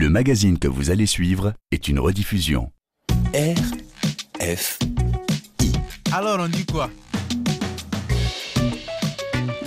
Le 0.00 0.08
magazine 0.08 0.60
que 0.60 0.68
vous 0.68 0.92
allez 0.92 1.06
suivre 1.06 1.54
est 1.72 1.88
une 1.88 1.98
rediffusion. 1.98 2.70
RFI. 3.34 4.78
Alors 6.12 6.38
on 6.38 6.46
dit 6.46 6.64
quoi? 6.64 6.88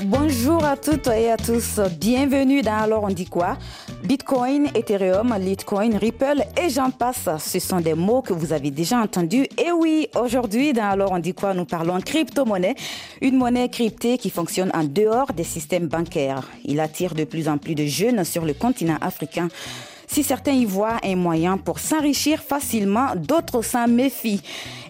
Bonjour 0.05 0.63
à 0.63 0.78
toutes 0.78 1.07
et 1.07 1.31
à 1.31 1.36
tous. 1.36 1.81
Bienvenue 1.99 2.62
dans 2.62 2.78
Alors 2.78 3.04
on 3.04 3.09
dit 3.09 3.25
quoi? 3.25 3.57
Bitcoin, 4.05 4.67
Ethereum, 4.73 5.36
Litecoin, 5.38 5.97
Ripple 5.97 6.45
et 6.57 6.70
j'en 6.70 6.91
passe. 6.91 7.27
Ce 7.38 7.59
sont 7.59 7.82
des 7.82 7.93
mots 7.93 8.21
que 8.21 8.32
vous 8.32 8.54
avez 8.54 8.71
déjà 8.71 9.00
entendus. 9.00 9.48
Et 9.57 9.73
oui, 9.73 10.07
aujourd'hui, 10.16 10.71
dans 10.71 10.91
Alors 10.91 11.11
on 11.11 11.20
dit 11.20 11.34
quoi 11.34 11.54
Nous 11.54 11.66
parlons 11.66 12.00
crypto-monnaie, 12.00 12.75
une 13.21 13.36
monnaie 13.36 13.68
cryptée 13.68 14.18
qui 14.18 14.29
fonctionne 14.29 14.71
en 14.73 14.86
dehors 14.86 15.34
des 15.34 15.43
systèmes 15.43 15.88
bancaires. 15.88 16.48
Il 16.63 16.79
attire 16.79 17.16
de 17.16 17.25
plus 17.25 17.50
en 17.50 17.57
plus 17.57 17.75
de 17.75 17.84
jeunes 17.84 18.23
sur 18.23 18.45
le 18.45 18.54
continent 18.54 18.98
africain. 19.02 19.50
Si 20.12 20.23
certains 20.23 20.52
y 20.52 20.66
voient 20.66 20.98
un 21.05 21.16
moyen 21.16 21.55
pour 21.55 21.80
s'enrichir 21.80 22.42
facilement, 22.42 23.15
d'autres 23.15 23.61
s'en 23.61 23.88
méfient. 23.88 24.42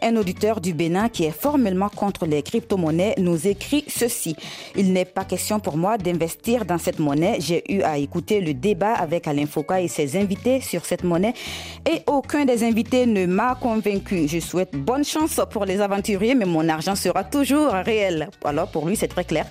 Un 0.01 0.15
auditeur 0.15 0.59
du 0.59 0.73
Bénin 0.73 1.09
qui 1.09 1.25
est 1.25 1.39
formellement 1.39 1.89
contre 1.89 2.25
les 2.25 2.41
crypto-monnaies 2.41 3.13
nous 3.19 3.45
écrit 3.47 3.83
ceci. 3.87 4.35
Il 4.75 4.91
n'est 4.93 5.05
pas 5.05 5.23
question 5.23 5.59
pour 5.59 5.77
moi 5.77 5.99
d'investir 5.99 6.65
dans 6.65 6.79
cette 6.79 6.97
monnaie. 6.97 7.37
J'ai 7.39 7.71
eu 7.71 7.83
à 7.83 7.99
écouter 7.99 8.41
le 8.41 8.55
débat 8.55 8.93
avec 8.93 9.27
Alain 9.27 9.45
Foucault 9.45 9.75
et 9.75 9.87
ses 9.87 10.17
invités 10.17 10.59
sur 10.59 10.85
cette 10.85 11.03
monnaie 11.03 11.35
et 11.87 12.01
aucun 12.07 12.45
des 12.45 12.63
invités 12.63 13.05
ne 13.05 13.27
m'a 13.27 13.53
convaincu. 13.53 14.27
Je 14.27 14.39
souhaite 14.39 14.71
bonne 14.75 15.05
chance 15.05 15.39
pour 15.51 15.65
les 15.65 15.81
aventuriers, 15.81 16.33
mais 16.33 16.45
mon 16.45 16.67
argent 16.67 16.95
sera 16.95 17.23
toujours 17.23 17.69
réel. 17.69 18.27
Alors 18.43 18.71
pour 18.71 18.87
lui, 18.87 18.95
c'est 18.95 19.07
très 19.07 19.25
clair. 19.25 19.45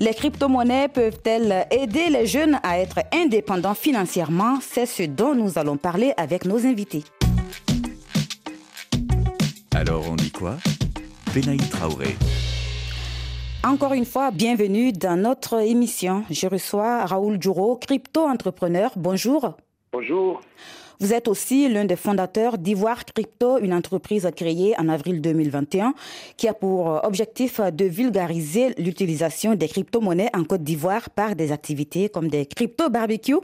Les 0.00 0.14
crypto-monnaies 0.14 0.88
peuvent-elles 0.88 1.66
aider 1.70 2.08
les 2.08 2.24
jeunes 2.24 2.58
à 2.62 2.78
être 2.78 3.00
indépendants 3.12 3.74
financièrement? 3.74 4.60
C'est 4.62 4.86
ce 4.86 5.09
dont 5.10 5.34
nous 5.34 5.58
allons 5.58 5.76
parler 5.76 6.12
avec 6.16 6.44
nos 6.44 6.66
invités. 6.66 7.04
Alors 9.74 10.10
on 10.10 10.16
dit 10.16 10.30
quoi? 10.30 10.56
Benaï 11.34 11.58
Traoré. 11.58 12.16
Encore 13.62 13.92
une 13.92 14.06
fois, 14.06 14.30
bienvenue 14.30 14.92
dans 14.92 15.20
notre 15.20 15.60
émission. 15.60 16.24
Je 16.30 16.46
reçois 16.46 17.04
Raoul 17.04 17.40
Djouro, 17.40 17.76
crypto-entrepreneur. 17.76 18.90
Bonjour. 18.96 19.56
Bonjour. 19.92 20.40
Vous 21.02 21.14
êtes 21.14 21.28
aussi 21.28 21.66
l'un 21.66 21.86
des 21.86 21.96
fondateurs 21.96 22.58
d'Ivoire 22.58 23.06
Crypto, 23.06 23.58
une 23.58 23.72
entreprise 23.72 24.28
créée 24.36 24.74
en 24.78 24.90
avril 24.90 25.22
2021 25.22 25.94
qui 26.36 26.46
a 26.46 26.52
pour 26.52 27.02
objectif 27.04 27.58
de 27.58 27.86
vulgariser 27.86 28.74
l'utilisation 28.76 29.54
des 29.54 29.66
crypto-monnaies 29.66 30.28
en 30.34 30.44
Côte 30.44 30.62
d'Ivoire 30.62 31.08
par 31.08 31.36
des 31.36 31.52
activités 31.52 32.10
comme 32.10 32.28
des 32.28 32.44
crypto-barbecues, 32.44 33.40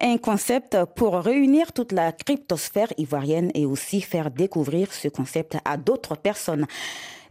un 0.00 0.18
concept 0.18 0.76
pour 0.94 1.14
réunir 1.14 1.72
toute 1.72 1.90
la 1.90 2.12
cryptosphère 2.12 2.92
ivoirienne 2.96 3.50
et 3.54 3.66
aussi 3.66 4.02
faire 4.02 4.30
découvrir 4.30 4.92
ce 4.92 5.08
concept 5.08 5.56
à 5.64 5.76
d'autres 5.76 6.16
personnes. 6.16 6.68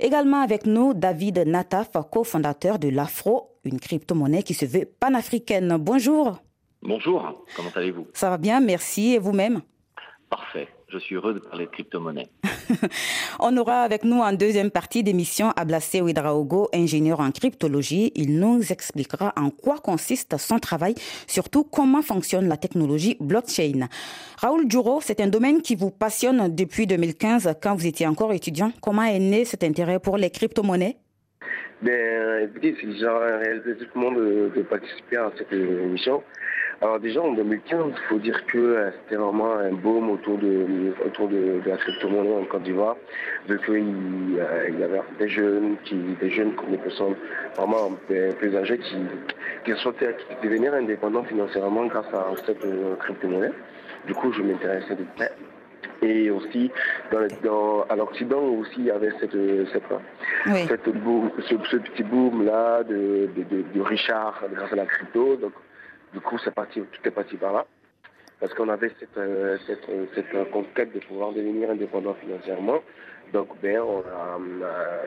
Également 0.02 0.42
avec 0.42 0.66
nous, 0.66 0.94
David 0.94 1.38
Nataf, 1.48 1.92
cofondateur 2.12 2.80
de 2.80 2.90
l'Afro, 2.90 3.52
une 3.64 3.80
crypto-monnaie 3.80 4.44
qui 4.44 4.56
se 4.56 4.66
veut 4.66 4.90
panafricaine. 5.00 5.78
Bonjour. 5.78 6.42
Bonjour, 6.82 7.46
comment 7.56 7.70
allez-vous? 7.76 8.08
Ça 8.14 8.30
va 8.30 8.38
bien, 8.38 8.62
merci. 8.62 9.16
Et 9.16 9.20
vous-même? 9.20 9.62
Parfait. 10.30 10.68
Je 10.88 10.98
suis 10.98 11.16
heureux 11.16 11.34
de 11.34 11.40
parler 11.40 11.66
de 11.66 11.72
crypto-monnaie. 11.72 12.30
On 13.40 13.56
aura 13.58 13.82
avec 13.82 14.04
nous 14.04 14.20
en 14.20 14.32
deuxième 14.32 14.72
partie 14.72 15.04
d'émission 15.04 15.52
Ablacé 15.56 16.02
Ouidraogo, 16.02 16.70
ingénieur 16.74 17.20
en 17.20 17.32
cryptologie. 17.32 18.12
Il 18.16 18.40
nous 18.40 18.72
expliquera 18.72 19.34
en 19.36 19.50
quoi 19.50 19.78
consiste 19.78 20.38
son 20.38 20.58
travail, 20.58 20.96
surtout 21.28 21.64
comment 21.64 22.02
fonctionne 22.02 22.48
la 22.48 22.58
technologie 22.58 23.18
blockchain. 23.20 23.88
Raoul 24.38 24.66
Djouro, 24.68 25.00
c'est 25.02 25.20
un 25.20 25.28
domaine 25.28 25.62
qui 25.62 25.76
vous 25.76 25.92
passionne 25.92 26.56
depuis 26.56 26.88
2015 26.88 27.56
quand 27.62 27.76
vous 27.76 27.86
étiez 27.86 28.08
encore 28.08 28.34
étudiant. 28.34 28.72
Comment 28.82 29.04
est 29.04 29.20
né 29.20 29.46
cet 29.46 29.64
intérêt 29.64 30.00
pour 30.00 30.18
les 30.18 30.30
crypto-monnaies? 30.30 30.98
Ben, 31.82 32.50
écoutez, 32.50 32.76
c'est 32.80 32.88
déjà 32.88 33.12
un 33.12 33.38
réel 33.38 33.62
plaisir 33.62 33.88
tout 33.92 34.00
le 34.00 34.06
monde 34.06 34.18
de, 34.18 34.52
de 34.56 34.62
participer 34.64 35.18
à 35.18 35.32
cette 35.38 35.52
émission. 35.54 36.24
Alors 36.82 37.00
déjà 37.00 37.22
en 37.22 37.34
2015, 37.34 37.88
il 37.90 37.98
faut 38.08 38.20
dire 38.20 38.46
que 38.46 38.58
euh, 38.58 38.92
c'était 39.04 39.16
vraiment 39.18 39.54
un 39.58 39.74
boom 39.74 40.12
autour 40.12 40.38
de 40.38 40.94
autour 41.06 41.28
de, 41.28 41.60
de 41.60 41.70
la 41.70 41.76
crypto-monnaie 41.76 42.34
en 42.36 42.46
Côte 42.46 42.64
d'Ivoire, 42.64 42.96
vu 43.50 43.60
qu'il 43.60 44.40
euh, 44.40 44.70
il 44.70 44.80
y 44.80 44.84
avait 44.84 45.02
des 45.20 45.28
jeunes, 45.28 45.76
qui, 45.84 45.96
des 45.96 46.30
jeunes 46.30 46.54
comme 46.56 46.72
des 46.72 46.78
personnes 46.78 47.16
vraiment 47.58 47.92
plus, 48.08 48.32
plus 48.40 48.56
âgées 48.56 48.78
qui, 48.78 48.96
qui 49.66 49.78
souhaitaient 49.82 50.16
devenir 50.42 50.74
indépendants 50.74 51.24
financièrement 51.26 51.86
grâce 51.88 52.14
à 52.14 52.28
cette 52.46 52.64
euh, 52.64 52.96
crypto-monnaie. 52.96 53.52
Du 54.08 54.14
coup, 54.14 54.32
je 54.32 54.42
m'intéressais 54.42 54.96
de 54.96 55.04
près. 55.18 55.32
Et 56.02 56.32
aussi, 56.32 56.72
dans, 57.12 57.28
dans, 57.44 57.84
à 57.90 57.98
l'Occident 57.98 58.40
aussi, 58.42 58.76
il 58.78 58.86
y 58.86 58.92
avait 58.92 59.12
cette, 59.20 59.36
cette, 59.74 59.84
Oui. 60.46 60.66
cette 60.70 60.88
boom, 60.96 61.30
ce, 61.40 61.56
ce 61.70 61.76
petit 61.76 62.04
boom-là 62.04 62.84
de, 62.84 63.28
de, 63.36 63.44
de, 63.44 63.64
de 63.76 63.82
Richard 63.82 64.42
grâce 64.54 64.72
à 64.72 64.78
la 64.78 64.86
crypto. 64.86 65.36
Donc, 65.36 65.52
du 66.14 66.20
coup, 66.22 66.38
c'est 66.44 66.54
parti, 66.54 66.82
tout 66.82 67.08
est 67.08 67.12
parti 67.12 67.36
par 67.38 67.54
là. 67.54 67.66
Parce 68.40 68.54
qu'on 68.54 68.70
avait 68.70 68.92
cette, 69.00 69.18
euh, 69.18 69.58
cette, 69.68 69.88
euh, 69.90 70.06
cette 70.16 70.34
euh, 70.34 70.46
conquête 70.46 70.94
de 70.94 71.00
pouvoir 71.00 71.34
devenir 71.34 71.70
indépendant 71.70 72.14
financièrement. 72.14 72.80
Donc, 73.34 73.50
ben, 73.62 73.80
on 73.80 74.00
a, 74.00 74.40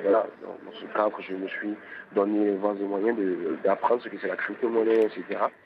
voilà, 0.02 0.26
dans, 0.42 0.72
ce 0.78 0.84
cadre, 0.94 1.16
je 1.20 1.34
me 1.34 1.48
suis 1.48 1.74
donné 2.14 2.44
les 2.44 2.56
voies 2.56 2.76
et 2.78 2.84
moyens 2.84 3.18
d'apprendre 3.64 4.02
ce 4.02 4.08
que 4.08 4.16
c'est 4.20 4.28
la 4.28 4.36
crypto-monnaie, 4.36 5.06
etc. 5.06 5.24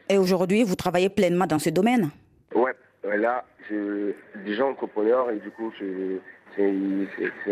Et 0.08 0.16
aujourd'hui, 0.16 0.62
vous 0.62 0.76
travaillez 0.76 1.10
pleinement 1.10 1.46
dans 1.46 1.58
ce 1.58 1.68
domaine? 1.68 2.08
Ouais, 2.54 2.72
là, 3.04 3.44
je 3.68 4.12
déjà 4.46 4.64
entrepreneur 4.64 5.30
et 5.32 5.36
du 5.36 5.50
coup, 5.50 5.70
c'est 5.78 6.72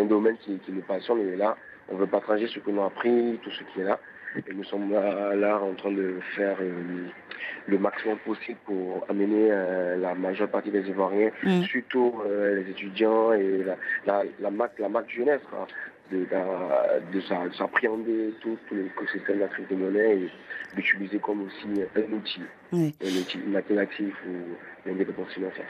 un 0.01 0.05
domaine 0.05 0.39
qui, 0.39 0.59
qui 0.61 0.73
nous 0.73 0.83
passionne 0.83 1.21
et 1.21 1.37
là, 1.37 1.57
on 1.91 1.97
veut 1.97 2.07
partager 2.07 2.47
ce 2.47 2.59
nous 2.67 2.81
a 2.81 2.87
appris, 2.87 3.39
tout 3.43 3.51
ce 3.51 3.63
qui 3.75 3.81
est 3.81 3.85
là. 3.85 3.99
Et 4.37 4.53
nous 4.53 4.65
sommes 4.65 4.91
là, 4.93 5.35
là 5.35 5.61
en 5.61 5.75
train 5.75 5.93
de 5.93 6.17
faire 6.37 6.57
euh, 6.61 7.07
le 7.67 7.79
maximum 7.79 8.19
possible 8.19 8.59
pour 8.67 9.05
amener 9.09 9.49
euh, 9.51 9.97
la 9.97 10.15
majeure 10.15 10.49
partie 10.49 10.71
des 10.71 10.87
Ivoiriens, 10.89 11.31
Mm. 11.43 11.63
surtout 11.63 12.15
euh, 12.27 12.57
les 12.63 12.71
étudiants 12.71 13.33
et 13.33 13.63
la, 13.65 13.77
la, 14.07 14.23
la, 14.41 14.51
marque, 14.51 14.79
la 14.79 14.89
marque 14.89 15.11
jeunesse, 15.11 15.41
de, 16.13 16.19
de, 16.19 17.13
de 17.17 17.21
s'a- 17.23 17.49
de 17.49 17.55
s'appréhender 17.55 18.35
tout, 18.41 18.57
tout 18.69 18.75
l'écosystème 18.75 19.37
de 19.37 19.41
la 19.43 19.49
crypto-monnaie 19.49 20.19
et 20.23 20.31
d'utiliser 20.77 21.19
comme 21.19 21.43
aussi 21.43 21.83
un 21.97 22.13
outil, 22.13 22.41
Oui. 22.73 22.95
un 23.03 23.21
outil, 23.21 23.39
une 23.47 23.57
alternative 23.57 24.15
ou 24.29 24.89
l'indépendance 24.89 25.33
financière. 25.33 25.67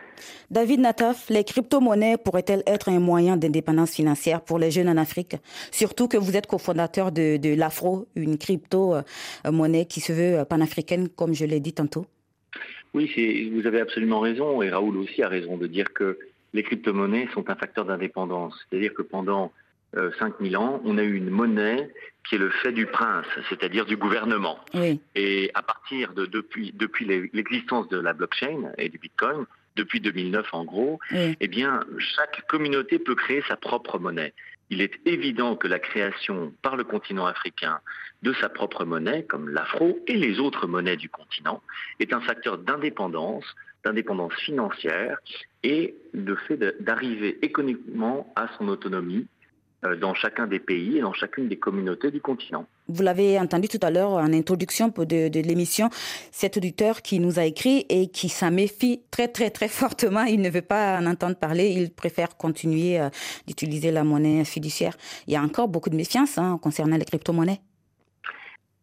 David 0.51 0.81
Nataf, 0.81 1.29
les 1.31 1.45
crypto-monnaies 1.45 2.17
pourraient-elles 2.17 2.63
être 2.67 2.89
un 2.89 2.99
moyen 3.01 3.37
d'indépendance 3.37 3.95
financière 3.95 4.41
pour 4.41 4.59
les 4.59 4.71
jeunes 4.71 4.89
en 4.89 4.97
Afrique? 4.97 5.37
Surtout 5.71 6.09
que 6.09 6.17
vous 6.17 6.37
êtes 6.37 6.47
cofondateur 6.47 7.13
de, 7.13 7.37
de 7.37 7.55
l'Afro, 7.55 8.07
une 8.17 8.37
crypto-monnaie 8.39 9.87
qui 9.87 10.01
se 10.01 10.13
veut 10.13 10.45
panafricaine, 10.45 11.09
comme 11.09 11.35
je 11.35 11.45
l'ai 11.45 11.61
dit 11.61 11.73
tantôt. 11.75 12.07
Oui, 12.93 13.11
c'est- 13.15 13.51
vous 13.53 13.67
avez 13.67 13.81
absolument 13.81 14.21
raison, 14.21 14.63
et 14.63 14.71
Raoul 14.71 14.97
aussi 14.99 15.23
a 15.23 15.29
raison 15.29 15.57
de 15.57 15.67
dire 15.67 15.93
que 15.93 16.19
les 16.53 16.63
crypto-monnaies 16.63 17.29
sont 17.35 17.49
un 17.51 17.57
facteur 17.57 17.85
d'indépendance. 17.85 18.55
C'est-à-dire 18.71 18.95
que 18.95 19.03
pendant 19.03 19.51
euh, 19.97 20.11
5000 20.19 20.57
ans, 20.57 20.81
on 20.85 20.99
a 20.99 21.03
eu 21.03 21.15
une 21.17 21.31
monnaie 21.31 21.91
qui 22.29 22.37
est 22.37 22.39
le 22.39 22.51
fait 22.51 22.73
du 22.73 22.87
prince, 22.87 23.27
c'est-à-dire 23.49 23.85
du 23.85 23.97
gouvernement. 23.97 24.59
Oui, 24.73 25.01
Et 25.15 25.51
à 25.55 25.63
partir 25.63 26.15
de 26.15 26.25
depuis, 26.27 26.73
depuis 26.73 27.05
l'existence 27.33 27.89
de 27.89 27.99
la 28.01 28.15
blockchain 28.15 28.73
et 28.79 28.89
du 28.89 28.99
Bitcoin, 28.99 29.45
depuis 29.77 30.01
2009 30.01 30.47
en 30.53 30.65
gros, 30.65 31.01
oui. 31.13 31.37
eh 31.39 31.49
bien, 31.49 31.81
chaque 31.99 32.47
communauté 32.47 32.99
peut 32.99 33.15
créer 33.15 33.43
sa 33.49 33.57
propre 33.57 33.99
monnaie. 33.99 34.33
Il 34.71 34.81
est 34.81 34.95
évident 35.05 35.57
que 35.57 35.69
la 35.69 35.79
création 35.79 36.53
par 36.63 36.77
le 36.77 36.85
continent 36.85 37.27
africain 37.27 37.81
de 38.23 38.33
sa 38.41 38.49
propre 38.49 38.85
monnaie, 38.85 39.25
comme 39.25 39.51
l'afro 39.51 39.99
et 40.07 40.15
les 40.15 40.41
autres 40.41 40.67
monnaies 40.67 40.97
du 40.97 41.11
continent, 41.11 41.63
est 42.01 42.15
un 42.15 42.21
facteur 42.21 42.57
d'indépendance, 42.57 43.45
d'indépendance 43.85 44.33
financière 44.35 45.19
et 45.63 45.95
le 46.13 46.37
fait 46.37 46.57
d'arriver 46.83 47.39
économiquement 47.43 48.33
à 48.37 48.49
son 48.57 48.69
autonomie 48.69 49.27
dans 50.01 50.15
chacun 50.15 50.47
des 50.47 50.59
pays 50.59 50.99
et 50.99 51.01
dans 51.01 51.13
chacune 51.13 51.49
des 51.49 51.59
communautés 51.59 52.11
du 52.11 52.21
continent. 52.21 52.67
Vous 52.89 53.03
l'avez 53.03 53.39
entendu 53.39 53.69
tout 53.69 53.79
à 53.83 53.91
l'heure 53.91 54.13
en 54.13 54.33
introduction 54.33 54.89
de, 54.89 55.29
de 55.29 55.41
l'émission, 55.41 55.89
cet 56.31 56.57
auditeur 56.57 57.03
qui 57.03 57.19
nous 57.19 57.39
a 57.39 57.45
écrit 57.45 57.87
et 57.89 58.09
qui 58.09 58.29
s'en 58.29 58.51
méfie 58.51 59.01
très 59.11 59.29
très 59.29 59.51
très 59.51 59.69
fortement. 59.69 60.25
Il 60.25 60.41
ne 60.41 60.51
veut 60.51 60.63
pas 60.63 60.99
en 60.99 61.07
entendre 61.07 61.37
parler. 61.37 61.71
Il 61.71 61.91
préfère 61.91 62.37
continuer 62.37 63.01
euh, 63.01 63.09
d'utiliser 63.47 63.91
la 63.91 64.05
monnaie 64.05 64.45
fiduciaire. 64.45 64.97
Il 65.27 65.33
y 65.33 65.37
a 65.37 65.43
encore 65.43 65.69
beaucoup 65.69 65.91
de 65.91 65.97
méfiance 65.97 66.39
hein, 66.39 66.59
concernant 66.63 66.97
les 66.97 67.05
crypto-monnaies. 67.05 67.61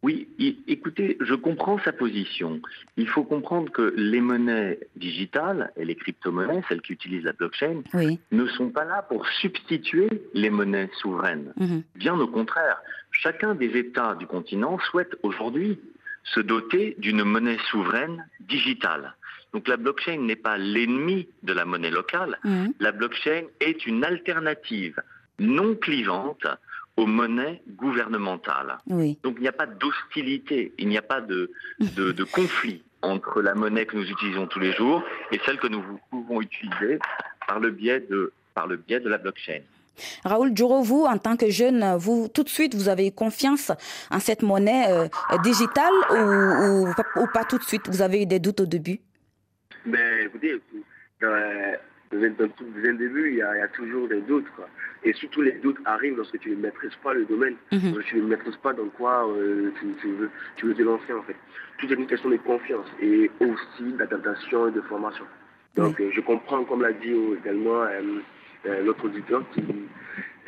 Oui, 0.02 0.28
écoutez, 0.66 1.16
je 1.20 1.34
comprends 1.34 1.78
sa 1.84 1.92
position. 1.92 2.60
Il 2.96 3.08
faut 3.08 3.22
comprendre 3.22 3.70
que 3.70 3.94
les 3.96 4.20
monnaies 4.20 4.80
digitales 4.96 5.70
et 5.76 5.84
les 5.84 5.94
crypto-monnaies, 5.94 6.62
celles 6.68 6.82
qui 6.82 6.92
utilisent 6.92 7.22
la 7.24 7.32
blockchain, 7.32 7.82
Oui. 7.94 8.18
ne 8.32 8.46
sont 8.46 8.70
pas 8.70 8.84
là 8.84 9.02
pour 9.02 9.26
substituer 9.28 10.08
les 10.34 10.50
monnaies 10.50 10.90
souveraines. 11.00 11.52
Mhm. 11.56 11.82
Bien 11.94 12.18
au 12.18 12.26
contraire, 12.26 12.80
chacun 13.12 13.54
des 13.54 13.76
États 13.78 14.16
du 14.16 14.26
continent 14.26 14.76
souhaite 14.90 15.16
aujourd'hui 15.22 15.78
se 16.24 16.40
doter 16.40 16.96
d'une 16.98 17.22
monnaie 17.22 17.58
souveraine 17.70 18.26
digitale. 18.40 19.14
Donc 19.52 19.68
la 19.68 19.76
blockchain 19.76 20.18
n'est 20.18 20.34
pas 20.36 20.58
l'ennemi 20.58 21.28
de 21.44 21.52
la 21.52 21.64
monnaie 21.64 21.90
locale. 21.90 22.38
Mhm. 22.42 22.72
La 22.80 22.90
blockchain 22.90 23.42
est 23.60 23.86
une 23.86 24.04
alternative 24.04 25.00
non 25.38 25.74
clivante 25.76 26.46
aux 26.96 27.06
monnaies 27.06 27.62
gouvernementales. 27.68 28.78
Oui. 28.86 29.18
Donc 29.22 29.34
il 29.38 29.42
n'y 29.42 29.48
a 29.48 29.52
pas 29.52 29.66
d'hostilité, 29.66 30.72
il 30.78 30.88
n'y 30.88 30.98
a 30.98 31.02
pas 31.02 31.20
de, 31.20 31.50
de, 31.80 32.12
de 32.12 32.24
conflit 32.38 32.82
entre 33.02 33.40
la 33.42 33.54
monnaie 33.54 33.86
que 33.86 33.96
nous 33.96 34.08
utilisons 34.08 34.46
tous 34.46 34.60
les 34.60 34.72
jours 34.72 35.02
et 35.32 35.40
celle 35.44 35.58
que 35.58 35.66
nous 35.66 35.82
pouvons 36.10 36.40
utiliser 36.40 36.98
par 37.48 37.58
le 37.60 37.70
biais 37.70 38.00
de, 38.00 38.32
par 38.54 38.66
le 38.66 38.76
biais 38.76 39.00
de 39.00 39.08
la 39.08 39.18
blockchain. 39.18 39.60
Raoul 40.24 40.52
Djuro, 40.56 40.82
vous, 40.82 41.04
en 41.04 41.18
tant 41.18 41.36
que 41.36 41.50
jeune, 41.50 41.96
vous, 41.96 42.28
tout 42.28 42.42
de 42.44 42.48
suite, 42.48 42.74
vous 42.74 42.88
avez 42.88 43.10
confiance 43.10 43.70
en 44.10 44.20
cette 44.20 44.42
monnaie 44.42 44.86
euh, 44.88 45.08
digitale 45.42 45.92
ou, 46.10 46.14
ou- 46.88 47.22
ou 47.22 47.26
pas 47.32 47.44
tout 47.44 47.58
de 47.58 47.62
suite? 47.62 47.88
Vous 47.88 48.00
avez 48.02 48.22
eu 48.22 48.26
des 48.26 48.38
doutes 48.38 48.60
au 48.60 48.66
début? 48.66 49.00
Mais 49.84 50.24
écoutez, 50.24 50.60
dans, 51.20 51.28
euh, 51.28 51.74
dans 52.12 52.44
un 52.84 52.94
début, 52.94 53.30
il 53.30 53.36
y, 53.36 53.42
a, 53.42 53.54
il 53.56 53.58
y 53.58 53.62
a 53.62 53.68
toujours 53.68 54.08
des 54.08 54.20
doutes. 54.20 54.48
Quoi. 54.54 54.68
Et 55.04 55.12
surtout, 55.14 55.42
les 55.42 55.52
doutes 55.52 55.78
arrivent 55.84 56.16
lorsque 56.16 56.38
tu 56.38 56.50
ne 56.50 56.56
maîtrises 56.56 56.94
pas 57.02 57.14
le 57.14 57.24
domaine. 57.24 57.56
Mhm. 57.72 57.94
Lorsque 57.94 58.08
tu 58.08 58.16
ne 58.16 58.26
maîtrises 58.28 58.56
pas 58.56 58.72
dans 58.72 58.88
quoi 58.88 59.26
euh, 59.28 59.70
tu, 59.80 59.86
tu 60.00 60.08
veux, 60.12 60.30
tu 60.56 60.66
veux 60.66 60.74
te 60.74 60.82
lancer, 60.82 61.12
en 61.12 61.22
fait. 61.22 61.36
Tout 61.78 61.90
est 61.90 61.96
une 61.96 62.06
question 62.06 62.30
de 62.30 62.36
confiance 62.36 62.86
et 63.00 63.30
aussi 63.40 63.92
d'adaptation 63.94 64.68
et 64.68 64.72
de 64.72 64.80
formation. 64.82 65.24
Donc, 65.74 65.98
euh, 66.00 66.10
je 66.12 66.20
comprends, 66.20 66.64
comme 66.64 66.82
l'a 66.82 66.92
dit 66.92 67.12
euh, 67.12 67.38
également 67.42 67.82
euh, 67.82 68.20
euh, 68.66 68.84
l'autre 68.84 69.06
auditeur, 69.06 69.42
qui, 69.54 69.64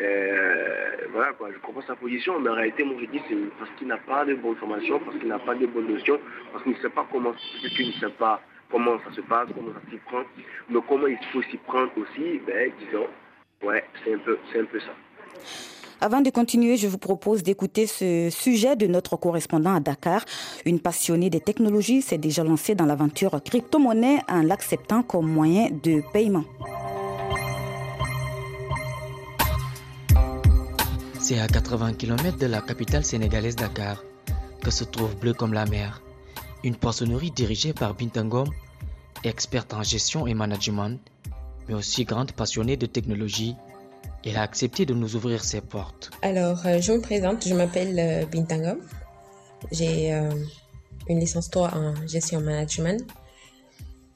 euh, 0.01 0.89
voilà, 1.13 1.33
quoi, 1.33 1.51
je 1.53 1.59
comprends 1.61 1.83
sa 1.83 1.97
position, 1.97 2.39
mais 2.41 2.51
en 2.51 2.55
réalité, 2.55 2.85
moi, 2.85 2.97
je 3.01 3.07
dis, 3.07 3.21
c'est 3.29 3.37
parce 3.59 3.71
qu'il 3.79 3.89
n'a 3.89 3.97
pas 3.97 4.25
de 4.25 4.35
bonne 4.35 4.57
formation, 4.57 4.99
parce 5.01 5.17
qu'il 5.17 5.29
n'a 5.29 5.39
pas 5.39 5.55
de 5.55 5.67
bonnes 5.67 5.89
notions, 5.89 6.21
parce 6.53 6.63
qu'il 6.65 6.73
ne 6.73 6.79
sait 6.79 6.91
pas 6.91 7.07
comment, 7.11 7.33
peut-être 7.33 7.75
qu'il 7.75 7.87
ne 7.89 7.93
sait 7.93 8.15
pas 8.19 8.43
comment 8.75 8.99
ça 9.05 9.15
se 9.15 9.21
passe, 9.21 9.49
comment 9.55 9.73
ça 9.73 9.81
s'y 9.89 9.99
prend, 9.99 10.25
mais 10.69 10.81
comment 10.89 11.07
il 11.07 11.19
faut 11.33 11.43
s'y 11.43 11.57
prendre 11.59 11.93
aussi, 11.97 12.41
ben, 12.45 12.73
disons, 12.81 13.07
ouais, 13.63 13.85
c'est 14.03 14.15
un 14.15 14.19
peu, 14.19 14.37
c'est 14.53 14.61
un 14.61 14.65
peu 14.65 14.81
ça. 14.81 14.93
Avant 16.01 16.21
de 16.21 16.29
continuer, 16.31 16.77
je 16.77 16.89
vous 16.89 16.99
propose 16.99 17.45
d'écouter 17.45 17.87
ce 17.87 18.31
sujet 18.31 18.75
de 18.75 18.89
notre 18.89 19.17
correspondant 19.17 19.77
à 19.77 19.81
Dakar. 19.81 20.25
Une 20.67 20.81
passionnée 20.81 21.31
des 21.31 21.41
technologies 21.41 22.03
s'est 22.03 22.19
déjà 22.19 22.43
lancée 22.43 22.75
dans 22.75 22.85
l'aventure 22.85 23.41
crypto-monnaie 23.43 24.19
en 24.29 24.43
l'acceptant 24.43 25.05
comme 25.05 25.31
moyen 25.31 25.69
de 25.71 26.03
paiement. 26.13 26.45
C'est 31.21 31.39
à 31.39 31.47
80 31.47 31.95
km 31.95 32.37
de 32.39 32.47
la 32.47 32.61
capitale 32.61 33.05
sénégalaise 33.05 33.55
Dakar 33.55 34.03
que 34.63 34.73
se 34.73 34.83
trouve 34.83 35.15
Bleu 35.17 35.33
comme 35.33 35.55
la 35.55 35.65
mer, 35.65 36.03
une 36.65 36.75
poissonnerie 36.75 37.31
dirigée 37.31 37.73
par 37.73 37.95
Bintangom, 37.95 38.45
experte 39.29 39.75
en 39.75 39.83
gestion 39.83 40.27
et 40.27 40.35
management, 40.35 40.99
mais 41.69 41.75
aussi 41.75 42.05
grande 42.05 42.33
passionnée 42.33 42.77
de 42.77 42.87
technologie. 42.87 43.57
Elle 44.25 44.37
a 44.37 44.43
accepté 44.43 44.87
de 44.87 44.95
nous 44.95 45.17
ouvrir 45.17 45.45
ses 45.45 45.61
portes. 45.61 46.11
Alors, 46.23 46.65
euh, 46.67 46.81
je 46.81 46.93
me 46.93 47.01
présente, 47.01 47.47
je 47.47 47.55
m'appelle 47.55 47.99
euh, 47.99 48.27
Bintangom. 48.27 48.79
J'ai 49.71 50.15
euh, 50.15 50.31
une 51.09 51.21
licence 51.21 51.51
3 51.51 51.75
en 51.75 52.07
gestion 52.07 52.41
management. 52.41 53.03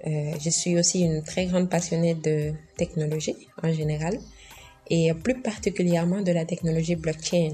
Euh, 0.06 0.32
je 0.40 0.50
suis 0.50 0.78
aussi 0.78 1.00
une 1.00 1.22
très 1.22 1.46
grande 1.46 1.68
passionnée 1.68 2.14
de 2.14 2.52
technologie 2.76 3.36
en 3.62 3.72
général 3.72 4.18
et 4.90 5.12
plus 5.12 5.42
particulièrement 5.42 6.22
de 6.22 6.32
la 6.32 6.46
technologie 6.46 6.96
blockchain 6.96 7.50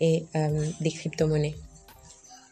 et 0.00 0.24
des 0.80 0.90
crypto-monnaies. 0.90 1.54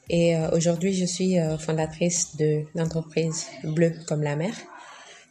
Et 0.09 0.37
euh, 0.37 0.51
aujourd'hui, 0.53 0.93
je 0.95 1.05
suis 1.05 1.39
euh, 1.39 1.59
fondatrice 1.59 2.37
de 2.37 2.65
l'entreprise 2.75 3.47
Bleu 3.65 3.93
comme 4.07 4.23
la 4.23 4.37
mer 4.37 4.55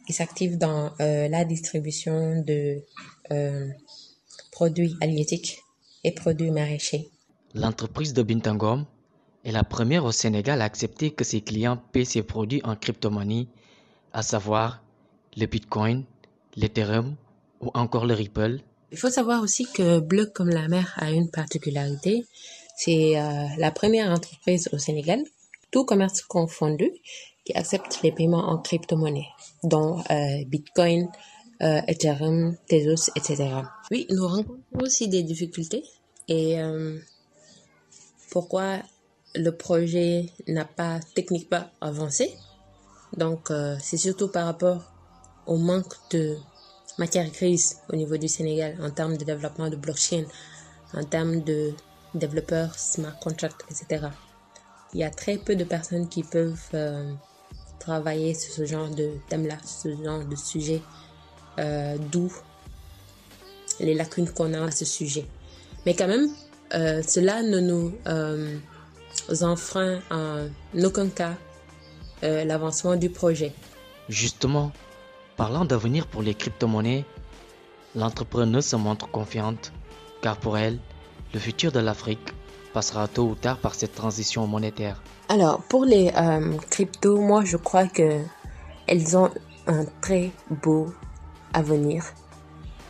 qui 0.06 0.12
s'active 0.12 0.56
dans 0.56 0.92
euh, 1.00 1.28
la 1.28 1.44
distribution 1.44 2.42
de 2.42 2.82
euh, 3.32 3.68
produits 4.52 4.94
halieutiques 5.00 5.58
et 6.04 6.12
produits 6.12 6.50
maraîchers. 6.50 7.08
L'entreprise 7.54 8.14
de 8.14 8.22
Bintangom 8.22 8.86
est 9.44 9.52
la 9.52 9.64
première 9.64 10.04
au 10.04 10.12
Sénégal 10.12 10.62
à 10.62 10.64
accepter 10.64 11.10
que 11.10 11.24
ses 11.24 11.40
clients 11.40 11.78
paient 11.92 12.04
ses 12.04 12.22
produits 12.22 12.60
en 12.64 12.76
crypto-monnaie, 12.76 13.48
à 14.12 14.22
savoir 14.22 14.82
le 15.36 15.46
Bitcoin, 15.46 16.04
l'Ethereum 16.54 17.16
ou 17.60 17.70
encore 17.74 18.06
le 18.06 18.14
Ripple. 18.14 18.60
Il 18.92 18.98
faut 18.98 19.10
savoir 19.10 19.42
aussi 19.42 19.66
que 19.74 19.98
Bleu 19.98 20.26
comme 20.26 20.48
la 20.48 20.68
mer 20.68 20.94
a 20.96 21.10
une 21.10 21.30
particularité. 21.30 22.24
C'est 22.76 23.18
euh, 23.18 23.46
la 23.56 23.70
première 23.70 24.10
entreprise 24.12 24.68
au 24.70 24.76
Sénégal, 24.78 25.24
tout 25.70 25.86
commerce 25.86 26.20
confondu, 26.20 26.92
qui 27.46 27.54
accepte 27.54 28.02
les 28.02 28.12
paiements 28.12 28.50
en 28.50 28.58
crypto-monnaie, 28.58 29.28
dont 29.64 29.98
euh, 30.10 30.44
Bitcoin, 30.46 31.08
euh, 31.62 31.80
Ethereum, 31.88 32.54
Tezos, 32.68 33.10
etc. 33.16 33.48
Oui, 33.90 34.06
nous 34.10 34.28
rencontrons 34.28 34.60
aussi 34.80 35.08
des 35.08 35.22
difficultés. 35.22 35.84
Et 36.28 36.56
pourquoi 38.30 38.78
le 39.36 39.50
projet 39.52 40.26
n'a 40.48 40.64
pas 40.64 40.98
techniquement 41.14 41.62
avancé 41.80 42.34
Donc, 43.16 43.52
c'est 43.80 43.96
surtout 43.96 44.26
par 44.26 44.46
rapport 44.46 44.92
au 45.46 45.56
manque 45.56 45.94
de 46.10 46.36
matière 46.98 47.30
grise 47.30 47.76
au 47.92 47.94
niveau 47.94 48.16
du 48.16 48.26
Sénégal 48.26 48.76
en 48.82 48.90
termes 48.90 49.16
de 49.16 49.24
développement 49.24 49.70
de 49.70 49.76
blockchain, 49.76 50.24
en 50.94 51.04
termes 51.04 51.42
de 51.44 51.72
développeurs, 52.18 52.74
smart 52.78 53.18
contracts, 53.20 53.64
etc. 53.70 54.08
Il 54.94 55.00
y 55.00 55.04
a 55.04 55.10
très 55.10 55.36
peu 55.36 55.56
de 55.56 55.64
personnes 55.64 56.08
qui 56.08 56.22
peuvent 56.22 56.70
euh, 56.74 57.12
travailler 57.78 58.34
sur 58.34 58.52
ce 58.52 58.64
genre 58.64 58.88
de 58.88 59.12
thème-là, 59.28 59.56
ce 59.64 59.88
genre 60.02 60.24
de 60.24 60.36
sujet, 60.36 60.82
euh, 61.58 61.96
d'où 62.10 62.32
les 63.80 63.94
lacunes 63.94 64.28
qu'on 64.28 64.52
a 64.54 64.64
à 64.64 64.70
ce 64.70 64.84
sujet. 64.84 65.26
Mais 65.84 65.94
quand 65.94 66.08
même, 66.08 66.28
euh, 66.74 67.02
cela 67.06 67.42
ne 67.42 67.60
nous 67.60 67.94
euh, 68.08 68.56
enfreint 69.42 70.00
en 70.10 70.48
aucun 70.82 71.08
cas 71.08 71.34
l'avancement 72.22 72.96
du 72.96 73.08
projet. 73.08 73.52
Justement, 74.08 74.72
parlant 75.36 75.64
d'avenir 75.64 76.08
pour 76.08 76.22
les 76.22 76.34
crypto-monnaies, 76.34 77.04
l'entrepreneuse 77.94 78.64
se 78.64 78.74
montre 78.74 79.08
confiante 79.08 79.70
car 80.22 80.38
pour 80.38 80.58
elle, 80.58 80.78
le 81.34 81.40
futur 81.40 81.72
de 81.72 81.80
l'Afrique 81.80 82.32
passera 82.72 83.08
tôt 83.08 83.28
ou 83.30 83.34
tard 83.34 83.58
par 83.58 83.74
cette 83.74 83.94
transition 83.94 84.46
monétaire. 84.46 85.02
Alors, 85.28 85.60
pour 85.62 85.84
les 85.84 86.12
euh, 86.16 86.56
cryptos, 86.70 87.20
moi, 87.20 87.44
je 87.44 87.56
crois 87.56 87.86
que 87.86 88.20
elles 88.86 89.16
ont 89.16 89.30
un 89.66 89.84
très 90.00 90.30
beau 90.62 90.92
avenir 91.52 92.04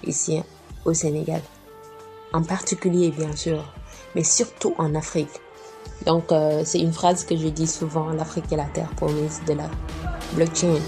ici 0.04 0.42
au 0.84 0.92
Sénégal. 0.92 1.40
En 2.32 2.42
particulier, 2.42 3.10
bien 3.10 3.34
sûr, 3.34 3.64
mais 4.14 4.24
surtout 4.24 4.74
en 4.78 4.94
Afrique. 4.94 5.40
Donc, 6.04 6.30
euh, 6.32 6.62
c'est 6.64 6.80
une 6.80 6.92
phrase 6.92 7.24
que 7.24 7.36
je 7.36 7.48
dis 7.48 7.66
souvent, 7.66 8.10
l'Afrique 8.10 8.52
est 8.52 8.56
la 8.56 8.64
terre 8.66 8.90
promise 8.96 9.40
de 9.46 9.54
la 9.54 9.70
blockchain. 10.34 10.80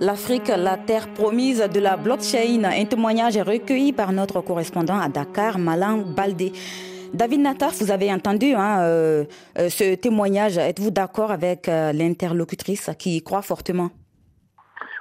L'Afrique, 0.00 0.48
la 0.48 0.76
terre 0.76 1.08
promise 1.14 1.60
de 1.72 1.80
la 1.80 1.96
blockchain. 1.96 2.64
Un 2.64 2.84
témoignage 2.84 3.38
recueilli 3.38 3.94
par 3.94 4.12
notre 4.12 4.42
correspondant 4.42 4.98
à 4.98 5.08
Dakar, 5.08 5.58
Malan 5.58 5.98
Baldé. 5.98 6.52
David 7.14 7.40
Nataf, 7.40 7.80
vous 7.80 7.90
avez 7.90 8.12
entendu 8.12 8.52
hein, 8.52 8.82
euh, 8.82 9.24
euh, 9.58 9.70
ce 9.70 9.94
témoignage. 9.94 10.58
Êtes-vous 10.58 10.90
d'accord 10.90 11.30
avec 11.30 11.68
euh, 11.68 11.92
l'interlocutrice 11.92 12.90
qui 12.98 13.16
y 13.16 13.22
croit 13.22 13.40
fortement? 13.40 13.90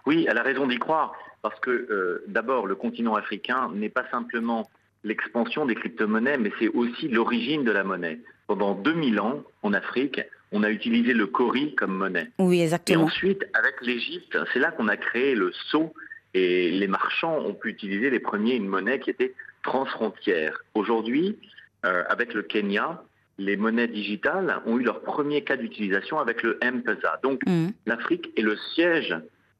Oui, 0.05 0.25
elle 0.29 0.37
a 0.37 0.43
raison 0.43 0.65
d'y 0.65 0.79
croire, 0.79 1.13
parce 1.41 1.59
que 1.59 2.23
d'abord, 2.27 2.65
le 2.65 2.75
continent 2.75 3.15
africain 3.15 3.69
n'est 3.73 3.89
pas 3.89 4.05
simplement 4.11 4.69
l'expansion 5.03 5.65
des 5.65 5.75
crypto-monnaies, 5.75 6.37
mais 6.37 6.51
c'est 6.59 6.69
aussi 6.69 7.09
l'origine 7.09 7.65
de 7.65 7.71
la 7.71 7.83
monnaie. 7.83 8.19
Pendant 8.47 8.75
2000 8.75 9.19
ans, 9.19 9.43
en 9.63 9.73
Afrique, 9.73 10.21
on 10.55 10.63
a 10.63 10.69
utilisé 10.71 11.13
le 11.13 11.27
cori 11.27 11.75
comme 11.75 11.93
monnaie. 11.95 12.29
Oui, 12.39 12.59
Et 12.59 12.63
exactement. 12.63 13.03
ensuite, 13.03 13.43
avec 13.53 13.75
l'Égypte, 13.81 14.37
c'est 14.53 14.59
là 14.59 14.71
qu'on 14.71 14.87
a 14.87 14.95
créé 14.95 15.35
le 15.35 15.51
sceau 15.51 15.93
et 16.33 16.71
les 16.71 16.87
marchands 16.87 17.37
ont 17.39 17.53
pu 17.53 17.69
utiliser 17.69 18.09
les 18.09 18.19
premiers 18.21 18.55
une 18.55 18.67
monnaie 18.67 18.99
qui 18.99 19.09
était 19.09 19.33
transfrontière. 19.63 20.57
Aujourd'hui, 20.73 21.37
euh, 21.85 22.03
avec 22.07 22.33
le 22.33 22.41
Kenya, 22.43 23.03
les 23.37 23.57
monnaies 23.57 23.89
digitales 23.89 24.61
ont 24.65 24.79
eu 24.79 24.83
leur 24.83 25.01
premier 25.01 25.43
cas 25.43 25.57
d'utilisation 25.57 26.19
avec 26.19 26.41
le 26.41 26.57
M-Pesa. 26.61 27.19
Donc, 27.21 27.41
Mhm. 27.45 27.73
l'Afrique 27.85 28.31
est 28.37 28.41
le 28.41 28.55
siège 28.73 29.13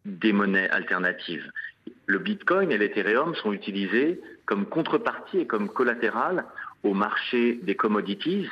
des 0.06 0.32
monnaies 0.32 0.70
alternatives. 0.70 1.52
Le 2.06 2.20
Bitcoin 2.20 2.72
et 2.72 2.78
l'Ethereum 2.78 3.36
sont 3.36 3.52
utilisés 3.52 4.22
comme 4.46 4.66
contrepartie 4.66 5.40
et 5.40 5.48
comme 5.48 5.68
collatéral 5.68 6.46
au 6.84 6.94
marché 6.94 7.60
des 7.64 7.76
commodities, 7.76 8.48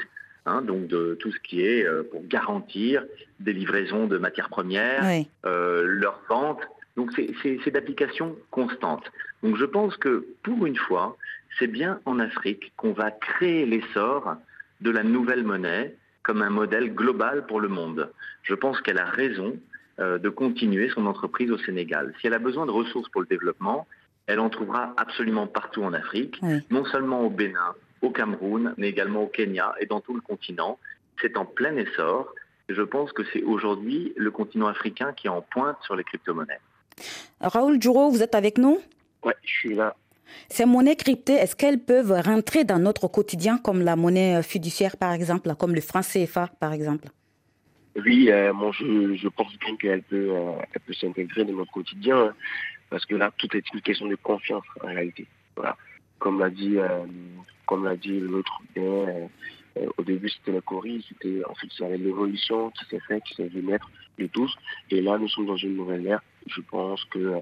hein, 0.45 0.61
donc 0.61 0.87
de 0.87 1.15
tout 1.19 1.31
ce 1.31 1.39
qui 1.39 1.61
est 1.61 1.85
euh, 1.85 2.03
pour 2.09 2.25
garantir 2.27 3.03
des 3.39 3.53
livraisons 3.53 4.07
de 4.07 4.17
matières 4.17 4.49
premières, 4.49 5.03
Oui. 5.05 5.27
euh, 5.45 5.83
leur 5.85 6.19
vente. 6.29 6.61
Donc 6.95 7.11
c'est 7.13 7.71
d'application 7.71 8.35
constante. 8.51 9.03
Donc 9.41 9.57
je 9.57 9.65
pense 9.65 9.97
que 9.97 10.25
pour 10.43 10.65
une 10.65 10.77
fois, 10.77 11.17
c'est 11.57 11.67
bien 11.67 11.99
en 12.05 12.19
Afrique 12.19 12.71
qu'on 12.77 12.93
va 12.93 13.09
créer 13.11 13.65
l'essor 13.65 14.35
de 14.81 14.91
la 14.91 15.03
nouvelle 15.03 15.43
monnaie 15.43 15.95
comme 16.21 16.41
un 16.41 16.49
modèle 16.49 16.93
global 16.93 17.45
pour 17.47 17.59
le 17.59 17.67
monde. 17.67 18.11
Je 18.43 18.53
pense 18.53 18.79
qu'elle 18.81 18.99
a 18.99 19.05
raison 19.05 19.57
euh, 19.99 20.17
de 20.17 20.29
continuer 20.29 20.89
son 20.89 21.05
entreprise 21.05 21.51
au 21.51 21.57
Sénégal. 21.57 22.13
Si 22.19 22.27
elle 22.27 22.33
a 22.33 22.39
besoin 22.39 22.65
de 22.65 22.71
ressources 22.71 23.09
pour 23.09 23.21
le 23.21 23.27
développement, 23.27 23.87
elle 24.27 24.39
en 24.39 24.49
trouvera 24.49 24.93
absolument 24.97 25.47
partout 25.47 25.83
en 25.83 25.93
Afrique, 25.93 26.39
non 26.69 26.85
seulement 26.85 27.21
au 27.25 27.29
Bénin, 27.29 27.73
au 28.03 28.11
Cameroun, 28.11 28.75
mais 28.77 28.89
également 28.89 29.23
au 29.23 29.27
Kenya 29.27 29.73
et 29.79 29.87
dans 29.87 30.01
tout 30.01 30.13
le 30.13 30.21
continent. 30.21 30.77
C'est 31.21 31.37
en 31.37 31.45
plein 31.45 31.75
essor. 31.77 32.33
Je 32.69 32.81
pense 32.81 33.11
que 33.11 33.23
c'est 33.33 33.43
aujourd'hui 33.43 34.13
le 34.15 34.29
continent 34.29 34.67
africain 34.67 35.13
qui 35.13 35.27
est 35.27 35.31
en 35.31 35.41
pointe 35.41 35.77
sur 35.81 35.95
les 35.95 36.03
crypto-monnaies. 36.03 36.59
Raoul 37.41 37.81
Djouro, 37.81 38.11
vous 38.11 38.21
êtes 38.21 38.35
avec 38.35 38.57
nous? 38.57 38.79
Oui, 39.23 39.33
je 39.43 39.51
suis 39.51 39.75
là. 39.75 39.95
Ces 40.49 40.65
monnaies 40.65 40.95
cryptées, 40.95 41.33
est-ce 41.33 41.55
qu'elles 41.55 41.79
peuvent 41.79 42.11
rentrer 42.11 42.63
dans 42.63 42.79
notre 42.79 43.07
quotidien 43.07 43.57
comme 43.57 43.81
la 43.81 43.95
monnaie 43.95 44.41
fiduciaire 44.43 44.97
par 44.97 45.13
exemple, 45.13 45.53
comme 45.55 45.75
le 45.75 45.81
franc 45.81 46.01
CFA 46.01 46.49
par 46.59 46.73
exemple? 46.73 47.07
Oui, 47.95 48.31
euh, 48.31 48.51
je, 48.71 49.27
pense 49.27 49.55
bien 49.59 49.75
qu'elle 49.77 50.01
peut, 50.01 50.29
euh, 50.31 50.53
peut 50.85 50.93
s'intégrer 50.93 51.45
dans 51.45 51.53
notre 51.53 51.71
quotidien 51.71 52.17
hein, 52.17 52.33
parce 52.89 53.05
que 53.05 53.15
là, 53.15 53.31
tout 53.37 53.55
est 53.55 53.63
une 53.73 53.81
question 53.81 54.07
de 54.07 54.15
confiance 54.15 54.63
en 54.83 54.87
réalité. 54.87 55.27
Voilà. 55.55 55.77
Comme 56.17 56.39
l'a 56.39 56.49
dit, 56.49 56.77
euh, 56.77 57.03
comme 57.65 57.85
l'a 57.85 57.95
dit 57.95 58.19
l'autre, 58.19 58.61
au 59.97 60.03
début 60.03 60.29
c'était 60.29 60.51
le 60.51 60.61
Corée, 60.61 61.01
c'était 61.07 61.41
il 61.63 61.69
y 61.79 61.83
avait 61.83 61.97
l'évolution 61.97 62.69
qui 62.71 62.85
s'est 62.85 63.01
faite, 63.07 63.23
qui 63.23 63.35
s'est 63.35 63.47
vu 63.47 63.63
naître 63.63 63.89
de 64.19 64.27
tous, 64.27 64.55
et 64.89 65.01
là 65.01 65.17
nous 65.17 65.27
sommes 65.27 65.47
dans 65.47 65.57
une 65.57 65.75
nouvelle 65.75 66.05
ère. 66.05 66.21
Je 66.47 66.61
pense 66.61 67.03
que 67.05 67.41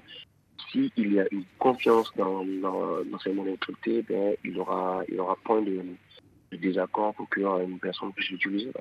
s'il 0.70 1.12
y 1.12 1.20
a 1.20 1.26
une 1.30 1.44
confiance 1.58 2.12
dans, 2.16 2.44
dans, 2.44 3.18
ces 3.22 3.32
monnaies 3.32 3.56
cryptées, 3.58 4.02
ben, 4.02 4.36
il 4.44 4.58
aura, 4.58 5.02
il 5.08 5.20
aura 5.20 5.36
point 5.44 5.60
de, 5.62 5.82
désaccord 6.52 7.14
pour 7.14 7.28
qu'une 7.28 7.78
personne 7.80 8.12
puisse 8.12 8.30
l'utiliser. 8.30 8.72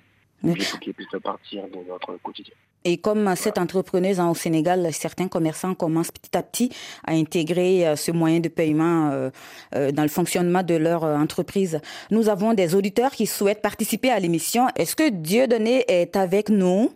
Pour 0.42 0.80
qu'il 0.80 0.94
puisse 0.94 1.22
partir 1.22 1.68
de 1.68 1.88
notre 1.88 2.18
quotidien. 2.18 2.56
Et 2.84 2.98
comme 2.98 3.34
cette 3.36 3.58
entrepreneuse 3.58 4.20
au 4.20 4.34
Sénégal, 4.34 4.88
certains 4.92 5.28
commerçants 5.28 5.76
commencent 5.76 6.12
petit 6.12 6.36
à 6.36 6.42
petit 6.42 6.72
à 7.06 7.14
intégrer 7.14 7.88
euh, 7.88 7.96
ce 7.96 8.12
moyen 8.12 8.40
de 8.40 8.50
paiement 8.50 9.10
euh, 9.12 9.30
euh, 9.76 9.92
dans 9.92 10.04
le 10.04 10.10
fonctionnement 10.10 10.64
de 10.64 10.76
leur 10.76 11.04
entreprise. 11.04 11.80
Nous 12.10 12.30
avons 12.30 12.54
des 12.54 12.74
auditeurs 12.74 13.12
qui 13.12 13.28
souhaitent 13.28 13.62
participer 13.62 14.10
à 14.10 14.20
l'émission. 14.20 14.68
Est-ce 14.76 14.96
que 14.96 15.10
Dieu 15.10 15.48
donné 15.48 15.86
est 15.88 16.16
avec 16.16 16.50
nous? 16.50 16.92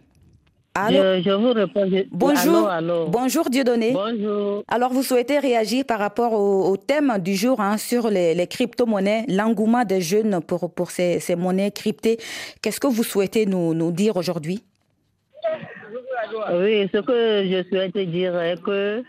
Je, 0.89 1.31
vous 1.31 1.53
réponds. 1.53 1.89
Bonjour. 2.11 2.69
Bonjour 3.07 3.49
Dieudonné. 3.49 3.93
Bonjour. 3.93 4.63
Alors 4.67 4.91
vous 4.91 5.03
souhaitez 5.03 5.39
réagir 5.39 5.85
par 5.85 5.99
rapport 5.99 6.33
au, 6.33 6.75
thème 6.75 7.17
du 7.19 7.35
jour 7.35 7.61
hein, 7.61 7.77
sur 7.77 8.09
les, 8.09 8.45
crypto-monnaies, 8.47 9.23
l'engouement 9.29 9.85
des 9.85 10.01
jeunes 10.01 10.41
pour, 10.41 10.69
pour 10.69 10.91
ces, 10.91 11.21
monnaies 11.37 11.71
cryptées. 11.71 12.17
Qu'est-ce 12.61 12.81
que 12.81 12.87
vous 12.87 13.03
souhaitez 13.03 13.45
nous, 13.45 13.73
nous 13.73 13.91
dire 13.91 14.17
aujourd'hui? 14.17 14.63
Oui, 16.53 16.89
ce 16.93 16.99
que 16.99 17.45
je 17.49 17.63
souhaite 17.69 17.97
dire 17.97 18.39
est 18.39 18.61
que 18.61 19.03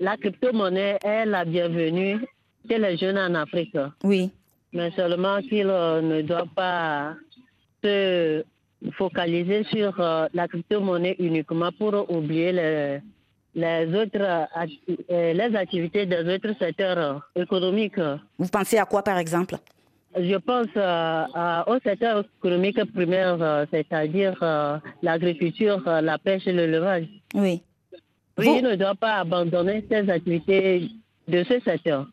la 0.00 0.16
crypto-monnaie 0.16 0.98
est 1.04 1.26
la 1.26 1.44
bienvenue 1.44 2.20
chez 2.68 2.78
les 2.78 2.96
jeunes 2.96 3.18
en 3.18 3.34
Afrique. 3.34 3.76
Oui. 4.02 4.30
Mais 4.72 4.90
seulement 4.92 5.40
qu'ils 5.40 5.68
euh, 5.68 6.00
ne 6.00 6.22
doivent 6.22 6.54
pas 6.54 7.14
se 7.82 8.44
focaliser 8.92 9.64
sur 9.64 9.98
euh, 10.00 10.26
la 10.34 10.48
crypto-monnaie 10.48 11.16
uniquement 11.18 11.70
pour 11.78 12.10
oublier 12.10 12.52
les, 12.52 12.98
les 13.54 13.94
autres 13.94 14.20
euh, 14.20 15.32
les 15.32 15.56
activités 15.56 16.06
des 16.06 16.34
autres 16.34 16.54
secteurs 16.58 17.30
économiques. 17.36 18.00
Vous 18.38 18.48
pensez 18.48 18.78
à 18.78 18.84
quoi 18.84 19.02
par 19.02 19.18
exemple? 19.18 19.56
Je 20.16 20.36
pense 20.36 20.68
euh, 20.76 21.62
au 21.66 21.78
secteur 21.80 22.24
économique 22.38 22.84
primaire, 22.92 23.66
c'est-à-dire 23.70 24.36
l'agriculture, 25.02 25.82
la 25.84 26.18
pêche 26.18 26.46
et 26.46 26.52
l'élevage. 26.52 27.06
Oui. 27.34 27.62
Oui, 28.38 28.48
il 28.58 28.64
ne 28.64 28.74
doit 28.74 28.94
pas 28.94 29.14
abandonner 29.16 29.84
ces 29.88 30.08
activités 30.10 30.88
de 31.28 31.44
ce 31.44 31.60
secteur. 31.60 32.06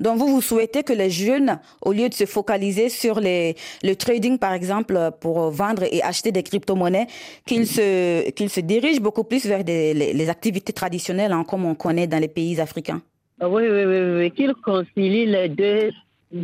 Donc 0.00 0.18
vous, 0.18 0.28
vous 0.28 0.42
souhaitez 0.42 0.82
que 0.82 0.92
les 0.92 1.10
jeunes, 1.10 1.58
au 1.80 1.92
lieu 1.92 2.08
de 2.08 2.14
se 2.14 2.26
focaliser 2.26 2.88
sur 2.88 3.20
les, 3.20 3.54
le 3.82 3.94
trading, 3.94 4.38
par 4.38 4.52
exemple, 4.52 4.98
pour 5.20 5.50
vendre 5.50 5.84
et 5.90 6.02
acheter 6.02 6.32
des 6.32 6.42
crypto-monnaies, 6.42 7.06
qu'ils 7.46 7.66
se, 7.66 8.30
qu'ils 8.30 8.50
se 8.50 8.60
dirigent 8.60 9.00
beaucoup 9.00 9.24
plus 9.24 9.46
vers 9.46 9.64
des, 9.64 9.94
les, 9.94 10.28
activités 10.28 10.72
traditionnelles, 10.72 11.32
hein, 11.32 11.44
comme 11.48 11.64
on 11.64 11.74
connaît 11.74 12.06
dans 12.06 12.18
les 12.18 12.28
pays 12.28 12.60
africains 12.60 13.00
Oui, 13.40 13.62
oui, 13.70 13.84
oui, 13.84 14.00
oui. 14.18 14.30
qu'ils 14.32 14.54
concilient 14.54 15.26
les 15.26 15.48
deux 15.48 15.90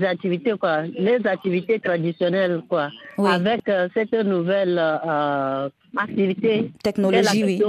activités, 0.02 0.52
quoi. 0.58 0.82
Les 0.82 1.24
activités 1.26 1.80
traditionnelles, 1.80 2.62
quoi. 2.68 2.90
Avec 3.18 3.68
euh, 3.68 3.88
cette 3.94 4.12
nouvelle 4.12 4.78
euh, 4.78 5.68
activité. 5.96 6.70
Technologie, 6.82 7.44
oui. 7.44 7.62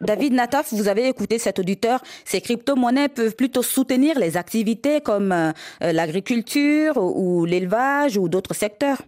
David 0.00 0.32
Nataf, 0.32 0.72
vous 0.72 0.86
avez 0.86 1.08
écouté 1.08 1.38
cet 1.38 1.58
auditeur. 1.58 2.00
Ces 2.24 2.40
crypto-monnaies 2.40 3.08
peuvent 3.08 3.34
plutôt 3.34 3.62
soutenir 3.62 4.16
les 4.18 4.36
activités 4.36 5.00
comme 5.00 5.32
euh, 5.32 5.50
euh, 5.82 5.92
l'agriculture 5.92 6.96
ou, 6.96 7.44
l'élevage 7.44 8.16
ou 8.16 8.28
d'autres 8.28 8.54
secteurs. 8.54 8.98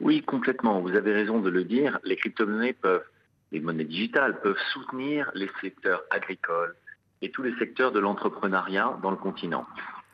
Oui, 0.00 0.22
complètement. 0.22 0.80
Vous 0.80 0.94
avez 0.96 1.12
raison 1.12 1.38
de 1.38 1.50
le 1.50 1.62
dire. 1.62 2.00
Les 2.02 2.16
crypto-monnaies 2.16 2.72
peuvent, 2.72 3.04
les 3.52 3.60
monnaies 3.60 3.84
digitales 3.84 4.40
peuvent 4.40 4.58
soutenir 4.72 5.30
les 5.34 5.48
secteurs 5.60 6.02
agricoles 6.10 6.74
et 7.22 7.30
tous 7.30 7.44
les 7.44 7.56
secteurs 7.58 7.92
de 7.92 8.00
l'entrepreneuriat 8.00 8.98
dans 9.02 9.10
le 9.10 9.16
continent. 9.16 9.66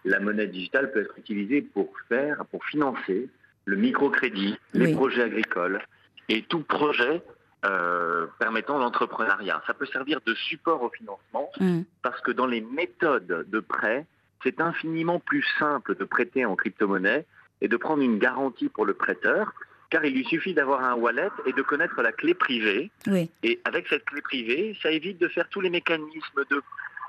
La 0.05 0.21
monnaie 0.21 0.47
digitale 0.47 0.91
peut 0.93 1.03
être 1.03 1.19
utilisée 1.19 1.63
pour 1.63 1.93
faire, 2.09 2.45
pour 2.47 2.65
financer 2.65 3.29
le 3.65 3.77
microcrédit, 3.77 4.59
les 4.75 4.93
projets 4.93 5.23
agricoles 5.23 5.81
et 6.29 6.43
tout 6.43 6.63
projet 6.63 7.23
euh, 7.65 8.27
permettant 8.41 8.79
l'entrepreneuriat. 8.79 9.63
Ça 9.67 9.75
peut 9.75 9.87
servir 9.87 10.21
de 10.27 10.35
support 10.35 10.83
au 10.83 10.91
financement 10.91 11.51
mm. 11.61 11.83
parce 12.03 12.21
que 12.21 12.33
dans 12.33 12.47
les 12.47 12.61
méthodes 12.61 13.47
de 13.49 13.61
prêt, 13.61 14.07
c'est 14.43 14.61
infiniment 14.61 15.21
plus 15.21 15.45
simple 15.59 15.95
de 15.95 16.05
prêter 16.05 16.45
en 16.45 16.57
crypto-monnaie 16.57 17.25
et 17.61 17.69
de 17.69 17.77
prendre 17.77 18.03
une 18.03 18.19
garantie 18.19 18.69
pour 18.69 18.85
le 18.85 18.95
prêteur 18.95 19.53
car 19.91 20.05
il 20.07 20.15
lui 20.15 20.25
suffit 20.25 20.55
d'avoir 20.55 20.83
un 20.83 20.95
wallet 20.95 21.29
et 21.45 21.53
de 21.53 21.61
connaître 21.61 22.01
la 22.01 22.13
clé 22.13 22.33
privée. 22.33 22.91
Et 23.43 23.61
avec 23.65 23.87
cette 23.89 24.07
clé 24.07 24.23
privée, 24.23 24.77
ça 24.83 24.91
évite 24.91 25.19
de 25.19 25.29
faire 25.29 25.47
tous 25.51 25.61
les 25.61 25.69
mécanismes 25.69 26.45
de 26.51 26.63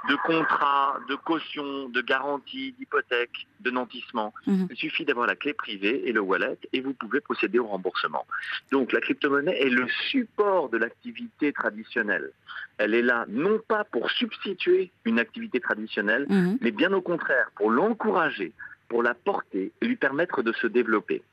de 0.09 0.15
contrats, 0.15 0.99
de 1.07 1.15
caution, 1.15 1.89
de 1.89 2.01
garantie, 2.01 2.73
d'hypothèque, 2.77 3.47
de 3.61 3.71
nantissement. 3.71 4.33
Mhm. 4.47 4.67
Il 4.69 4.77
suffit 4.77 5.05
d'avoir 5.05 5.27
la 5.27 5.35
clé 5.35 5.53
privée 5.53 6.03
et 6.05 6.11
le 6.11 6.19
wallet 6.19 6.57
et 6.73 6.81
vous 6.81 6.93
pouvez 6.93 7.21
procéder 7.21 7.59
au 7.59 7.67
remboursement. 7.67 8.25
Donc 8.71 8.91
la 8.91 8.99
crypto-monnaie 8.99 9.57
est 9.59 9.69
le 9.69 9.87
support 10.09 10.69
de 10.69 10.77
l'activité 10.77 11.53
traditionnelle. 11.53 12.31
Elle 12.77 12.93
est 12.93 13.01
là 13.01 13.25
non 13.29 13.59
pas 13.67 13.83
pour 13.85 14.11
substituer 14.11 14.91
une 15.05 15.19
activité 15.19 15.59
traditionnelle, 15.59 16.25
mhm. 16.29 16.57
mais 16.61 16.71
bien 16.71 16.91
au 16.93 17.01
contraire 17.01 17.51
pour 17.55 17.71
l'encourager, 17.71 18.51
pour 18.89 19.03
la 19.03 19.13
porter 19.13 19.71
et 19.81 19.85
lui 19.85 19.95
permettre 19.95 20.43
de 20.43 20.51
se 20.53 20.67
développer. 20.67 21.23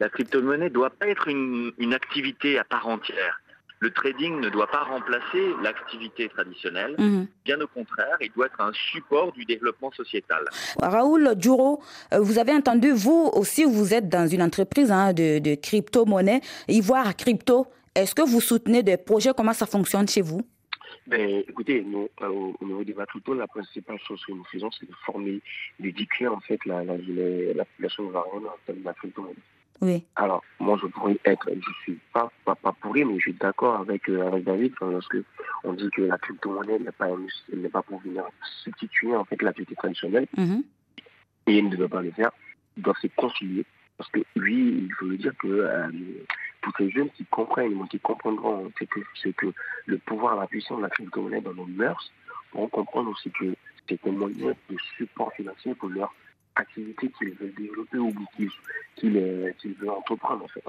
La 0.00 0.08
crypto-monnaie 0.08 0.68
ne 0.68 0.74
doit 0.74 0.90
pas 0.90 1.08
être 1.08 1.28
une 1.28 1.94
activité 1.94 2.58
à 2.58 2.64
part 2.64 2.88
entière 2.88 3.40
le 3.80 3.90
trading 3.90 4.40
ne 4.40 4.48
doit 4.48 4.66
pas 4.66 4.84
remplacer 4.84 5.52
l'activité 5.62 6.28
traditionnelle. 6.28 6.94
Mhm. 6.98 7.26
Bien 7.44 7.60
au 7.60 7.66
contraire, 7.66 8.16
il 8.20 8.30
doit 8.32 8.46
être 8.46 8.60
un 8.60 8.72
support 8.72 9.32
du 9.32 9.44
développement 9.44 9.90
sociétal. 9.92 10.44
Raoul 10.80 11.34
Djouro, 11.38 11.82
euh, 12.12 12.20
vous 12.20 12.38
avez 12.38 12.52
entendu, 12.52 12.90
vous 12.92 13.30
aussi, 13.32 13.64
vous 13.64 13.94
êtes 13.94 14.08
dans 14.08 14.26
une 14.26 14.42
entreprise 14.42 14.90
hein, 14.90 15.12
de, 15.12 15.54
crypto-monnaie, 15.54 16.40
Ivoire 16.68 17.14
Crypto. 17.16 17.66
Est-ce 17.94 18.14
que 18.14 18.22
vous 18.22 18.40
soutenez 18.40 18.82
des 18.82 18.96
projets? 18.96 19.32
Comment 19.36 19.52
ça 19.52 19.66
fonctionne 19.66 20.08
chez 20.08 20.22
vous? 20.22 20.42
Ben, 21.06 21.42
écoutez, 21.48 21.82
nous, 21.82 22.08
euh, 22.20 22.52
au 22.60 22.64
niveau 22.64 22.84
des 22.84 22.94
crypto, 23.08 23.34
la 23.34 23.46
principale 23.46 23.98
chose 24.06 24.22
que 24.26 24.32
nous 24.32 24.44
faisons, 24.44 24.70
c'est 24.70 24.86
de 24.86 24.94
former, 25.06 25.40
d'éduquer 25.78 26.28
en 26.28 26.40
fait 26.40 26.62
la, 26.66 26.84
la, 26.84 26.96
la, 26.96 27.64
population 27.64 28.04
ivoirienne 28.08 28.46
en 28.46 28.56
termes 28.66 28.82
de 28.82 28.92
crypto-monnaie. 28.92 29.34
Oui. 29.80 30.04
Alors, 30.16 30.42
moi, 30.58 30.76
je 30.80 30.86
pourrais 30.88 31.18
être, 31.24 31.48
je 31.48 31.72
suis 31.82 31.98
pas, 32.12 32.30
pas, 32.44 32.56
pas 32.56 32.72
pourri, 32.72 33.04
mais 33.04 33.14
je 33.16 33.20
suis 33.20 33.34
d'accord 33.34 33.76
avec, 33.76 34.08
euh, 34.08 34.26
avec 34.26 34.44
David 34.44 34.74
lorsque 34.80 35.18
on 35.64 35.72
dit 35.72 35.88
que 35.90 36.02
la 36.02 36.18
crypto-monnaie 36.18 36.78
n'est 36.80 36.92
pas, 36.92 37.08
n'est 37.52 37.68
pas 37.68 37.82
pour 37.82 38.00
venir 38.00 38.24
substituer, 38.64 39.14
en 39.14 39.24
fait, 39.24 39.40
l'activité 39.40 39.76
traditionnelle. 39.76 40.26
Mm-hmm. 40.36 40.62
Et 41.46 41.58
il 41.58 41.68
ne 41.68 41.76
doit 41.76 41.88
pas 41.88 42.02
le 42.02 42.10
faire. 42.10 42.30
Ils 42.76 42.82
doivent 42.82 42.96
se 43.00 43.06
concilier. 43.16 43.64
Parce 43.96 44.10
que, 44.10 44.20
lui, 44.36 44.84
il 44.84 44.92
faut 44.94 45.06
le 45.06 45.16
dire 45.16 45.32
que, 45.38 45.48
euh, 45.48 45.88
tous 46.62 46.72
ces 46.76 46.90
jeunes 46.90 47.10
qui 47.10 47.24
comprennent, 47.26 47.86
qui 47.88 48.00
comprendront, 48.00 48.70
c'est 48.78 48.86
que, 48.86 49.00
c'est 49.22 49.32
que 49.32 49.46
le 49.86 49.98
pouvoir, 49.98 50.36
la 50.36 50.46
puissance 50.48 50.78
de 50.78 50.82
la 50.82 50.90
crypto-monnaie 50.90 51.40
dans 51.40 51.54
nos 51.54 51.66
mœurs, 51.66 52.12
pourront 52.50 52.68
comprendre 52.68 53.10
aussi 53.10 53.30
que 53.30 53.54
c'est 53.88 54.06
un 54.06 54.12
moyen 54.12 54.54
de 54.70 54.76
support 54.96 55.32
financier 55.34 55.74
pour 55.74 55.88
leur 55.88 56.12
activité 56.58 57.10
qu'ils 57.18 57.32
veulent 57.34 57.54
développer 57.54 57.98
ou 57.98 58.12
qu'ils 58.96 59.16
euh, 59.16 59.52
veulent 59.78 59.90
entreprendre 59.90 60.44
en 60.44 60.48
fait 60.48 60.62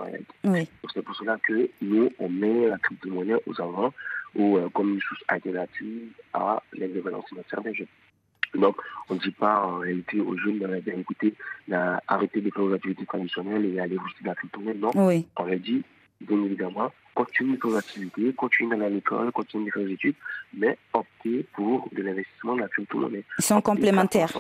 Oui. 0.44 0.68
C'est 0.94 1.02
pour 1.02 1.16
cela 1.16 1.38
que 1.38 1.70
nous, 1.82 2.10
on 2.20 2.30
met 2.30 2.68
la 2.68 2.78
crypto-monnaie 2.78 3.42
aux 3.46 3.62
avant 3.62 3.94
ou 4.36 4.58
euh, 4.58 4.70
comme 4.70 4.94
une 4.94 5.02
source 5.02 5.24
alternative 5.28 6.10
à 6.34 6.62
l'indépendance 6.74 7.28
financière 7.30 7.62
des 7.62 7.74
jeunes. 7.74 7.88
Donc, 8.56 8.78
on 9.10 9.16
ne 9.16 9.20
dit 9.20 9.32
pas 9.32 9.64
en 9.64 9.78
réalité 9.78 10.20
aux 10.20 10.36
jeunes, 10.38 10.58
bien 10.58 10.98
écoutez, 10.98 11.36
arrêtez 12.08 12.42
de 12.42 12.50
faire 12.50 12.64
vos 12.64 12.74
activités 12.74 13.06
traditionnelles 13.06 13.66
et 13.66 13.80
aller 13.80 13.96
vous 13.96 14.08
la 14.26 14.36
crypto-monnaie. 14.36 14.74
Non, 14.74 14.92
on 14.96 15.46
leur 15.46 15.60
dit, 15.60 15.84
bien 16.22 16.44
évidemment, 16.44 16.92
continuez 17.14 17.58
vos 17.62 17.76
activités, 17.76 18.34
continuez 18.34 18.78
dans 18.78 18.88
l'école, 18.88 19.32
continuez 19.32 19.66
de 19.66 19.72
faire 19.72 19.88
études, 19.88 20.16
mais 20.54 20.78
optez 20.94 21.46
pour 21.54 21.90
de 21.92 22.02
l'investissement 22.02 22.56
dans 22.56 22.64
la 22.64 22.68
crypto-monnaie. 22.70 23.24
Ils 23.38 23.44
sont 23.44 23.62
complémentaires. 23.62 24.32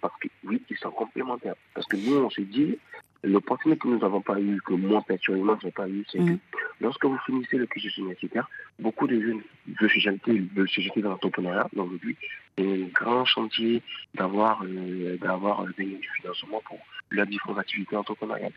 Parce 0.00 0.14
que 0.20 0.28
oui, 0.44 0.62
ils 0.68 0.76
sont 0.76 0.90
complémentaires. 0.90 1.54
Parce 1.74 1.86
que 1.86 1.96
nous, 1.96 2.16
on 2.16 2.30
se 2.30 2.40
dit, 2.42 2.78
L'opportunité 3.22 3.78
que 3.78 3.88
nous 3.88 3.98
n'avons 3.98 4.22
pas 4.22 4.40
eu, 4.40 4.62
que 4.64 4.72
moi 4.72 5.02
personnellement 5.06 5.58
je 5.60 5.66
n'ai 5.66 5.72
pas 5.72 5.86
eu, 5.86 6.04
c'est 6.10 6.18
que 6.18 6.24
mm. 6.24 6.38
lorsque 6.80 7.04
vous 7.04 7.18
finissez 7.26 7.58
le 7.58 7.66
cursus 7.66 7.94
universitaire, 7.98 8.48
beaucoup 8.78 9.06
de 9.06 9.20
jeunes 9.20 9.42
veulent 9.78 9.90
se 9.90 9.98
jeter, 9.98 10.42
se 10.68 10.80
jeter 10.80 11.02
dans 11.02 11.10
l'entrepreneuriat. 11.10 11.68
Donc 11.74 11.88
aujourd'hui, 11.88 12.16
c'est 12.56 12.64
un 12.64 12.86
grand 12.86 13.26
chantier 13.26 13.82
d'avoir 14.14 14.62
euh, 14.64 15.18
d'avoir 15.18 15.66
du 15.66 16.00
financement 16.16 16.62
pour 16.64 16.78
leurs 17.10 17.26
différentes 17.26 17.58
activités 17.58 17.94
entrepreneuriales. 17.94 18.52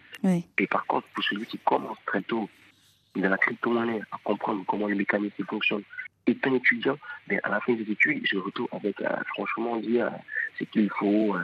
Et 0.58 0.68
par 0.68 0.86
contre, 0.86 1.08
pour 1.08 1.24
celui 1.26 1.46
qui 1.46 1.58
commence 1.58 1.98
très 2.06 2.22
tôt 2.22 2.50
dans 3.18 3.30
la 3.30 3.38
crypto-monnaie 3.38 4.02
à 4.14 4.18
comprendre 4.24 4.64
comment 4.66 4.88
les 4.88 4.96
mécanismes 4.96 5.44
fonctionnent, 5.44 5.84
étant 6.28 6.56
étudiant, 6.56 6.98
mais 7.28 7.40
à 7.44 7.50
la 7.50 7.60
fin 7.62 7.74
des 7.74 7.90
études, 7.92 8.26
je 8.26 8.38
retourne 8.38 8.70
avec, 8.72 9.00
euh, 9.02 9.10
franchement, 9.34 9.78
dire 9.78 10.12
ce 10.58 10.64
qu'il 10.66 10.90
faut, 10.90 11.36
euh, 11.36 11.42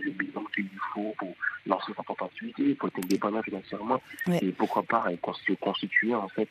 le 0.00 0.10
bilan 0.10 0.44
qu'il 0.54 0.68
faut 0.94 1.14
pour 1.18 1.34
lancer 1.66 1.92
sa 1.96 2.02
propre 2.02 2.24
activité, 2.24 2.74
pour 2.74 2.88
être 2.88 2.98
indépendant 3.04 3.42
financièrement, 3.42 4.00
et 4.40 4.52
pourquoi 4.52 4.82
pas 4.82 5.06
euh, 5.08 5.16
constituer, 5.60 6.14
en 6.14 6.28
fait 6.28 6.48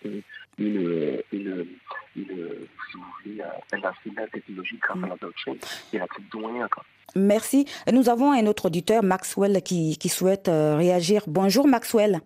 une, 0.57 1.21
une, 1.31 1.65
une, 2.15 2.25
si 2.25 2.97
vous 2.97 3.03
voulez, 3.23 3.41
un 3.73 3.83
arsenal 3.83 4.29
technologique 4.29 4.81
grâce 4.81 5.03
à 5.03 5.07
la 5.07 5.15
blockchain 5.15 5.55
et 5.93 5.97
la 5.97 6.07
crypto-monnaie. 6.07 6.65
Merci. 7.15 7.65
Nous 7.91 8.09
avons 8.09 8.31
un 8.31 8.45
autre 8.47 8.65
auditeur, 8.65 9.03
Maxwell, 9.03 9.61
qui, 9.63 9.97
qui 9.97 10.09
souhaite 10.09 10.47
réagir. 10.47 11.23
Bonjour 11.27 11.67
Maxwell. 11.67 12.21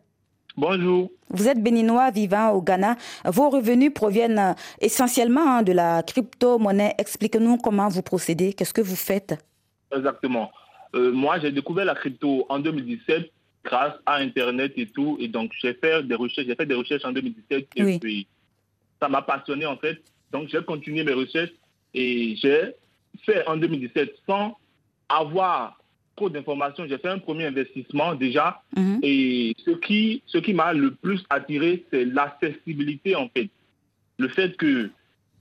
Bonjour. 0.57 1.09
Vous 1.29 1.47
êtes 1.47 1.61
béninois 1.61 2.11
vivant 2.11 2.51
au 2.51 2.61
Ghana. 2.61 2.97
Vos 3.25 3.49
revenus 3.49 3.93
proviennent 3.93 4.39
euh, 4.39 4.53
essentiellement 4.81 5.57
hein, 5.57 5.63
de 5.63 5.71
la 5.71 6.03
crypto-monnaie. 6.03 6.95
Expliquez-nous 6.97 7.57
comment 7.57 7.87
vous 7.87 8.01
procédez. 8.01 8.53
Qu'est-ce 8.53 8.73
que 8.73 8.81
vous 8.81 8.95
faites? 8.95 9.35
Exactement. 9.95 10.51
Euh, 10.95 11.11
moi, 11.11 11.39
j'ai 11.39 11.51
découvert 11.51 11.85
la 11.85 11.95
crypto 11.95 12.45
en 12.49 12.59
2017 12.59 13.31
grâce 13.63 13.93
à 14.05 14.15
Internet 14.15 14.73
et 14.75 14.87
tout. 14.87 15.17
Et 15.19 15.27
donc, 15.27 15.51
j'ai 15.61 15.73
fait 15.73 16.03
des 16.03 16.15
recherches. 16.15 16.47
J'ai 16.47 16.55
fait 16.55 16.65
des 16.65 16.75
recherches 16.75 17.05
en 17.05 17.11
2017 17.11 17.67
et 17.75 17.99
puis 17.99 18.27
ça 18.99 19.07
m'a 19.07 19.21
passionné 19.21 19.65
en 19.65 19.77
fait. 19.77 19.99
Donc, 20.31 20.49
j'ai 20.49 20.63
continué 20.63 21.03
mes 21.03 21.13
recherches 21.13 21.53
et 21.93 22.35
j'ai 22.35 22.75
fait 23.25 23.47
en 23.47 23.57
2017 23.57 24.11
sans 24.27 24.57
avoir 25.07 25.79
d'informations. 26.27 26.85
J'ai 26.89 26.97
fait 26.97 27.07
un 27.07 27.19
premier 27.19 27.45
investissement 27.45 28.15
déjà. 28.15 28.61
Mhm. 28.75 28.99
Et 29.03 29.55
ce 29.63 29.71
qui, 29.71 30.21
ce 30.25 30.39
qui 30.39 30.53
m'a 30.53 30.73
le 30.73 30.91
plus 30.91 31.23
attiré, 31.29 31.85
c'est 31.91 32.03
l'accessibilité 32.03 33.15
en 33.15 33.29
fait. 33.29 33.49
Le 34.17 34.27
fait 34.27 34.57
que 34.57 34.89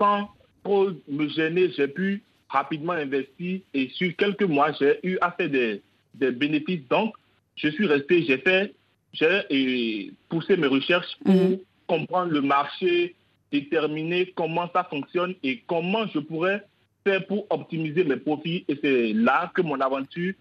sans 0.01 0.29
trop 0.63 0.91
me 1.09 1.29
gêner, 1.29 1.73
j'ai 1.77 1.89
pu 1.89 2.23
rapidement 2.49 2.93
investir 2.93 3.61
et 3.75 3.89
sur 3.95 4.15
quelques 4.17 4.45
mois, 4.45 4.73
j'ai 4.79 5.01
eu 5.03 5.19
à 5.21 5.33
faire 5.33 5.51
des, 5.51 5.83
des 6.15 6.31
bénéfices. 6.31 6.87
Donc, 6.89 7.15
je 7.57 7.69
suis 7.69 7.87
resté, 7.87 8.23
j'ai 8.25 8.39
fait, 8.39 8.75
j'ai 9.13 10.13
poussé 10.29 10.57
mes 10.57 10.69
recherches 10.69 11.17
pour 11.25 11.35
mhm. 11.35 11.59
comprendre 11.87 12.33
le 12.33 12.43
marché, 12.43 13.17
déterminer 13.51 14.33
comment 14.37 14.69
ça 14.73 14.85
fonctionne 14.85 15.35
et 15.43 15.63
comment 15.67 16.07
je 16.07 16.19
pourrais 16.19 16.63
faire 17.05 17.27
pour 17.27 17.47
optimiser 17.51 18.05
mes 18.05 18.17
profits. 18.17 18.65
Et 18.69 18.79
c'est 18.83 19.13
là 19.13 19.51
que 19.55 19.63
mon 19.63 19.81
aventure 19.81 20.35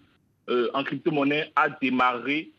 euh, 0.48 0.70
en 0.74 0.84
crypto-monnaie 0.84 1.52
a 1.56 1.68
démarré 1.70 2.50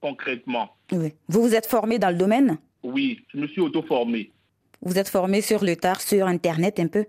concrètement. 0.00 0.76
Oui. 0.92 1.14
Vous 1.28 1.42
vous 1.42 1.54
êtes 1.54 1.66
formé 1.66 1.98
dans 1.98 2.10
le 2.10 2.16
domaine? 2.16 2.58
Oui, 2.82 3.24
je 3.32 3.38
me 3.38 3.46
suis 3.46 3.60
auto-formé. 3.60 4.30
Vous 4.82 4.98
êtes 4.98 5.08
formé 5.08 5.40
sur 5.40 5.64
le 5.64 5.74
tard, 5.76 6.00
sur 6.00 6.26
Internet 6.26 6.78
un 6.78 6.88
peu? 6.88 7.04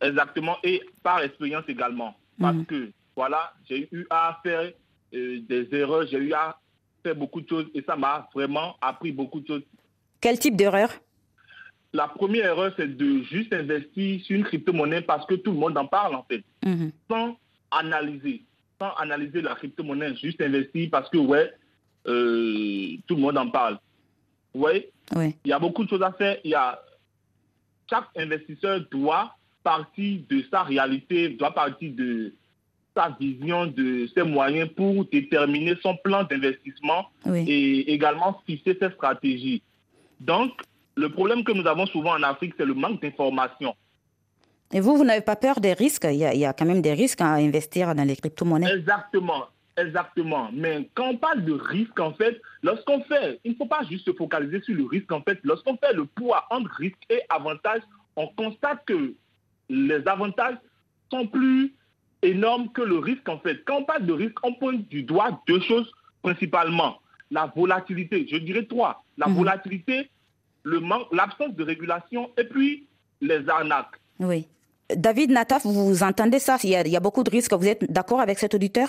Exactement, 0.00 0.56
et 0.62 0.82
par 1.02 1.22
expérience 1.22 1.64
également. 1.68 2.14
Parce 2.38 2.56
mhm. 2.56 2.66
que, 2.66 2.90
voilà, 3.16 3.54
j'ai 3.68 3.88
eu 3.90 4.06
à 4.10 4.38
faire 4.42 4.70
euh, 5.14 5.40
des 5.48 5.68
erreurs, 5.72 6.06
j'ai 6.06 6.18
eu 6.18 6.32
à 6.32 6.58
faire 7.02 7.14
beaucoup 7.14 7.40
de 7.40 7.48
choses 7.48 7.66
et 7.74 7.82
ça 7.82 7.96
m'a 7.96 8.28
vraiment 8.34 8.76
appris 8.80 9.12
beaucoup 9.12 9.40
de 9.40 9.46
choses. 9.46 9.62
Quel 10.20 10.38
type 10.38 10.56
d'erreur? 10.56 10.90
La 11.92 12.08
première 12.08 12.46
erreur, 12.46 12.72
c'est 12.76 12.96
de 12.96 13.22
juste 13.22 13.52
investir 13.52 14.20
sur 14.24 14.36
une 14.36 14.44
crypto-monnaie 14.44 15.02
parce 15.02 15.26
que 15.26 15.34
tout 15.34 15.52
le 15.52 15.58
monde 15.58 15.78
en 15.78 15.86
parle 15.86 16.14
en 16.14 16.24
fait, 16.24 16.42
mhm. 16.64 16.90
sans 17.08 17.36
analyser 17.70 18.42
sans 18.80 18.92
analyser 18.94 19.42
la 19.42 19.54
crypto-monnaie, 19.54 20.14
juste 20.16 20.40
investir 20.40 20.88
parce 20.90 21.08
que, 21.10 21.18
ouais, 21.18 21.52
euh, 22.06 22.96
tout 23.06 23.16
le 23.16 23.22
monde 23.22 23.38
en 23.38 23.48
parle. 23.48 23.78
Ouais. 24.54 24.90
Oui. 25.14 25.36
Il 25.44 25.50
y 25.50 25.52
a 25.52 25.58
beaucoup 25.58 25.84
de 25.84 25.88
choses 25.88 26.02
à 26.02 26.12
faire. 26.12 26.38
Il 26.44 26.50
y 26.50 26.54
a, 26.54 26.80
chaque 27.88 28.08
investisseur 28.16 28.80
doit 28.90 29.34
partir 29.62 30.20
de 30.28 30.44
sa 30.50 30.62
réalité, 30.62 31.30
doit 31.30 31.54
partir 31.54 31.92
de 31.94 32.32
sa 32.96 33.16
vision, 33.18 33.66
de 33.66 34.06
ses 34.14 34.22
moyens 34.22 34.70
pour 34.76 35.04
déterminer 35.06 35.74
son 35.82 35.96
plan 35.96 36.22
d'investissement 36.24 37.08
et 37.26 37.92
également 37.92 38.40
fixer 38.46 38.76
ses 38.80 38.90
stratégies. 38.90 39.62
Donc, 40.20 40.52
le 40.94 41.08
problème 41.08 41.42
que 41.42 41.52
nous 41.52 41.66
avons 41.66 41.86
souvent 41.86 42.12
en 42.12 42.22
Afrique, 42.22 42.54
c'est 42.56 42.64
le 42.64 42.74
manque 42.74 43.02
d'information. 43.02 43.74
Et 44.74 44.80
vous, 44.80 44.96
vous 44.96 45.04
n'avez 45.04 45.20
pas 45.20 45.36
peur 45.36 45.60
des 45.60 45.72
risques? 45.72 46.04
Il 46.10 46.16
y, 46.16 46.44
a, 46.44 46.52
quand 46.52 46.64
même 46.64 46.82
des 46.82 46.94
risques 46.94 47.20
à 47.20 47.34
investir 47.34 47.94
dans 47.94 48.02
les 48.02 48.16
crypto-monnaies. 48.16 48.74
Exactement. 48.74 49.46
Exactement. 49.76 50.50
Mais 50.52 50.88
quand 50.94 51.10
on 51.10 51.16
parle 51.16 51.44
de 51.44 51.52
risque, 51.52 51.98
en 52.00 52.12
fait, 52.12 52.40
lorsqu'on 52.62 53.00
fait, 53.02 53.40
il 53.44 53.52
ne 53.52 53.56
faut 53.56 53.66
pas 53.66 53.84
juste 53.88 54.04
se 54.04 54.12
focaliser 54.12 54.60
sur 54.62 54.74
le 54.74 54.84
risque. 54.84 55.10
En 55.12 55.20
fait, 55.22 55.38
lorsqu'on 55.44 55.76
fait 55.76 55.92
le 55.92 56.06
poids 56.06 56.44
entre 56.50 56.70
risque 56.72 56.98
et 57.08 57.20
avantage, 57.28 57.82
on 58.16 58.26
constate 58.28 58.84
que 58.84 59.14
les 59.68 60.06
avantages 60.08 60.56
sont 61.10 61.28
plus 61.28 61.72
énormes 62.22 62.70
que 62.72 62.82
le 62.82 62.98
risque. 62.98 63.28
En 63.28 63.38
fait, 63.38 63.64
quand 63.64 63.78
on 63.78 63.84
parle 63.84 64.06
de 64.06 64.12
risque, 64.12 64.38
on 64.42 64.54
pointe 64.54 64.88
du 64.88 65.04
doigt 65.04 65.40
deux 65.46 65.60
choses 65.60 65.90
principalement. 66.22 67.00
La 67.30 67.52
volatilité, 67.54 68.26
je 68.28 68.38
dirais 68.38 68.64
trois. 68.64 69.04
La 69.18 69.28
mhm. 69.28 69.34
volatilité, 69.36 70.10
l'absence 70.64 71.54
de 71.54 71.62
régulation 71.62 72.30
et 72.36 72.44
puis 72.44 72.88
les 73.20 73.48
arnaques. 73.48 74.00
Oui. 74.18 74.46
David 74.90 75.30
Nataf, 75.30 75.64
vous 75.64 76.02
entendez 76.02 76.38
ça? 76.38 76.58
Il 76.62 76.70
y, 76.70 76.96
a, 76.96 77.00
beaucoup 77.00 77.24
de 77.24 77.30
risques. 77.30 77.52
Vous 77.52 77.66
êtes 77.66 77.90
d'accord 77.90 78.20
avec 78.20 78.38
cet 78.38 78.54
auditeur? 78.54 78.88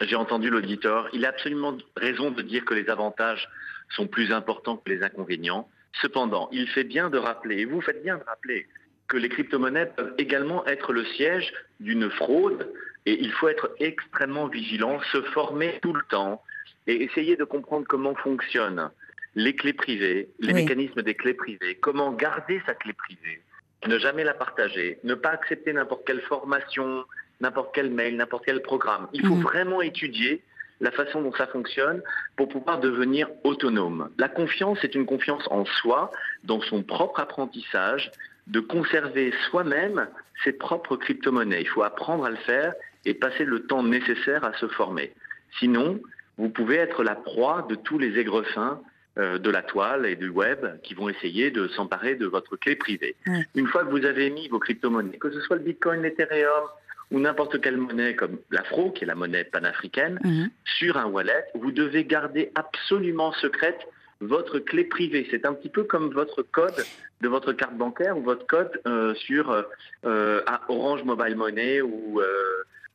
J'ai 0.00 0.16
entendu 0.16 0.48
l'auditeur. 0.48 1.08
Il 1.12 1.26
a 1.26 1.28
absolument 1.28 1.76
raison 1.96 2.30
de 2.30 2.40
dire 2.42 2.64
que 2.64 2.74
les 2.74 2.88
avantages 2.88 3.48
sont 3.90 4.06
plus 4.06 4.32
importants 4.32 4.78
que 4.78 4.90
les 4.90 5.02
inconvénients. 5.02 5.68
Cependant, 6.00 6.48
il 6.52 6.66
fait 6.68 6.84
bien 6.84 7.10
de 7.10 7.18
rappeler, 7.18 7.58
et 7.58 7.64
vous 7.64 7.80
faites 7.80 8.02
bien 8.02 8.16
de 8.16 8.22
rappeler, 8.24 8.66
que 9.08 9.16
les 9.16 9.28
crypto-monnaies 9.28 9.92
peuvent 9.96 10.14
également 10.18 10.64
être 10.66 10.92
le 10.92 11.04
siège 11.04 11.52
d'une 11.80 12.08
fraude 12.10 12.72
et 13.06 13.18
il 13.20 13.32
faut 13.32 13.48
être 13.48 13.70
extrêmement 13.80 14.46
vigilant, 14.46 15.00
se 15.12 15.20
former 15.22 15.78
tout 15.82 15.92
le 15.92 16.02
temps 16.08 16.42
et 16.86 17.02
essayer 17.02 17.36
de 17.36 17.44
comprendre 17.44 17.86
comment 17.88 18.14
fonctionnent 18.14 18.90
les 19.34 19.54
clés 19.54 19.72
privées, 19.72 20.28
les 20.38 20.52
mécanismes 20.52 21.02
des 21.02 21.14
clés 21.14 21.34
privées, 21.34 21.76
comment 21.80 22.12
garder 22.12 22.60
sa 22.66 22.74
clé 22.74 22.92
privée, 22.92 23.42
ne 23.86 23.98
jamais 23.98 24.24
la 24.24 24.34
partager, 24.34 24.98
ne 25.04 25.14
pas 25.14 25.30
accepter 25.30 25.72
n'importe 25.72 26.06
quelle 26.06 26.20
formation, 26.22 27.04
n'importe 27.40 27.74
quel 27.74 27.90
mail, 27.90 28.16
n'importe 28.16 28.44
quel 28.44 28.62
programme. 28.62 29.08
Il 29.12 29.26
faut 29.26 29.36
mhm. 29.36 29.42
vraiment 29.42 29.82
étudier 29.82 30.42
la 30.80 30.90
façon 30.90 31.22
dont 31.22 31.32
ça 31.34 31.46
fonctionne 31.46 32.02
pour 32.36 32.48
pouvoir 32.48 32.80
devenir 32.80 33.28
autonome. 33.44 34.10
La 34.18 34.28
confiance 34.28 34.82
est 34.82 34.94
une 34.94 35.06
confiance 35.06 35.46
en 35.50 35.64
soi, 35.64 36.10
dans 36.44 36.60
son 36.62 36.82
propre 36.82 37.20
apprentissage, 37.20 38.10
de 38.46 38.60
conserver 38.60 39.32
soi-même 39.50 40.08
ses 40.42 40.52
propres 40.52 40.96
crypto-monnaies. 40.96 41.60
Il 41.60 41.68
faut 41.68 41.82
apprendre 41.82 42.24
à 42.24 42.30
le 42.30 42.36
faire 42.36 42.72
et 43.04 43.14
passer 43.14 43.44
le 43.44 43.66
temps 43.66 43.82
nécessaire 43.82 44.44
à 44.44 44.52
se 44.54 44.68
former. 44.68 45.12
Sinon, 45.58 46.00
vous 46.38 46.48
pouvez 46.48 46.76
être 46.76 47.02
la 47.04 47.14
proie 47.14 47.66
de 47.68 47.74
tous 47.74 47.98
les 47.98 48.18
aigrefins 48.18 48.80
de 49.16 49.50
la 49.50 49.62
toile 49.62 50.06
et 50.06 50.16
du 50.16 50.28
web 50.28 50.66
qui 50.82 50.94
vont 50.94 51.08
essayer 51.08 51.50
de 51.50 51.68
s'emparer 51.68 52.14
de 52.14 52.26
votre 52.26 52.56
clé 52.56 52.76
privée. 52.76 53.16
Une 53.54 53.66
fois 53.66 53.84
que 53.84 53.90
vous 53.90 54.04
avez 54.04 54.30
mis 54.30 54.48
vos 54.48 54.58
crypto-monnaies, 54.58 55.18
que 55.18 55.30
ce 55.30 55.40
soit 55.40 55.56
le 55.56 55.62
Bitcoin, 55.62 56.02
l'Ethereum 56.02 56.64
ou 57.10 57.18
n'importe 57.18 57.60
quelle 57.60 57.76
monnaie 57.76 58.14
comme 58.14 58.38
l'Afro, 58.50 58.90
qui 58.90 59.04
est 59.04 59.06
la 59.06 59.14
monnaie 59.14 59.44
panafricaine, 59.44 60.20
mhm. 60.22 60.50
sur 60.64 60.96
un 60.96 61.06
wallet, 61.06 61.44
vous 61.54 61.72
devez 61.72 62.04
garder 62.04 62.52
absolument 62.54 63.32
secrète 63.32 63.80
votre 64.20 64.58
clé 64.58 64.84
privée. 64.84 65.26
C'est 65.30 65.46
un 65.46 65.54
petit 65.54 65.70
peu 65.70 65.84
comme 65.84 66.10
votre 66.12 66.42
code 66.42 66.84
de 67.20 67.28
votre 67.28 67.52
carte 67.52 67.74
bancaire 67.74 68.16
ou 68.16 68.22
votre 68.22 68.46
code 68.46 68.70
euh, 68.86 69.14
sur 69.14 69.64
euh, 70.04 70.42
Orange 70.68 71.04
Mobile 71.04 71.36
Money 71.36 71.80
ou 71.80 72.20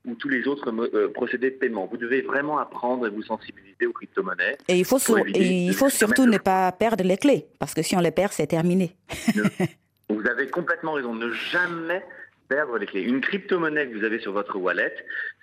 ou 0.06 0.16
tous 0.16 0.30
les 0.30 0.48
autres 0.48 0.72
euh, 0.72 1.12
procédés 1.12 1.52
de 1.52 1.56
paiement. 1.56 1.88
Vous 1.90 1.98
devez 1.98 2.22
vraiment 2.22 2.58
apprendre 2.58 3.08
et 3.08 3.10
vous 3.10 3.24
sensibiliser 3.24 3.86
aux 3.88 3.94
crypto-monnaies. 3.94 4.58
Et 4.68 4.78
il 4.78 4.86
faut, 4.86 5.00
il 5.28 5.74
faut 5.74 5.90
surtout 5.90 6.26
ne 6.26 6.38
pas 6.38 6.72
perdre 6.72 7.04
les 7.04 7.18
clés, 7.18 7.48
parce 7.60 7.74
que 7.74 7.82
si 7.82 7.96
on 7.96 8.00
les 8.00 8.12
perd, 8.12 8.32
c'est 8.32 8.48
terminé. 8.48 8.96
vous 10.10 10.28
avez 10.28 10.48
complètement 10.48 10.94
raison. 10.94 11.14
Ne 11.14 11.32
jamais 11.32 12.04
perdre 12.48 12.78
les 12.78 12.86
clés. 12.86 13.02
Une 13.02 13.22
crypto-monnaie 13.22 13.88
que 13.90 13.98
vous 13.98 14.04
avez 14.04 14.20
sur 14.20 14.32
votre 14.32 14.58
wallet, 14.58 14.94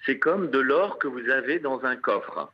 c'est 0.06 0.18
comme 0.18 0.50
de 0.50 0.58
l'or 0.58 0.98
que 0.98 1.08
vous 1.08 1.28
avez 1.30 1.58
dans 1.58 1.84
un 1.84 1.96
coffre. 1.96 2.52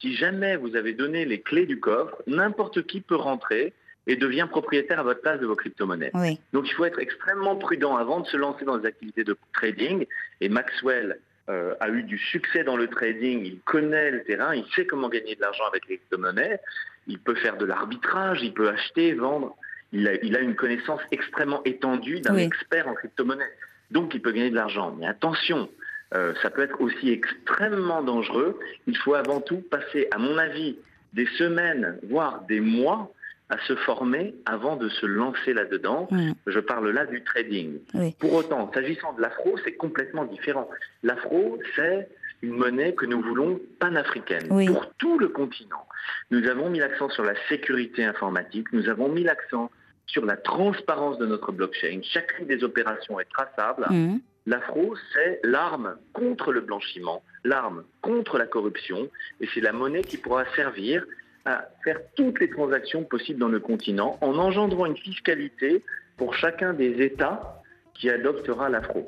Si 0.00 0.14
jamais 0.14 0.56
vous 0.56 0.76
avez 0.76 0.92
donné 0.92 1.24
les 1.24 1.40
clés 1.40 1.66
du 1.66 1.80
coffre, 1.80 2.22
n'importe 2.26 2.86
qui 2.86 3.00
peut 3.00 3.16
rentrer 3.16 3.72
et 4.06 4.16
devient 4.16 4.46
propriétaire 4.50 5.00
à 5.00 5.02
votre 5.02 5.20
place 5.20 5.40
de 5.40 5.46
vos 5.46 5.56
crypto-monnaies. 5.56 6.12
Donc 6.52 6.68
il 6.68 6.74
faut 6.74 6.84
être 6.84 6.98
extrêmement 6.98 7.56
prudent 7.56 7.96
avant 7.96 8.20
de 8.20 8.26
se 8.26 8.36
lancer 8.36 8.64
dans 8.64 8.76
des 8.76 8.86
activités 8.86 9.24
de 9.24 9.36
trading. 9.54 10.06
Et 10.40 10.48
Maxwell 10.48 11.18
euh, 11.48 11.74
a 11.80 11.88
eu 11.90 12.02
du 12.02 12.18
succès 12.18 12.64
dans 12.64 12.76
le 12.76 12.88
trading, 12.88 13.44
il 13.44 13.60
connaît 13.60 14.10
le 14.10 14.22
terrain, 14.24 14.54
il 14.54 14.64
sait 14.74 14.86
comment 14.86 15.08
gagner 15.08 15.34
de 15.34 15.40
l'argent 15.40 15.64
avec 15.68 15.86
les 15.88 15.98
crypto-monnaies, 15.98 16.58
il 17.06 17.18
peut 17.18 17.34
faire 17.34 17.56
de 17.56 17.66
l'arbitrage, 17.66 18.42
il 18.42 18.54
peut 18.54 18.68
acheter, 18.68 19.12
vendre. 19.12 19.56
Il 19.92 20.08
a, 20.08 20.14
il 20.24 20.36
a 20.36 20.40
une 20.40 20.56
connaissance 20.56 21.00
extrêmement 21.12 21.62
étendue 21.64 22.20
d'un 22.20 22.36
expert 22.36 22.88
en 22.88 22.94
crypto-monnaie. 22.94 23.52
Donc 23.90 24.14
il 24.14 24.22
peut 24.22 24.32
gagner 24.32 24.50
de 24.50 24.56
l'argent. 24.56 24.96
Mais 24.98 25.06
attention, 25.06 25.68
euh, 26.14 26.32
ça 26.42 26.50
peut 26.50 26.62
être 26.62 26.80
aussi 26.80 27.10
extrêmement 27.10 28.02
dangereux. 28.02 28.58
Il 28.86 28.96
faut 28.96 29.14
avant 29.14 29.40
tout 29.40 29.62
passer, 29.70 30.08
à 30.10 30.18
mon 30.18 30.38
avis, 30.38 30.76
des 31.12 31.26
semaines, 31.38 31.98
voire 32.08 32.42
des 32.48 32.60
mois 32.60 33.12
à 33.54 33.66
se 33.66 33.76
former 33.76 34.34
avant 34.46 34.76
de 34.76 34.88
se 34.88 35.06
lancer 35.06 35.52
là-dedans. 35.52 36.08
Je 36.46 36.58
parle 36.58 36.90
là 36.90 37.06
du 37.06 37.22
trading. 37.22 37.78
Pour 38.18 38.34
autant, 38.34 38.70
s'agissant 38.72 39.12
de 39.12 39.22
l'afro, 39.22 39.56
c'est 39.64 39.74
complètement 39.74 40.24
différent. 40.24 40.68
L'afro, 41.02 41.58
c'est 41.76 42.08
une 42.42 42.56
monnaie 42.56 42.94
que 42.94 43.06
nous 43.06 43.22
voulons 43.22 43.60
panafricaine 43.78 44.48
pour 44.48 44.92
tout 44.98 45.18
le 45.18 45.28
continent. 45.28 45.86
Nous 46.30 46.46
avons 46.48 46.68
mis 46.68 46.80
l'accent 46.80 47.08
sur 47.10 47.24
la 47.24 47.34
sécurité 47.48 48.04
informatique, 48.04 48.66
nous 48.72 48.88
avons 48.88 49.08
mis 49.08 49.22
l'accent 49.22 49.70
sur 50.06 50.26
la 50.26 50.36
transparence 50.36 51.16
de 51.18 51.26
notre 51.26 51.52
blockchain. 51.52 52.00
Chacune 52.02 52.46
des 52.46 52.62
opérations 52.62 53.18
est 53.20 53.30
traçable. 53.32 53.86
Mmh. 53.88 54.18
L'afro, 54.46 54.94
c'est 55.14 55.40
l'arme 55.42 55.96
contre 56.12 56.52
le 56.52 56.60
blanchiment, 56.60 57.22
l'arme 57.44 57.84
contre 58.02 58.36
la 58.36 58.46
corruption, 58.46 59.08
et 59.40 59.48
c'est 59.54 59.62
la 59.62 59.72
monnaie 59.72 60.02
qui 60.02 60.18
pourra 60.18 60.44
servir 60.54 61.06
à 61.44 61.66
faire 61.84 61.98
toutes 62.14 62.40
les 62.40 62.48
transactions 62.48 63.04
possibles 63.04 63.40
dans 63.40 63.48
le 63.48 63.60
continent 63.60 64.18
en 64.20 64.38
engendrant 64.38 64.86
une 64.86 64.96
fiscalité 64.96 65.82
pour 66.16 66.34
chacun 66.34 66.72
des 66.72 67.02
États 67.02 67.60
qui 67.94 68.10
adoptera 68.10 68.68
l'afro. 68.68 69.04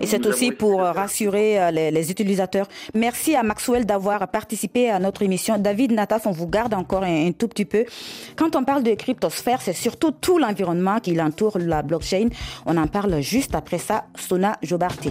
Et 0.00 0.06
c'est 0.06 0.24
aussi 0.26 0.52
pour 0.52 0.80
rassurer 0.80 1.60
euh, 1.60 1.70
les, 1.70 2.10
utilisateurs. 2.10 2.68
Merci 2.94 3.34
à 3.34 3.42
Maxwell 3.42 3.84
d'avoir 3.84 4.28
participé 4.28 4.90
à 4.90 5.00
notre 5.00 5.22
émission. 5.22 5.58
David 5.58 5.92
Nataf, 5.92 6.26
on 6.26 6.30
vous 6.30 6.46
garde 6.46 6.72
encore 6.74 7.02
un, 7.02 7.32
tout 7.32 7.48
petit 7.48 7.64
peu. 7.64 7.84
Quand 8.36 8.54
on 8.54 8.64
parle 8.64 8.84
de 8.84 8.94
cryptosphère, 8.94 9.60
c'est 9.60 9.72
surtout 9.72 10.12
tout 10.12 10.38
l'environnement 10.38 11.00
qui 11.00 11.20
entoure 11.20 11.58
la 11.58 11.82
blockchain. 11.82 12.28
On 12.64 12.76
en 12.76 12.86
parle 12.86 13.20
juste 13.20 13.54
après 13.54 13.78
ça. 13.78 14.04
Sona 14.14 14.56
Jobarté. 14.62 15.10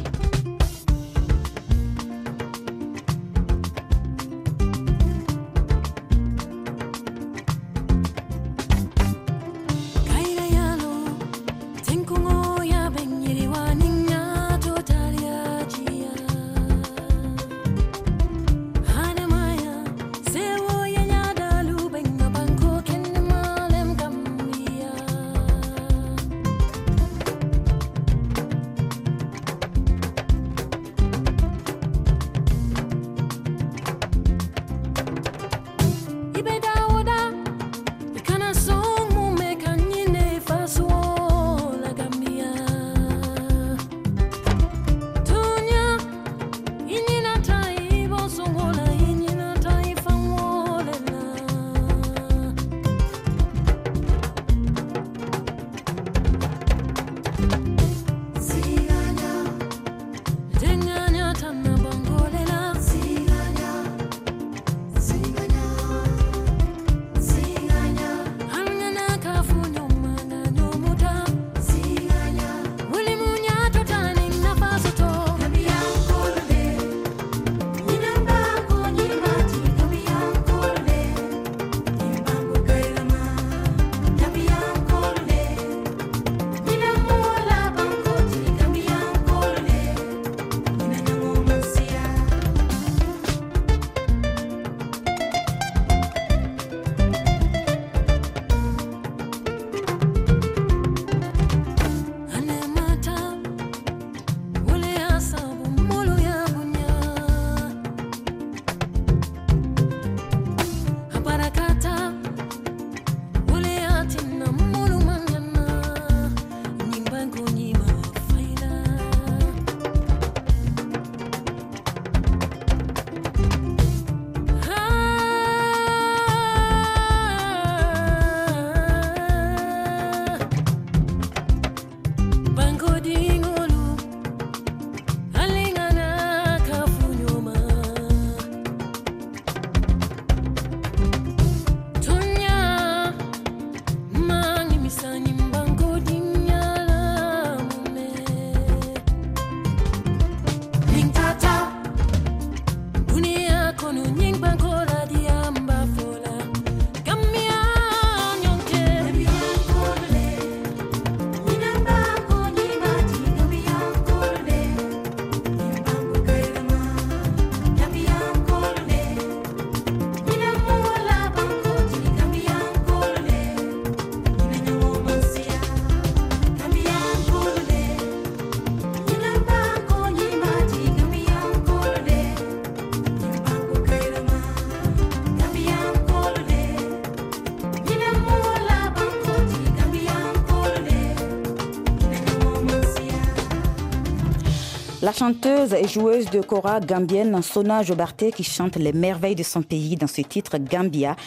La 195.11 195.17
chanteuse 195.17 195.73
et 195.73 195.89
joueuse 195.89 196.29
de 196.29 196.39
kora 196.39 196.79
gambienne 196.79 197.41
Sona 197.41 197.83
Jobarté 197.83 198.31
qui 198.31 198.45
chante 198.45 198.77
les 198.77 198.93
merveilles 198.93 199.35
de 199.35 199.43
son 199.43 199.61
pays 199.61 199.97
dans 199.97 200.07
ce 200.07 200.21
titre 200.21 200.57
Gambia. 200.57 201.17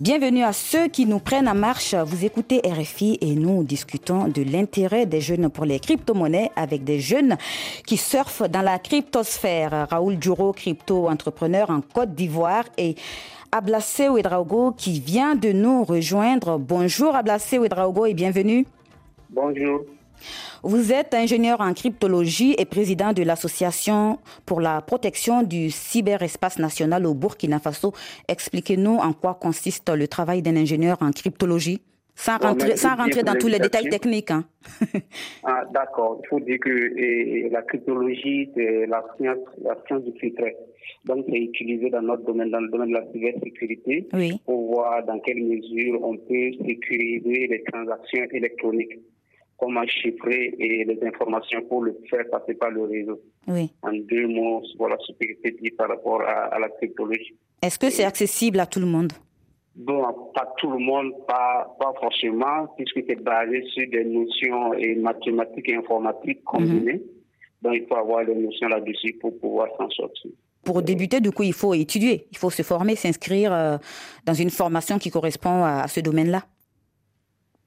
Bienvenue 0.00 0.44
à 0.44 0.52
ceux 0.52 0.86
qui 0.86 1.06
nous 1.06 1.18
prennent 1.18 1.48
en 1.48 1.54
marche. 1.56 1.92
Vous 1.92 2.24
écoutez 2.24 2.60
RFI 2.64 3.18
et 3.20 3.34
nous 3.34 3.64
discutons 3.64 4.28
de 4.28 4.42
l'intérêt 4.42 5.06
des 5.06 5.20
jeunes 5.20 5.50
pour 5.50 5.64
les 5.64 5.80
crypto-monnaies 5.80 6.52
avec 6.54 6.84
des 6.84 7.00
jeunes 7.00 7.36
qui 7.84 7.96
surfent 7.96 8.48
dans 8.48 8.62
la 8.62 8.78
cryptosphère. 8.78 9.88
Raoul 9.90 10.20
Duro, 10.20 10.52
crypto-entrepreneur 10.52 11.68
en 11.68 11.80
Côte 11.80 12.14
d'Ivoire 12.14 12.66
et 12.78 12.94
Ablassé 13.50 14.08
Ouedraogo 14.08 14.70
qui 14.70 15.00
vient 15.00 15.34
de 15.34 15.50
nous 15.50 15.82
rejoindre. 15.82 16.58
Bonjour 16.58 17.16
Ablassé 17.16 17.58
Ouedraogo 17.58 18.06
et 18.06 18.14
bienvenue. 18.14 18.66
Bonjour. 19.30 19.80
Vous 20.62 20.92
êtes 20.92 21.14
ingénieur 21.14 21.60
en 21.60 21.72
cryptologie 21.72 22.54
et 22.58 22.64
président 22.64 23.12
de 23.12 23.22
l'Association 23.22 24.18
pour 24.46 24.60
la 24.60 24.80
protection 24.80 25.42
du 25.42 25.70
cyberespace 25.70 26.58
national 26.58 27.06
au 27.06 27.14
Burkina 27.14 27.58
Faso. 27.58 27.92
Expliquez-nous 28.28 28.96
en 28.96 29.12
quoi 29.12 29.34
consiste 29.34 29.88
le 29.90 30.08
travail 30.08 30.42
d'un 30.42 30.56
ingénieur 30.56 30.98
en 31.00 31.10
cryptologie, 31.10 31.80
sans 32.14 32.38
rentrer, 32.38 32.76
sans 32.76 32.94
rentrer 32.94 33.22
dans 33.22 33.34
tous 33.34 33.48
les 33.48 33.58
détails 33.58 33.88
techniques. 33.88 34.30
Hein. 34.30 34.44
ah, 35.44 35.64
D'accord. 35.72 36.20
Il 36.22 36.28
faut 36.28 36.40
dire 36.40 36.58
que 36.60 37.50
la 37.50 37.62
cryptologie, 37.62 38.50
c'est 38.54 38.86
la 38.86 39.02
science, 39.16 39.38
la 39.62 39.76
science 39.86 40.04
du 40.04 40.12
secret. 40.12 40.56
Donc, 41.04 41.24
c'est 41.28 41.38
utilisé 41.38 41.90
dans 41.90 42.02
notre 42.02 42.24
domaine, 42.24 42.50
dans 42.50 42.60
le 42.60 42.68
domaine 42.68 42.90
de 42.90 42.94
la 42.94 43.06
cybersécurité, 43.12 44.06
pour 44.44 44.72
voir 44.72 45.04
dans 45.04 45.18
quelle 45.20 45.42
mesure 45.42 46.00
on 46.02 46.16
peut 46.16 46.52
sécuriser 46.66 47.48
les 47.48 47.62
transactions 47.64 48.26
électroniques 48.30 48.98
comment 49.58 49.86
chiffrer 49.86 50.54
et 50.58 50.84
les 50.84 50.98
informations 51.06 51.62
pour 51.62 51.82
le 51.84 51.96
faire 52.10 52.24
passer 52.30 52.54
par 52.54 52.70
le 52.70 52.82
réseau. 52.82 53.20
Oui. 53.46 53.70
En 53.82 53.92
deux 53.92 54.26
mots, 54.26 54.62
voilà 54.78 54.96
ce 55.06 55.12
que 55.12 55.26
je 55.28 55.34
peux 55.42 55.50
dire 55.60 55.72
par 55.76 55.88
rapport 55.88 56.22
à, 56.22 56.58
la 56.58 56.68
cryptologie. 56.68 57.34
Est-ce 57.62 57.78
que 57.78 57.90
c'est 57.90 58.04
accessible 58.04 58.60
à 58.60 58.66
tout 58.66 58.80
le 58.80 58.86
monde? 58.86 59.12
Bon, 59.74 60.02
pas 60.34 60.52
tout 60.58 60.70
le 60.70 60.78
monde, 60.78 61.12
pas, 61.26 61.74
pas 61.78 61.92
forcément, 61.98 62.66
puisque 62.76 63.00
c'est 63.08 63.22
basé 63.22 63.62
sur 63.72 63.88
des 63.88 64.04
notions 64.04 64.74
et 64.74 64.94
mathématiques 64.96 65.68
et 65.68 65.76
informatiques 65.76 66.44
combinées. 66.44 66.94
Mhm. 66.94 67.00
Donc, 67.62 67.74
il 67.74 67.86
faut 67.88 67.96
avoir 67.96 68.26
des 68.26 68.34
notions 68.34 68.68
là-dessus 68.68 69.14
pour 69.20 69.38
pouvoir 69.38 69.68
s'en 69.78 69.88
sortir. 69.90 70.32
Pour 70.64 70.82
débuter, 70.82 71.20
du 71.20 71.30
coup, 71.30 71.42
il 71.44 71.52
faut 71.52 71.74
étudier, 71.74 72.26
il 72.30 72.38
faut 72.38 72.50
se 72.50 72.62
former, 72.62 72.96
s'inscrire 72.96 73.52
euh, 73.52 73.78
dans 74.26 74.34
une 74.34 74.50
formation 74.50 74.98
qui 74.98 75.10
correspond 75.10 75.64
à 75.64 75.88
ce 75.88 76.00
domaine-là 76.00 76.42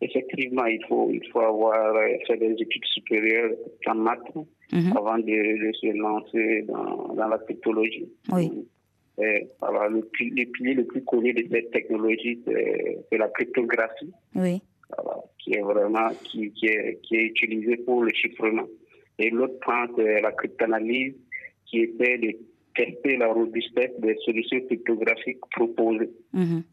effectivement, 0.02 0.66
il 0.66 0.84
faut, 0.88 1.10
il 1.12 1.22
faut 1.32 1.42
avoir 1.42 1.96
euh, 1.96 2.08
fait 2.28 2.38
des 2.38 2.54
études 2.54 2.86
supérieures 2.86 3.52
en 3.88 3.96
maths 3.96 4.36
mhm. 4.72 4.98
avant 4.98 5.18
de, 5.18 5.72
se 5.74 5.98
lancer 5.98 6.64
dans, 6.64 7.14
dans 7.14 7.28
la. 7.28 7.40
Oui. 8.34 8.68
Et, 9.18 9.48
le, 9.62 10.02
pilier 10.02 10.74
le 10.74 10.86
plus 10.86 11.04
connu 11.04 11.34
de 11.34 11.48
cette 11.50 11.72
technologie, 11.72 12.42
c'est 12.46 13.18
la 13.18 13.30
cryptographie. 13.30 14.12
Oui. 14.36 14.62
qui 15.40 15.54
est 15.54 15.62
vraiment 15.62 16.10
qui, 16.24 16.52
qui, 16.52 16.68
est, 16.68 17.00
qui 17.02 17.16
est 17.16 17.26
utilisée 17.26 17.78
pour 17.78 18.04
le 18.04 18.12
chiffrement. 18.14 18.68
Et 19.18 19.30
l'autre 19.30 19.58
point, 19.60 19.88
c'est 19.96 20.22
la 20.22 20.32
cryptanalyse 20.34 21.16
qui 21.66 21.80
essaie 21.80 22.18
de 22.18 22.36
tester 22.76 23.18
la 23.18 23.28
robustesse 23.28 23.92
des 24.00 24.16
solutions 24.26 24.60
cryptographiques 24.68 25.40
proposées. 25.52 26.12
Mhm. 26.34 26.64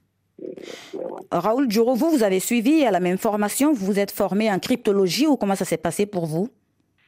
Raoul 1.31 1.69
Duro, 1.69 1.95
vous, 1.95 2.11
vous 2.11 2.23
avez 2.23 2.41
suivi 2.41 2.85
à 2.85 2.91
la 2.91 3.01
même 3.01 3.19
formation, 3.19 3.73
vous 3.73 3.87
vous 3.87 3.99
êtes 3.99 4.11
formé 4.11 4.51
en 4.51 4.59
cryptologie 4.59 5.27
ou 5.27 5.37
comment 5.37 5.55
ça 5.55 5.65
s'est 5.65 5.77
passé 5.77 6.07
pour 6.07 6.27
vous? 6.27 6.51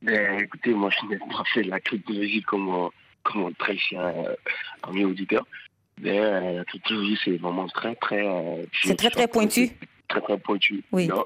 Ben, 0.02 0.38
Écoutez, 0.40 0.70
moi 0.70 0.90
je 0.90 1.06
n'ai 1.06 1.18
pas 1.18 1.44
fait 1.52 1.62
la 1.62 1.80
cryptologie 1.80 2.42
comme, 2.42 2.90
comme 3.22 3.54
très 3.54 3.76
cher 3.76 4.00
euh, 4.00 4.34
ami 4.82 5.04
auditeur. 5.04 5.46
Mais 6.00 6.18
euh, 6.18 6.58
la 6.58 6.64
cryptologie, 6.64 7.18
c'est 7.24 7.37
vraiment 7.37 7.66
très, 7.68 7.94
très. 7.96 8.26
Euh, 8.26 8.64
c'est 8.82 8.96
très, 8.96 9.10
très 9.10 9.28
pointu 9.28 9.70
Très, 10.08 10.20
très 10.20 10.38
pointu. 10.38 10.84
Oui. 10.92 11.06
Non, 11.06 11.24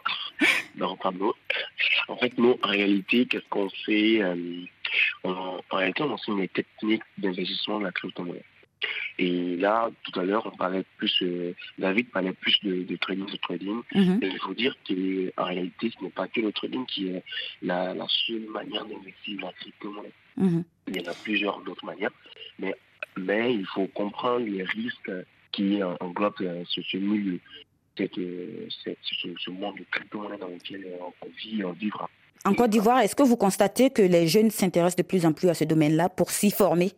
non 0.76 0.96
pardon. 0.96 1.32
En 2.08 2.16
fait, 2.16 2.36
nous, 2.38 2.56
en 2.62 2.68
réalité, 2.68 3.26
qu'est-ce 3.26 3.48
qu'on 3.50 3.68
fait 3.84 4.22
En 5.24 5.58
réalité, 5.72 6.02
on 6.02 6.12
enseigne 6.12 6.40
les 6.40 6.48
techniques 6.48 7.02
d'investissement 7.18 7.80
de 7.80 7.84
la 7.84 7.92
crypto-monnaie. 7.92 8.44
Et 9.18 9.56
là, 9.56 9.90
tout 10.04 10.20
à 10.20 10.24
l'heure, 10.24 10.46
on 10.46 10.56
parlait 10.56 10.84
plus, 10.96 11.22
euh, 11.22 11.54
David 11.78 12.10
parlait 12.10 12.32
plus 12.32 12.56
de, 12.62 12.96
trading, 12.96 13.26
de 13.26 13.36
trading. 13.36 13.80
Mhm. 13.94 14.20
Et 14.22 14.26
il 14.26 14.38
faut 14.38 14.54
dire 14.54 14.76
qu'en 14.86 15.44
réalité, 15.44 15.90
ce 15.96 16.04
n'est 16.04 16.10
pas 16.10 16.28
que 16.28 16.40
le 16.40 16.52
trading 16.52 16.86
qui 16.86 17.08
est 17.08 17.22
la, 17.62 17.94
seule 18.08 18.46
manière 18.50 18.84
d'investir 18.84 19.40
la 19.40 19.52
crypto-monnaie. 19.52 20.12
Mhm. 20.36 20.64
Il 20.88 20.96
y 20.96 21.00
en 21.00 21.10
a 21.10 21.14
plusieurs 21.14 21.60
d'autres 21.62 21.84
manières. 21.84 22.12
Mais, 22.58 22.74
mais 23.16 23.54
il 23.54 23.66
faut 23.66 23.86
comprendre 23.88 24.46
les 24.46 24.62
risques 24.62 25.10
qui 25.52 25.82
englobent 25.82 26.34
euh, 26.42 26.62
ce, 26.68 26.96
milieu, 26.96 27.40
cette, 27.96 28.18
euh, 28.18 28.68
ce, 29.02 29.50
monde 29.50 29.78
de 29.78 29.84
crypto-monnaie 29.90 30.38
dans 30.38 30.48
lequel 30.48 30.86
on 31.00 31.28
vit, 31.36 31.64
on 31.64 31.72
vivra. 31.72 32.08
En 32.44 32.54
Côte 32.54 32.70
d'Ivoire, 32.70 33.00
est-ce 33.00 33.16
que 33.16 33.24
vous 33.24 33.36
constatez 33.36 33.90
que 33.90 34.02
les 34.02 34.28
jeunes 34.28 34.50
s'intéressent 34.50 34.96
de 34.96 35.02
plus 35.02 35.26
en 35.26 35.32
plus 35.32 35.48
à 35.48 35.54
ce 35.54 35.64
domaine-là 35.64 36.08
pour 36.08 36.30
s'y 36.30 36.52
former? 36.52 36.92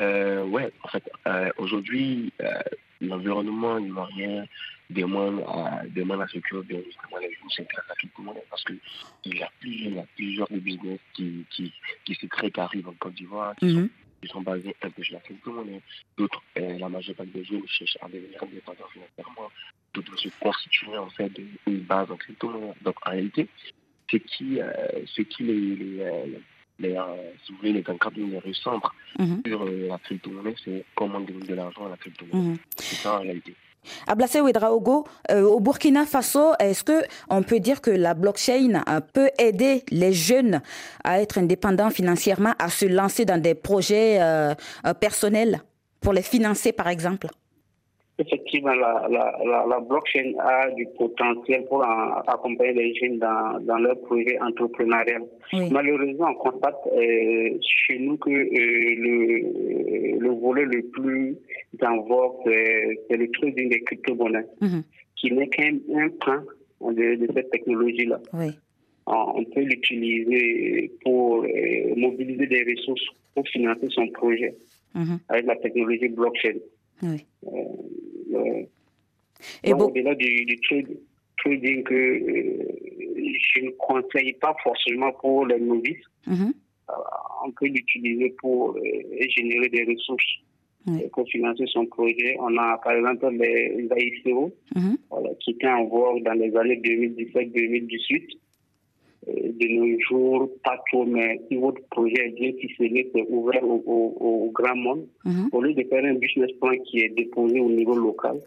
Euh, 0.00 0.44
ouais, 0.44 0.72
en 0.82 0.88
fait, 0.88 1.04
euh, 1.26 1.50
aujourd'hui, 1.58 2.32
euh, 2.40 2.50
l'environnement 3.00 3.78
ivoirien 3.78 4.46
demande 4.90 5.42
à, 5.46 5.82
demande 5.88 6.20
à 6.22 6.26
ce 6.26 6.38
que 6.38 6.62
justement 6.62 7.18
les 7.20 7.32
jeunes 7.32 7.50
s'intéressent 7.50 7.90
à 7.90 7.94
tout 7.94 8.08
parce 8.50 8.64
qu'il 8.64 9.38
y 9.38 9.42
a 9.42 9.50
plusieurs, 9.60 9.90
il 9.90 9.96
y 9.96 9.98
a 9.98 10.06
plusieurs 10.14 10.48
business 10.50 10.98
qui, 11.14 11.44
qui, 11.50 11.72
qui 12.04 12.14
se 12.14 12.26
créent, 12.26 12.50
qui 12.50 12.60
arrivent 12.60 12.88
en 12.88 12.94
Côte 12.94 13.14
d'Ivoire, 13.14 13.54
qui, 13.56 13.66
mhm. 13.66 13.88
sont, 14.30 14.42
basés 14.42 14.74
un 14.82 14.90
peu 14.90 15.02
sur 15.02 15.14
la 15.14 15.20
crypto-monnaie. 15.20 15.80
D'autres, 16.16 16.42
euh, 16.58 16.78
la 16.78 16.88
majeure 16.88 17.14
partie 17.14 17.32
des 17.32 17.44
jeunes 17.44 17.66
cherchent 17.66 17.98
à 18.00 18.08
devenir 18.08 18.42
indépendants 18.42 18.88
financièrement. 18.92 19.50
D'autres 19.94 20.18
se 20.18 20.28
constituer 20.40 20.96
en 20.96 21.08
fait 21.10 21.32
une 21.66 21.80
base 21.80 22.10
en 22.10 22.16
crypto-monnaie. 22.16 22.74
Donc 22.82 22.96
en 23.06 23.10
réalité, 23.10 23.48
ce 24.10 24.16
qui, 24.18 24.60
euh, 24.60 24.70
ce 25.06 25.22
qui 25.22 25.44
les, 25.44 25.76
les, 25.76 26.40
les, 26.78 26.96
euh, 26.96 27.02
si 27.44 27.52
vous 27.52 27.58
voulez, 27.58 27.72
les 27.72 28.38
recentre 28.38 28.94
mhm. 29.18 29.42
sur 29.46 29.62
euh, 29.62 29.88
la 29.88 29.98
crypto-monnaie, 29.98 30.54
c'est 30.64 30.84
comment 30.94 31.20
gagner 31.20 31.46
de 31.46 31.54
l'argent 31.54 31.86
à 31.86 31.90
la 31.90 31.96
crypto-monnaie. 31.96 32.50
Mhm. 32.50 32.58
C'est 32.76 32.96
ça 32.96 33.16
en 33.16 33.20
réalité. 33.20 33.54
Ablassé 34.06 34.40
Ouedraogo, 34.40 35.06
euh, 35.30 35.42
au 35.42 35.60
Burkina 35.60 36.06
Faso, 36.06 36.52
est-ce 36.58 36.84
que 36.84 37.02
on 37.28 37.42
peut 37.42 37.60
dire 37.60 37.80
que 37.80 37.90
la 37.90 38.14
blockchain 38.14 38.82
euh, 38.88 39.00
peut 39.00 39.30
aider 39.38 39.84
les 39.90 40.12
jeunes 40.12 40.62
à 41.02 41.20
être 41.20 41.38
indépendants 41.38 41.90
financièrement, 41.90 42.54
à 42.58 42.68
se 42.68 42.86
lancer 42.86 43.24
dans 43.24 43.40
des 43.40 43.54
projets 43.54 44.20
euh, 44.20 44.54
personnels 45.00 45.60
pour 46.00 46.12
les 46.12 46.22
financer, 46.22 46.72
par 46.72 46.88
exemple? 46.88 47.28
Effectivement, 48.16 48.74
la, 48.74 49.08
la, 49.10 49.66
la, 49.68 49.80
blockchain 49.80 50.34
a 50.38 50.70
du 50.70 50.86
potentiel 50.96 51.64
pour 51.64 51.84
accompagner 51.84 52.72
les 52.72 52.94
jeunes 52.94 53.18
dans, 53.18 53.58
dans 53.60 53.78
leur 53.78 54.00
projet 54.02 54.38
entrepreneurial. 54.40 55.22
Malheureusement, 55.72 56.28
on 56.30 56.34
constate 56.34 56.78
euh, 56.92 57.58
chez 57.60 57.98
nous 57.98 58.16
que 58.18 58.30
euh, 58.30 58.94
le, 59.04 60.18
le 60.20 60.30
volet 60.30 60.64
le 60.64 60.82
plus 60.92 61.36
en 61.82 62.02
vogue, 62.02 62.36
c'est 62.44 63.16
le 63.16 63.28
trading 63.32 63.68
des 63.70 63.80
crypto-monnaies, 63.80 64.46
mhm. 64.60 64.84
qui 65.16 65.32
n'est 65.32 65.48
qu'un 65.48 65.76
point 66.20 66.44
de, 66.82 67.16
de 67.16 67.28
cette 67.34 67.50
technologie-là. 67.50 68.20
On 69.06 69.44
peut 69.44 69.60
l'utiliser 69.62 70.92
pour 71.02 71.44
euh, 71.44 71.94
mobiliser 71.96 72.46
des 72.46 72.62
ressources 72.62 73.04
pour 73.34 73.46
financer 73.48 73.88
son 73.90 74.06
projet 74.08 74.54
mhm. 74.94 75.18
avec 75.28 75.46
la 75.46 75.56
technologie 75.56 76.08
blockchain. 76.08 76.58
Oui. 77.02 77.26
Euh, 78.34 78.62
Et 79.62 79.72
Au-delà 79.72 80.14
du, 80.14 80.60
trading 81.38 81.82
que 81.82 81.94
euh, 81.94 82.68
je 83.54 83.60
ne 83.64 83.70
conseille 83.70 84.32
pas 84.34 84.54
forcément 84.62 85.12
pour 85.12 85.46
les 85.46 85.58
novices, 85.58 86.06
mhm. 86.26 86.52
euh, 86.90 86.92
on 87.44 87.50
peut 87.52 87.66
l'utiliser 87.66 88.34
pour 88.40 88.78
générer 89.36 89.68
des 89.68 89.84
ressources. 89.84 90.24
Pour 91.14 91.26
financer 91.28 91.64
son 91.68 91.86
projet, 91.86 92.36
on 92.40 92.54
a 92.58 92.76
par 92.84 92.92
exemple 92.92 93.30
les 93.30 93.88
AICO 93.96 94.52
mhm. 94.76 94.98
qui 95.40 95.52
étaient 95.52 95.66
en 95.66 95.86
vogue 95.86 96.22
dans 96.22 96.34
les 96.34 96.54
années 96.54 96.76
2017-2018 96.76 98.36
de 99.26 99.68
nos 99.68 100.00
jours, 100.00 100.50
pas 100.62 100.82
trop, 100.90 101.04
mais 101.04 101.40
si 101.48 101.56
votre 101.56 101.82
projet 101.88 102.28
est 102.28 102.30
bien 102.30 102.52
ficelé, 102.60 103.10
c'est 103.14 103.26
ouvert 103.28 103.62
au, 103.64 104.50
grand 104.52 104.76
monde, 104.76 105.06
mhm. 105.24 105.48
au 105.52 105.62
lieu 105.62 105.74
de 105.74 105.82
faire 105.84 106.04
un 106.04 106.14
business 106.14 106.50
plan 106.60 106.76
qui 106.84 107.00
est 107.00 107.08
déposé 107.10 107.60
au 107.60 107.70
niveau 107.70 107.96
local, 107.96 108.38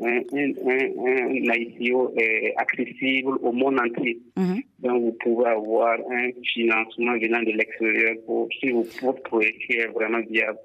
un, 0.00 0.20
un, 0.28 1.54
ICO 1.54 2.12
est 2.16 2.54
accessible 2.56 3.38
au 3.42 3.52
monde 3.52 3.78
entier. 3.80 4.20
Mhm. 4.36 4.62
Donc, 4.80 5.02
vous 5.02 5.16
pouvez 5.20 5.46
avoir 5.48 5.98
un 6.10 6.30
financement 6.44 7.18
venant 7.18 7.42
de 7.42 7.52
l'extérieur 7.52 8.14
pour 8.26 8.48
si 8.60 8.70
votre 8.70 9.22
projet 9.22 9.54
est 9.70 9.86
vraiment 9.88 10.20
viable. 10.20 10.58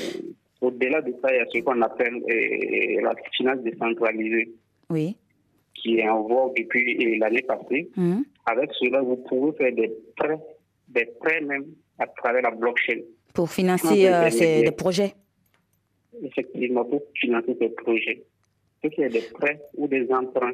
Euh, 0.00 0.04
au-delà 0.60 1.00
de 1.02 1.12
ça, 1.20 1.32
il 1.32 1.38
y 1.38 1.40
a 1.40 1.46
ce 1.52 1.58
qu'on 1.58 1.82
appelle 1.82 2.14
euh, 2.14 3.00
la 3.02 3.14
finance 3.36 3.58
décentralisée. 3.64 4.52
Oui 4.90 5.16
qui 5.74 5.98
est 5.98 6.08
en 6.08 6.22
vogue 6.22 6.56
depuis 6.56 7.18
l'année 7.18 7.42
passée. 7.42 7.90
Mhm. 7.96 8.24
Avec 8.46 8.70
cela, 8.74 9.02
vous 9.02 9.16
pouvez 9.16 9.52
faire 9.56 9.72
des 9.74 9.92
prêts 10.16 10.38
des 10.92 11.06
prêts 11.20 11.40
même 11.40 11.66
à 11.98 12.06
travers 12.06 12.42
la 12.42 12.50
blockchain. 12.50 13.00
Pour 13.34 13.50
financer 13.50 14.08
euh, 14.08 14.30
ces, 14.30 14.62
des 14.62 14.70
projets 14.72 15.14
Effectivement, 16.22 16.84
pour 16.84 17.02
financer 17.14 17.56
ces 17.58 17.70
projets. 17.70 18.22
Ce 18.82 18.88
qui 18.88 19.00
est 19.02 19.08
des 19.08 19.22
prêts 19.32 19.60
ou 19.76 19.88
des 19.88 20.06
emprunts 20.12 20.52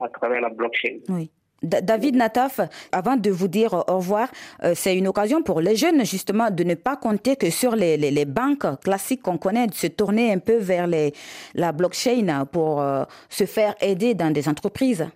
à 0.00 0.08
travers 0.08 0.40
la 0.40 0.50
blockchain. 0.50 0.98
Oui. 1.08 1.30
David 1.62 2.14
Nataf, 2.14 2.60
avant 2.92 3.16
de 3.16 3.30
vous 3.30 3.48
dire 3.48 3.74
au 3.74 3.96
revoir, 3.96 4.28
euh, 4.62 4.72
c'est 4.76 4.96
une 4.96 5.08
occasion 5.08 5.42
pour 5.42 5.60
les 5.60 5.74
jeunes 5.74 6.04
justement 6.04 6.50
de 6.50 6.62
ne 6.62 6.74
pas 6.74 6.96
compter 6.96 7.34
que 7.34 7.50
sur 7.50 7.74
les, 7.74 7.96
les, 7.96 8.24
banques 8.24 8.66
classiques 8.82 9.22
qu'on 9.22 9.38
connaît, 9.38 9.66
de 9.66 9.74
se 9.74 9.88
tourner 9.88 10.32
un 10.32 10.38
peu 10.38 10.56
vers 10.56 10.86
les, 10.86 11.12
la 11.54 11.72
blockchain 11.72 12.46
pour 12.50 12.80
euh, 12.80 13.02
se 13.28 13.44
faire 13.44 13.74
aider 13.80 14.14
dans 14.14 14.32
des 14.32 14.48
entreprises. 14.48 15.08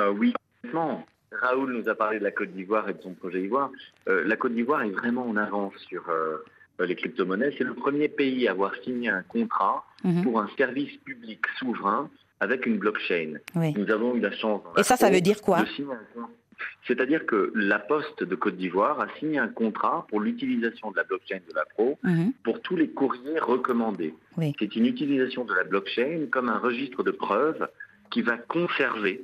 Euh, 0.00 0.10
oui, 0.10 0.32
Raoul 0.72 1.72
nous 1.72 1.88
a 1.88 1.94
parlé 1.94 2.18
de 2.18 2.24
la 2.24 2.30
Côte 2.30 2.52
d'Ivoire 2.52 2.88
et 2.88 2.94
de 2.94 3.02
son 3.02 3.12
projet 3.12 3.42
Ivoire. 3.42 3.70
la 4.06 4.36
Côte 4.36 4.54
d'Ivoire 4.54 4.82
est 4.82 4.90
vraiment 4.90 5.26
en 5.26 5.36
avance 5.36 5.74
sur 5.88 6.04
les 6.80 6.96
crypto-monnaies. 6.96 7.54
C'est 7.58 7.64
le 7.64 7.74
premier 7.74 8.08
pays 8.08 8.48
à 8.48 8.52
avoir 8.52 8.74
signé 8.82 9.10
un 9.10 9.22
contrat 9.22 9.84
mhm. 10.04 10.22
pour 10.22 10.40
un 10.40 10.48
service 10.56 10.96
public 11.04 11.40
souverain 11.58 12.08
avec 12.40 12.66
une 12.66 12.78
blockchain. 12.78 13.34
Nous 13.54 13.90
avons 13.90 14.14
eu 14.14 14.20
la 14.20 14.32
chance. 14.32 14.62
Et 14.76 14.82
ça, 14.82 14.96
ça 14.96 15.10
veut 15.10 15.20
dire 15.20 15.40
quoi 15.40 15.64
C'est-à-dire 16.86 17.26
que 17.26 17.52
la 17.54 17.78
Poste 17.78 18.24
de 18.24 18.34
Côte 18.34 18.56
d'Ivoire 18.56 19.00
a 19.00 19.08
signé 19.18 19.38
un 19.38 19.48
contrat 19.48 20.06
pour 20.08 20.20
l'utilisation 20.20 20.90
de 20.90 20.96
la 20.96 21.04
blockchain 21.04 21.38
de 21.48 21.54
la 21.54 21.64
Pro 21.64 21.98
mhm. 22.02 22.32
pour 22.44 22.60
tous 22.60 22.76
les 22.76 22.88
courriers 22.88 23.38
recommandés. 23.38 24.14
C'est 24.58 24.76
une 24.76 24.86
utilisation 24.86 25.44
de 25.44 25.54
la 25.54 25.64
blockchain 25.64 26.26
comme 26.30 26.48
un 26.48 26.58
registre 26.58 27.02
de 27.02 27.10
preuves 27.10 27.68
qui 28.10 28.22
va 28.22 28.36
conserver 28.38 29.22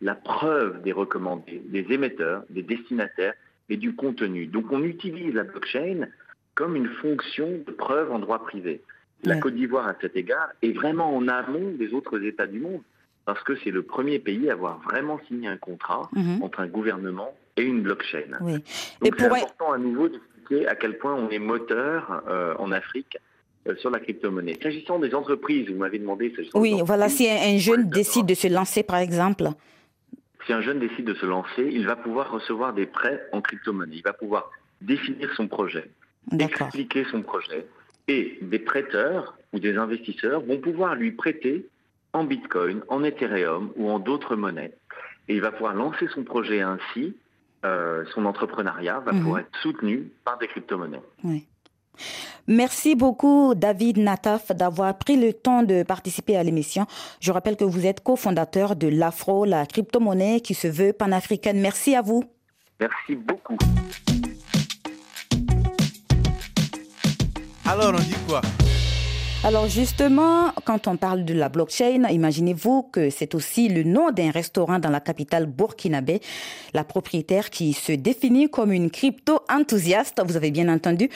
la 0.00 0.14
preuve 0.14 0.82
des 0.82 0.92
recommandés, 0.92 1.62
des 1.66 1.86
émetteurs, 1.90 2.44
des 2.50 2.62
destinataires 2.62 3.34
et 3.68 3.76
du 3.76 3.94
contenu. 3.94 4.46
Donc 4.46 4.70
on 4.70 4.82
utilise 4.82 5.34
la 5.34 5.44
blockchain 5.44 6.06
comme 6.54 6.76
une 6.76 6.88
fonction 6.88 7.62
de 7.66 7.72
preuve 7.72 8.12
en 8.12 8.18
droit 8.18 8.40
privé. 8.40 8.82
La 9.24 9.38
Côte 9.38 9.54
d'Ivoire, 9.54 9.88
à 9.88 9.94
cet 10.00 10.16
égard, 10.16 10.48
est 10.62 10.72
vraiment 10.72 11.14
en 11.14 11.26
amont 11.28 11.72
des 11.72 11.92
autres 11.92 12.22
États 12.22 12.46
du 12.46 12.60
monde, 12.60 12.82
parce 13.24 13.42
que 13.42 13.56
c'est 13.64 13.70
le 13.70 13.82
premier 13.82 14.18
pays 14.18 14.48
à 14.50 14.52
avoir 14.52 14.78
vraiment 14.82 15.20
signé 15.26 15.48
un 15.48 15.56
contrat 15.56 16.08
mhm. 16.12 16.42
entre 16.42 16.60
un 16.60 16.66
gouvernement 16.66 17.34
et 17.56 17.62
une 17.62 17.82
blockchain. 17.82 18.28
Donc 18.40 19.14
c'est 19.18 19.24
important 19.24 19.72
à 19.72 19.78
nouveau 19.78 20.08
d'expliquer 20.08 20.68
à 20.68 20.76
quel 20.76 20.98
point 20.98 21.14
on 21.14 21.28
est 21.30 21.38
moteur 21.38 22.22
euh, 22.28 22.54
en 22.58 22.70
Afrique 22.70 23.18
euh, 23.66 23.74
sur 23.76 23.90
la 23.90 23.98
crypto-monnaie. 23.98 24.58
S'agissant 24.62 24.98
des 24.98 25.14
entreprises, 25.14 25.68
vous 25.68 25.78
m'avez 25.78 25.98
demandé... 25.98 26.32
Oui, 26.54 26.80
voilà, 26.84 27.08
si 27.08 27.28
un, 27.28 27.58
jeune 27.58 27.88
décide 27.88 28.26
de 28.26 28.34
se 28.34 28.48
lancer, 28.48 28.82
par 28.82 28.98
exemple... 28.98 29.44
Si 30.46 30.52
un 30.52 30.60
jeune 30.60 30.78
décide 30.78 31.06
de 31.06 31.14
se 31.14 31.26
lancer, 31.26 31.68
il 31.68 31.86
va 31.86 31.96
pouvoir 31.96 32.30
recevoir 32.30 32.72
des 32.72 32.86
prêts 32.86 33.20
en 33.32 33.40
crypto-monnaie. 33.40 33.96
Il 33.96 34.02
va 34.02 34.12
pouvoir 34.12 34.52
définir 34.80 35.32
son 35.34 35.48
projet, 35.48 35.90
expliquer 36.38 37.04
son 37.10 37.22
projet, 37.22 37.66
et 38.08 38.38
des 38.42 38.58
prêteurs 38.58 39.36
ou 39.52 39.58
des 39.58 39.76
investisseurs 39.76 40.40
vont 40.42 40.58
pouvoir 40.58 40.94
lui 40.94 41.12
prêter 41.12 41.66
en 42.12 42.24
Bitcoin, 42.24 42.82
en 42.88 43.04
Ethereum 43.04 43.72
ou 43.76 43.90
en 43.90 43.98
d'autres 43.98 44.36
monnaies. 44.36 44.72
Et 45.28 45.34
il 45.34 45.40
va 45.40 45.50
pouvoir 45.50 45.74
lancer 45.74 46.06
son 46.14 46.24
projet 46.24 46.60
ainsi, 46.60 47.16
euh, 47.64 48.04
son 48.14 48.24
entrepreneuriat 48.26 49.00
va 49.00 49.12
pouvoir 49.12 49.40
être 49.40 49.58
soutenu 49.60 50.10
par 50.24 50.38
des 50.38 50.46
crypto-monnaies. 50.46 51.02
Merci 52.46 52.94
beaucoup 52.94 53.54
David 53.56 53.98
Nataf 53.98 54.52
d'avoir 54.52 54.96
pris 54.96 55.16
le 55.16 55.32
temps 55.32 55.62
de 55.62 55.82
participer 55.82 56.36
à 56.36 56.42
l'émission. 56.42 56.86
Je 57.20 57.32
rappelle 57.32 57.56
que 57.56 57.64
vous 57.64 57.86
êtes 57.86 58.02
cofondateur 58.02 58.76
de 58.76 58.88
l'Afro, 58.88 59.44
la 59.44 59.66
crypto-monnaie 59.66 60.40
qui 60.40 60.54
se 60.54 60.68
veut 60.68 60.92
panafricaine. 60.92 61.60
Merci 61.60 61.96
à 61.96 62.02
vous. 62.02 62.22
Merci 62.78 63.16
beaucoup. 63.16 63.56
Alors 67.68 67.94
on 67.94 67.98
dit 67.98 68.14
quoi 68.28 68.40
alors 69.46 69.68
justement, 69.68 70.50
quand 70.64 70.88
on 70.88 70.96
parle 70.96 71.24
de 71.24 71.32
la 71.32 71.48
blockchain, 71.48 72.02
imaginez-vous 72.10 72.82
que 72.90 73.10
c'est 73.10 73.32
aussi 73.36 73.68
le 73.68 73.84
nom 73.84 74.10
d'un 74.10 74.32
restaurant 74.32 74.80
dans 74.80 74.90
la 74.90 74.98
capitale 74.98 75.46
burkinabé. 75.46 76.20
La 76.74 76.82
propriétaire 76.82 77.50
qui 77.50 77.72
se 77.72 77.92
définit 77.92 78.50
comme 78.50 78.72
une 78.72 78.90
crypto-enthousiaste, 78.90 80.20
vous 80.26 80.36
avez 80.36 80.50
bien 80.50 80.68
entendu, 80.68 81.08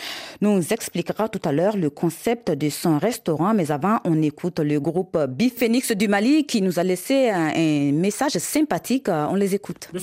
nous 0.42 0.60
expliquera 0.72 1.28
tout 1.28 1.40
à 1.42 1.50
l'heure 1.50 1.76
le 1.76 1.90
concept 1.90 2.52
de 2.52 2.68
son 2.68 3.00
restaurant. 3.00 3.52
Mais 3.52 3.72
avant, 3.72 3.98
on 4.04 4.22
écoute 4.22 4.60
le 4.60 4.78
groupe 4.78 5.18
Biphoenix 5.28 5.90
du 5.90 6.06
Mali 6.06 6.46
qui 6.46 6.62
nous 6.62 6.78
a 6.78 6.84
laissé 6.84 7.30
un, 7.30 7.90
message 7.90 8.38
sympathique. 8.38 9.08
On 9.08 9.34
les 9.34 9.56
écoute. 9.56 9.88
My, 9.92 10.00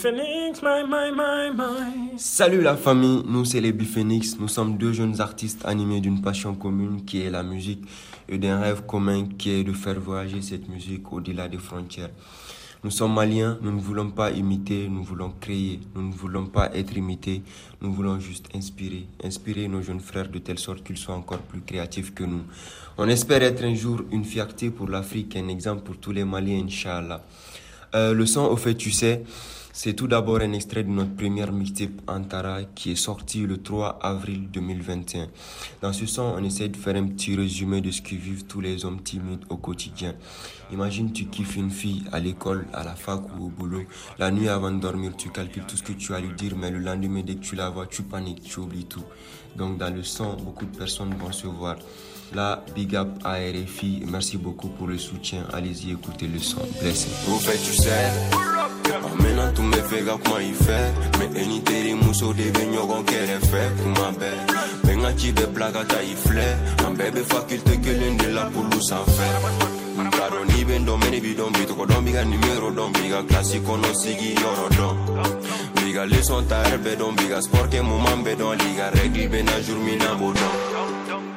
my, 0.84 1.52
my, 1.56 2.18
Salut 2.18 2.62
la 2.62 2.76
famille, 2.76 3.24
nous 3.26 3.46
c'est 3.46 3.62
les 3.62 3.72
Biphoenix. 3.72 4.38
Nous 4.38 4.50
sommes 4.50 4.76
deux 4.76 4.92
jeunes 4.92 5.22
artistes 5.22 5.62
animés 5.64 6.02
d'une 6.02 6.22
passion 6.22 6.56
commune 6.56 7.06
qui 7.06 7.22
est 7.22 7.30
la 7.30 7.44
musique 7.44 7.86
et 8.30 8.38
d'un 8.38 8.60
rêve 8.60 8.84
commun 8.86 9.26
qui 9.38 9.50
est 9.52 9.64
de 9.64 9.74
faire 9.74 10.00
voyager 10.00 10.42
cette 10.42 10.68
musique 10.70 11.12
au-delà 11.12 11.48
des 11.48 11.58
frontières. 11.58 12.12
Nous 12.84 12.92
sommes 12.92 13.16
maliens, 13.16 13.58
nous 13.62 13.72
ne 13.72 13.80
voulons 13.82 14.12
pas 14.12 14.32
imiter, 14.32 14.88
nous 14.88 15.04
voulons 15.04 15.34
créer, 15.42 15.80
nous 15.96 16.04
ne 16.10 16.14
voulons 16.14 16.46
pas 16.46 16.70
être 16.76 16.96
imités, 16.96 17.42
nous 17.82 17.92
voulons 17.92 18.20
juste 18.20 18.46
inspirer, 18.56 19.08
inspirer 19.24 19.68
nos 19.68 19.82
jeunes 19.82 20.00
frères 20.00 20.30
de 20.30 20.38
telle 20.38 20.60
sorte 20.60 20.84
qu'ils 20.84 20.98
soient 20.98 21.16
encore 21.16 21.40
plus 21.40 21.62
créatifs 21.62 22.14
que 22.14 22.24
nous. 22.24 22.44
On 23.00 23.08
espère 23.10 23.42
être 23.42 23.64
un 23.64 23.74
jour 23.74 24.02
une 24.12 24.24
fierté 24.24 24.70
pour 24.70 24.88
l'Afrique, 24.88 25.36
un 25.36 25.48
exemple 25.48 25.82
pour 25.84 25.98
tous 25.98 26.12
les 26.12 26.24
Maliens, 26.24 26.64
Inch'Allah. 26.66 27.24
Euh, 27.96 28.14
le 28.14 28.26
son, 28.26 28.46
au 28.46 28.58
fait, 28.58 28.76
tu 28.76 28.92
sais, 28.92 29.24
c'est 29.80 29.94
tout 29.94 30.08
d'abord 30.08 30.42
un 30.42 30.54
extrait 30.54 30.84
de 30.84 30.90
notre 30.90 31.16
première 31.16 31.52
mixtape 31.52 32.02
Antara 32.08 32.64
qui 32.64 32.94
est 32.94 32.96
sorti 32.96 33.42
le 33.42 33.62
3 33.62 34.00
avril 34.02 34.50
2021. 34.52 35.28
Dans 35.84 35.94
ce 35.94 36.08
son, 36.08 36.34
on 36.36 36.44
essaie 36.44 36.68
de 36.68 36.76
faire 36.76 36.96
un 36.96 37.06
petit 37.06 37.36
résumé 37.36 37.80
de 37.80 37.92
ce 37.92 38.02
que 38.02 38.16
vivent 38.16 38.46
tous 38.46 38.60
les 38.60 38.86
hommes 38.86 39.04
timides 39.04 39.46
au 39.50 39.58
quotidien. 39.58 40.16
Imagine 40.72 41.14
tu 41.14 41.26
kiffes 41.26 41.58
une 41.58 41.70
fille 41.70 42.04
à 42.12 42.20
l'école, 42.20 42.66
à 42.74 42.84
la 42.84 42.96
fac 42.96 43.22
ou 43.38 43.46
au 43.46 43.50
boulot. 43.50 43.84
La 44.18 44.32
nuit 44.32 44.50
avant 44.50 44.72
de 44.72 44.80
dormir, 44.80 45.16
tu 45.16 45.30
calcules 45.30 45.68
tout 45.68 45.78
ce 45.78 45.84
que 45.84 45.94
tu 45.94 46.12
vas 46.12 46.22
lui 46.22 46.34
dire, 46.34 46.56
mais 46.58 46.72
le 46.72 46.80
lendemain, 46.80 47.22
dès 47.24 47.36
que 47.36 47.42
tu 47.42 47.56
la 47.56 47.70
vois, 47.70 47.86
tu 47.86 48.02
paniques, 48.02 48.42
tu 48.42 48.60
oublies 48.60 48.86
tout. 48.86 49.06
Donc 49.58 49.78
dans 49.78 49.94
le 49.94 50.02
son, 50.02 50.38
beaucoup 50.38 50.66
de 50.66 50.76
personnes 50.76 51.14
vont 51.14 51.32
se 51.32 51.46
voir. 51.46 51.76
Là, 52.36 52.64
big 52.76 52.96
up 52.96 53.08
à 53.24 53.36
RFI. 53.36 54.04
Merci 54.08 54.38
beaucoup 54.38 54.68
pour 54.68 54.88
le 54.88 54.98
soutien. 54.98 55.44
Allez-y, 55.54 55.92
écoutez 55.92 56.28
le 56.28 56.40
son. 56.40 56.60
Sais. 56.82 58.12
Amena 59.12 59.52
tu 59.52 59.62
me 59.62 59.76
fega 59.76 60.18
kuma 60.24 60.42
ife 60.42 60.78
Me 61.20 61.40
eni 61.40 61.62
teri 61.62 61.94
muso 61.94 62.34
de 62.34 62.50
be 62.52 62.64
ɲɔgɔn 62.72 63.04
kɛrɛfɛ 63.04 63.62
kuma 63.82 64.12
bɛɛ 64.20 64.38
Bɛ 64.84 64.96
n 64.96 65.02
ka 65.02 65.12
ci 65.18 65.32
bɛ 65.34 65.46
bila 65.54 65.72
ka 65.72 65.84
taa 65.84 66.02
i 66.02 66.16
filɛ 66.16 66.48
An 66.86 66.96
bɛɛ 66.96 67.12
bɛ 67.12 67.22
fakilte 67.28 67.82
kelen 67.84 68.18
de 68.18 68.32
la 68.32 68.46
pulu 68.46 68.80
sanfɛ 68.80 69.28
N 69.98 70.10
t'a 70.10 70.30
dɔn 70.32 70.46
n'i 70.48 70.64
bɛ 70.64 70.80
n 70.80 70.86
dɔn 70.86 71.00
mɛ 71.02 71.10
ne 71.12 71.20
b'i 71.20 71.36
dɔn 71.36 71.52
bi 71.52 71.66
tɔgɔ 71.68 71.86
dɔn 71.86 72.04
b'i 72.06 72.14
ka 72.14 72.24
nimero 72.24 72.72
dɔn 72.72 72.92
b'i 72.94 73.10
ka 73.10 73.22
kilasi 73.28 73.60
kɔnɔ 73.60 73.94
sigi 73.94 74.36
yɔrɔ 74.36 74.68
dɔn 74.78 74.96
B'i 75.76 75.94
ka 75.94 76.06
leçon 76.06 76.48
ta 76.48 76.64
yɛrɛ 76.64 76.78
bɛɛ 76.84 76.96
dɔn 76.98 77.16
b'i 77.18 77.28
ka 77.30 77.42
sport 77.42 77.70
kɛ 77.72 77.82
moment 77.84 78.24
bɛɛ 78.24 78.36
dɔn 78.40 78.56
L'i 78.58 78.76
ka 78.78 78.90
règle 78.96 79.28
bɛ 79.30 79.44
na 79.44 79.60
jour 79.62 79.80
min 79.80 80.00
na 80.00 80.16
b'o 80.16 80.32
dɔn 80.34 80.56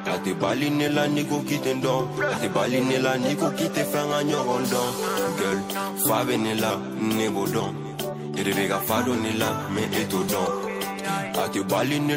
tɛ 0.23 0.33
bali 0.41 0.69
ne 0.69 0.87
la 0.89 1.07
n'i 1.07 1.23
ko 1.29 1.37
k'i 1.47 1.57
tɛ 1.65 1.73
dɔn 1.83 2.01
A 2.33 2.35
tɛ 2.41 2.47
bali 2.55 2.79
ne 2.89 2.97
la 3.05 3.13
n'i 3.17 3.33
ko 3.35 3.47
k'i 3.57 3.67
tɛ 3.75 3.81
fɛn 3.91 4.05
ka 4.11 4.19
Girl, 5.37 5.59
fa 6.05 6.17
bɛ 6.27 6.35
ne 6.45 6.53
la, 6.63 6.71
ne 7.17 7.25
b'o 7.33 7.43
dɔn 7.55 7.71
de 8.35 8.51
bɛ 8.57 8.67
ka 8.69 8.79
fa 8.87 8.95
dɔn 9.05 9.23
la, 9.41 9.49
mɛ 9.73 9.81
A 11.33 11.47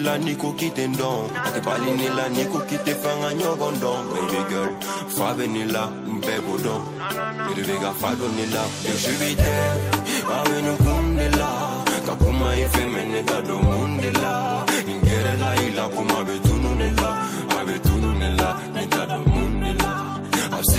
la 0.07 0.19
n'i 0.19 0.35
ko 0.37 0.49
k'i 0.59 0.69
tɛ 0.77 0.85
dɔn 1.01 1.21
A 1.47 1.61
la 2.19 2.25
n'i 2.29 2.45
ko 2.53 2.59
k'i 2.69 2.79
Baby 4.13 4.41
girl, 4.51 4.71
fa 5.17 5.27
bɛ 5.37 5.45
ne 5.55 5.63
la, 5.75 5.85
bɛɛ 6.25 6.39
b'o 6.45 6.55
dɔn 6.65 6.81
de 7.57 7.63
bɛ 7.69 7.75
fa 8.01 8.09
dɔn 8.19 8.39
la 8.55 8.63
Je 8.83 9.15
nin 10.63 10.77
kun 10.85 11.17
de 11.17 11.27
la 11.39 11.51
Ka 12.07 12.15
kuma 12.21 12.49
i 12.55 12.65
fɛ 12.73 12.83
mɛ 12.93 13.03
la 14.23 14.65
N 14.87 14.99
gɛrɛla 15.07 15.49
i 15.65 15.71
la 15.77 15.85
bɛ 15.89 16.44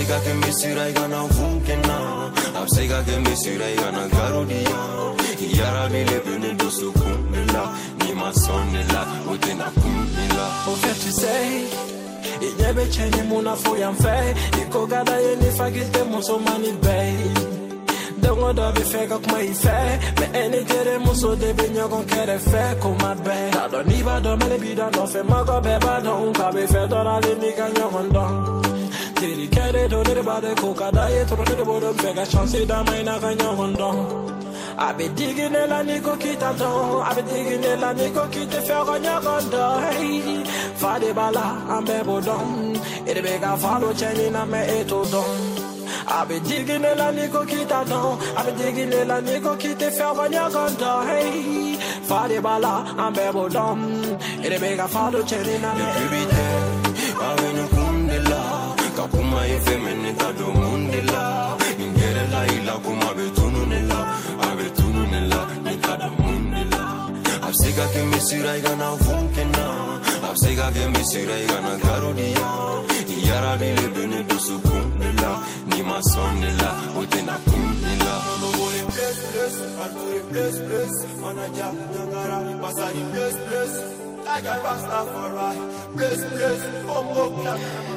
Afsega 0.06 0.22
can 0.24 0.40
misiraiga 0.40 1.08
na 1.08 1.26
vunkena 1.26 2.30
Afsega 2.54 3.02
ke 3.02 3.18
misiraiga 3.26 3.90
na 3.90 4.06
garudia 4.06 4.78
Yara 5.58 5.88
bile 5.88 6.20
beni 6.24 6.54
dostu 6.54 6.92
kumela 6.92 7.74
Nima 7.98 8.32
sonela 8.32 9.02
otena 9.26 9.68
kumela 9.74 10.46
Ofeti 10.70 11.10
say 11.10 11.66
Inye 12.40 12.72
becheni 12.72 13.22
muna 13.28 13.56
fuyan 13.56 13.96
fey 13.96 14.34
Iko 14.62 14.86
gada 14.86 15.20
yeni 15.20 15.50
fagite 15.58 16.04
musomani 16.04 16.72
bey 16.80 17.16
Dongo 18.20 18.52
da 18.54 18.70
bi 18.70 18.82
fe 18.82 19.08
kak 19.08 19.26
ma 19.26 19.38
ife 19.38 20.20
Me 20.20 20.26
eni 20.38 20.64
tere 20.68 20.98
muso 20.98 21.34
de 21.34 21.52
nyogon 21.52 22.06
kere 22.06 22.38
fe 22.38 22.80
ko 22.80 22.94
ma 22.94 23.12
Tado 23.16 23.82
ni 23.84 24.02
do 24.22 24.36
mele 24.36 24.58
bi 24.60 24.72
do 24.72 25.06
fe 25.08 25.22
Mago 25.24 25.60
be 25.60 25.76
don 26.04 26.32
Ka 26.32 26.52
fe 26.52 26.86
do 26.86 27.18
li 27.24 27.34
ni 27.40 27.50
nyogon 27.50 28.12
don 28.12 28.75
Tiri 29.16 29.48
kere 29.50 29.88
do 29.88 30.02
nere 30.04 30.22
ba 30.22 30.40
de 30.40 30.54
koka 30.54 30.90
da 30.92 31.08
ye 31.08 31.24
toro 31.24 31.42
nere 31.44 31.64
bodo 31.64 31.92
mpega 31.94 32.24
chance 32.30 32.64
da 32.66 32.82
mai 32.84 33.02
na 33.02 33.18
ganyo 33.18 33.50
hondo 33.58 33.90
Abe 34.78 35.08
digi 35.16 35.48
ne 35.50 35.66
la 35.66 35.82
niko 35.82 36.14
kita 36.22 36.52
don 36.58 37.02
Abe 37.08 37.22
digi 37.28 37.56
ne 37.64 37.76
la 37.82 37.92
niko 37.94 38.24
kita 38.34 38.60
fe 38.66 38.76
ganyo 38.88 39.14
hondo 39.26 39.64
Hey, 39.84 40.44
fade 40.80 41.14
bala 41.14 41.44
ambe 41.76 41.98
bodon 42.08 42.76
Ere 43.08 43.22
be 43.22 43.38
ka 43.40 43.56
falo 43.56 43.92
chenye 43.94 44.30
na 44.30 44.44
me 44.44 44.58
eto 44.78 45.04
don 45.10 45.56
I've 46.08 46.28
been 46.28 46.42
digging 46.44 46.82
the 46.82 46.94
land, 46.94 47.18
you 47.18 47.26
go 47.26 47.44
get 47.44 47.68
that 47.68 47.88
down. 47.88 48.20
I've 48.36 48.46
been 48.46 48.56
digging 48.56 48.90
the 48.90 49.04
land, 49.04 49.28
you 49.28 49.40
go 49.40 49.56
get 49.56 49.76
the 49.76 49.90
fair 49.90 50.14
when 50.14 50.32
you're 50.32 50.50
gone 50.50 50.74
down. 50.76 51.04
Hey, 51.06 52.40
Bala, 52.40 52.94
I'm 52.96 53.12
Bebo 53.12 53.50
Dom. 53.50 54.04
It'll 54.44 54.60
make. 54.60 54.78
yake 70.66 70.88
misira 70.88 71.38
igana 71.40 71.76
karudia 71.76 72.48
ni 73.08 73.28
yara 73.28 73.56
lile 73.56 73.88
bene 73.94 74.22
dusu 74.22 74.58
kumdela 74.60 75.38
ni 75.66 75.82
masondela 75.82 76.70
wote 76.96 77.22
na 77.22 77.32
kumdela 77.32 78.22
Bless, 78.96 79.32
bless, 79.32 79.56
I'm 79.60 79.94
doing 79.94 80.28
bless, 80.32 80.58
bless, 80.58 80.94
manager, 81.20 81.70
Nangara, 81.92 82.38
Pasari, 82.62 83.02
bless, 83.12 83.36
bless. 83.48 84.15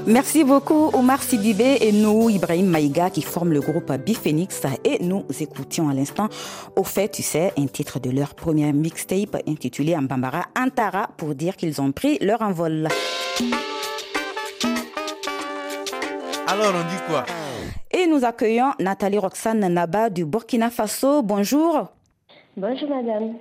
Merci 0.06 0.44
beaucoup 0.44 0.90
Omar 0.94 1.22
Sidibé 1.24 1.78
et 1.82 1.92
nous, 1.92 2.30
Ibrahim 2.30 2.68
Maïga, 2.68 3.10
qui 3.10 3.22
forment 3.22 3.54
le 3.54 3.62
groupe 3.62 3.92
Biphoenix. 3.92 4.62
Et 4.84 5.04
nous 5.04 5.26
écoutions 5.40 5.90
à 5.90 5.94
l'instant, 5.94 6.30
au 6.76 6.84
fait, 6.84 7.10
tu 7.10 7.24
sais, 7.24 7.54
un 7.58 7.68
titre 7.68 8.00
de 8.00 8.10
leur 8.10 8.36
première 8.36 8.74
mixtape 8.74 9.38
intitulé 9.48 9.96
Ambambara 9.96 10.46
Antara 10.58 11.10
pour 11.18 11.36
dire 11.36 11.56
qu'ils 11.56 11.82
ont 11.82 11.92
pris 11.92 12.18
leur 12.22 12.42
envol. 12.42 12.88
Alors, 16.48 16.74
on 16.74 16.90
dit 16.90 17.02
quoi? 17.08 17.26
Et 17.92 18.08
nous 18.08 18.24
accueillons 18.24 18.72
Nathalie 18.80 19.20
Roxane 19.20 19.68
Naba 19.68 20.10
du 20.10 20.26
Burkina 20.26 20.70
Faso. 20.70 21.22
Bonjour. 21.22 21.99
Bonjour 22.60 22.90
madame. 22.90 23.36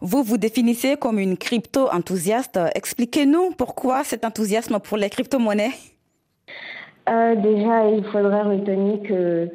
Vous 0.00 0.22
vous 0.22 0.38
définissez 0.38 0.96
comme 0.96 1.18
une 1.18 1.36
crypto-enthousiaste. 1.36 2.58
Expliquez-nous 2.74 3.50
pourquoi 3.50 4.02
cet 4.02 4.24
enthousiasme 4.24 4.78
pour 4.80 4.96
les 4.96 5.10
crypto-monnaies? 5.10 5.72
Euh, 7.10 7.34
Déjà, 7.34 7.90
il 7.90 8.02
faudrait 8.04 8.40
retenir 8.44 9.02
que 9.02 9.50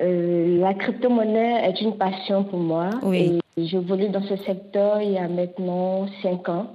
euh, 0.00 0.58
la 0.58 0.72
crypto-monnaie 0.72 1.68
est 1.68 1.82
une 1.82 1.98
passion 1.98 2.44
pour 2.44 2.58
moi. 2.58 2.88
Oui. 3.02 3.40
Et 3.58 3.66
j'évolue 3.66 4.08
dans 4.08 4.22
ce 4.22 4.36
secteur 4.38 5.02
il 5.02 5.12
y 5.12 5.18
a 5.18 5.28
maintenant 5.28 6.06
cinq 6.22 6.48
ans. 6.48 6.68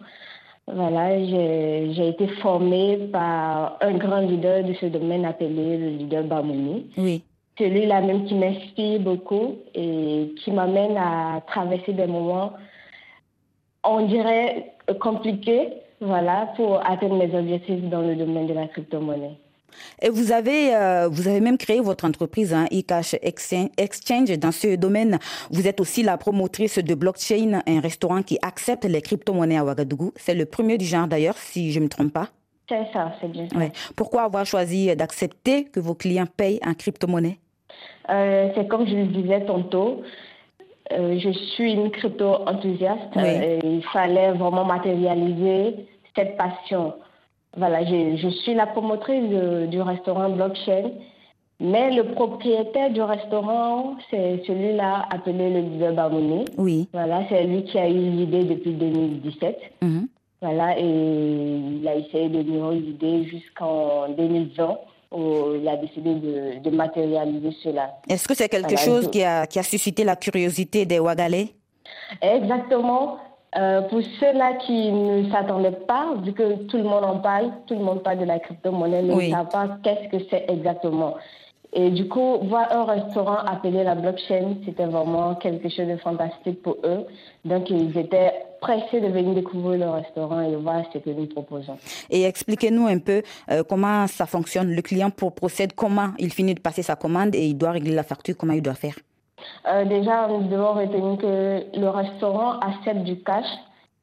Voilà, 0.67 1.17
j'ai 1.25 2.09
été 2.09 2.27
formée 2.43 3.09
par 3.11 3.79
un 3.81 3.97
grand 3.97 4.19
leader 4.19 4.63
de 4.63 4.75
ce 4.75 4.85
domaine 4.85 5.25
appelé 5.25 5.77
le 5.79 5.89
leader 5.97 6.23
Bamouni. 6.25 6.91
Oui 6.95 7.23
celui-là 7.61 8.01
même 8.01 8.25
qui 8.25 8.33
m'inspire 8.33 8.99
beaucoup 8.99 9.57
et 9.75 10.33
qui 10.43 10.51
m'amène 10.51 10.97
à 10.97 11.41
traverser 11.47 11.93
des 11.93 12.07
moments, 12.07 12.53
on 13.83 14.05
dirait, 14.07 14.73
compliqués, 14.99 15.69
voilà, 15.99 16.53
pour 16.55 16.85
atteindre 16.85 17.15
mes 17.15 17.33
objectifs 17.35 17.83
dans 17.83 18.01
le 18.01 18.15
domaine 18.15 18.47
de 18.47 18.53
la 18.53 18.67
crypto-monnaie. 18.67 19.37
Et 20.01 20.09
vous 20.09 20.31
avez, 20.31 20.75
euh, 20.75 21.07
vous 21.09 21.27
avez 21.27 21.39
même 21.39 21.57
créé 21.57 21.79
votre 21.79 22.05
entreprise, 22.05 22.53
hein, 22.53 22.65
eCash 22.71 23.15
Exchange. 23.21 24.37
Dans 24.37 24.51
ce 24.51 24.75
domaine, 24.75 25.17
vous 25.49 25.67
êtes 25.67 25.79
aussi 25.79 26.03
la 26.03 26.17
promotrice 26.17 26.77
de 26.79 26.93
Blockchain, 26.93 27.61
un 27.65 27.79
restaurant 27.79 28.21
qui 28.21 28.37
accepte 28.41 28.85
les 28.85 29.01
crypto-monnaies 29.01 29.57
à 29.57 29.63
Ouagadougou. 29.63 30.11
C'est 30.17 30.35
le 30.35 30.45
premier 30.45 30.77
du 30.77 30.85
genre 30.85 31.07
d'ailleurs, 31.07 31.37
si 31.37 31.71
je 31.71 31.79
ne 31.79 31.85
me 31.85 31.89
trompe 31.89 32.11
pas. 32.11 32.27
C'est 32.67 32.87
ça, 32.91 33.13
c'est 33.21 33.29
bien. 33.29 33.47
Ouais. 33.55 33.71
Pourquoi 33.95 34.23
avoir 34.23 34.45
choisi 34.45 34.93
d'accepter 34.95 35.65
que 35.65 35.79
vos 35.79 35.95
clients 35.95 36.27
payent 36.37 36.59
en 36.65 36.73
crypto-monnaie? 36.73 37.37
Euh, 38.09 38.49
C'est 38.55 38.67
comme 38.67 38.87
je 38.87 38.95
le 38.95 39.05
disais 39.05 39.41
tantôt, 39.45 40.01
euh, 40.91 41.17
je 41.19 41.29
suis 41.31 41.73
une 41.73 41.91
crypto-enthousiaste. 41.91 43.13
Oui. 43.15 43.21
Euh, 43.25 43.59
il 43.63 43.83
fallait 43.83 44.31
vraiment 44.31 44.65
matérialiser 44.65 45.85
cette 46.15 46.37
passion. 46.37 46.93
Voilà, 47.57 47.83
je, 47.85 48.15
je 48.17 48.29
suis 48.29 48.53
la 48.53 48.65
promotrice 48.67 49.29
de- 49.29 49.65
du 49.67 49.81
restaurant 49.81 50.29
Blockchain, 50.29 50.91
mais 51.59 51.91
le 51.91 52.03
propriétaire 52.13 52.89
du 52.91 53.01
restaurant, 53.01 53.95
c'est 54.09 54.41
celui-là 54.47 55.05
appelé 55.11 55.49
le 55.49 55.59
leader 55.59 55.93
Bamouni. 55.93 56.45
Oui. 56.57 56.87
Voilà, 56.93 57.21
c'est 57.29 57.43
lui 57.43 57.63
qui 57.63 57.77
a 57.77 57.87
eu 57.89 57.93
l'idée 57.93 58.43
depuis 58.45 58.71
2017. 58.73 59.59
Mhm. 59.81 60.07
Voilà, 60.41 60.79
et 60.79 60.83
il 60.83 61.87
a 61.87 61.95
essayé 61.95 62.27
de 62.29 62.41
nourrir 62.41 62.71
l'idée 62.81 63.25
jusqu'en 63.25 64.09
2020 64.17 64.77
où 65.11 65.55
il 65.55 65.67
a 65.67 65.75
décidé 65.77 66.13
de, 66.15 66.59
de 66.59 66.69
matérialiser 66.75 67.51
cela. 67.63 67.97
Est-ce 68.09 68.27
que 68.27 68.33
c'est 68.33 68.47
quelque 68.49 68.69
Voilà, 68.75 68.77
chose 68.77 69.11
qui 69.11 69.23
a, 69.23 69.45
qui 69.45 69.59
a 69.59 69.63
suscité 69.63 70.03
la 70.03 70.15
curiosité 70.15 70.85
des 70.85 70.99
Ouagalais? 70.99 71.49
Exactement. 72.21 73.17
Euh, 73.57 73.81
pour 73.89 73.99
ceux-là 74.19 74.53
qui 74.65 74.91
ne 74.91 75.29
s'attendaient 75.29 75.71
pas, 75.85 76.13
vu 76.23 76.31
que 76.31 76.63
tout 76.67 76.77
le 76.77 76.83
monde 76.83 77.03
en 77.03 77.19
parle, 77.19 77.51
tout 77.67 77.73
le 77.73 77.81
monde 77.83 78.01
parle 78.01 78.19
de 78.19 78.25
la 78.25 78.39
crypto-monnaie, 78.39 79.01
mais 79.01 79.13
Oui. 79.13 79.27
ne 79.27 79.35
savent 79.35 79.49
pas 79.49 79.67
qu'est-ce 79.83 80.07
que 80.09 80.23
c'est 80.29 80.45
exactement. 80.49 81.15
Et 81.73 81.89
du 81.89 82.07
coup, 82.09 82.39
voir 82.43 82.67
un 82.71 82.83
restaurant 82.83 83.37
appelé 83.47 83.83
la 83.85 83.95
blockchain, 83.95 84.55
c'était 84.65 84.85
vraiment 84.85 85.35
quelque 85.35 85.69
chose 85.69 85.87
de 85.87 85.95
fantastique 85.97 86.61
pour 86.61 86.75
eux. 86.83 87.05
Donc, 87.45 87.69
ils 87.69 87.97
étaient 87.97 88.33
pressés 88.59 88.99
de 88.99 89.07
venir 89.07 89.33
découvrir 89.35 89.79
le 89.85 89.89
restaurant 89.89 90.41
et 90.41 90.53
voir 90.57 90.83
ce 90.91 90.97
que 90.97 91.09
nous 91.09 91.27
proposons. 91.27 91.77
Et 92.09 92.23
expliquez-nous 92.23 92.87
un 92.87 92.99
peu 92.99 93.21
euh, 93.49 93.63
comment 93.63 94.05
ça 94.07 94.25
fonctionne. 94.25 94.69
Le 94.75 94.81
client 94.81 95.09
pour- 95.11 95.33
procède 95.33 95.71
comment 95.73 96.09
Il 96.19 96.33
finit 96.33 96.53
de 96.53 96.59
passer 96.59 96.81
sa 96.83 96.95
commande 96.97 97.33
et 97.35 97.45
il 97.45 97.57
doit 97.57 97.71
régler 97.71 97.95
la 97.95 98.03
facture, 98.03 98.35
comment 98.37 98.53
il 98.53 98.61
doit 98.61 98.73
faire? 98.73 98.95
Euh, 99.67 99.85
déjà, 99.85 100.27
nous 100.27 100.43
devons 100.49 100.73
retenir 100.73 101.17
que 101.19 101.79
le 101.79 101.89
restaurant 101.89 102.59
accepte 102.59 103.03
du 103.03 103.23
cash 103.23 103.47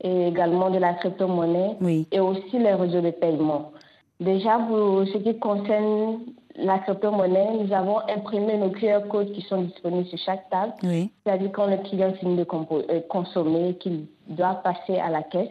et 0.03 0.29
également 0.29 0.71
de 0.71 0.79
la 0.79 0.95
crypto-monnaie 0.95 1.77
Oui. 1.83 2.07
et 2.11 2.19
aussi 2.21 2.59
les 2.59 2.73
réseaux 2.73 3.03
de 3.03 3.11
paiement. 3.11 3.73
Déjà, 4.21 4.59
pour 4.59 5.05
ce 5.07 5.19
qui 5.19 5.39
concerne 5.39 6.21
la 6.59 6.79
crypto-monnaie, 6.81 7.51
nous 7.61 7.73
avons 7.73 7.99
imprimé 8.09 8.57
nos 8.57 8.71
QR 8.71 9.07
codes 9.09 9.33
qui 9.33 9.43
sont 9.43 9.63
disponibles 9.63 10.09
sur 10.09 10.19
chaque 10.19 10.49
table. 10.51 10.73
Oui. 10.83 11.11
C'est-à-dire 11.25 11.51
quand 11.53 11.67
le 11.67 11.79
client 11.79 12.13
finit 12.15 12.37
de 12.37 12.47
euh, 12.51 13.01
consommer, 13.09 13.75
qu'il 13.75 14.07
doit 14.29 14.55
passer 14.55 14.99
à 14.99 15.09
la 15.09 15.23
caisse. 15.23 15.49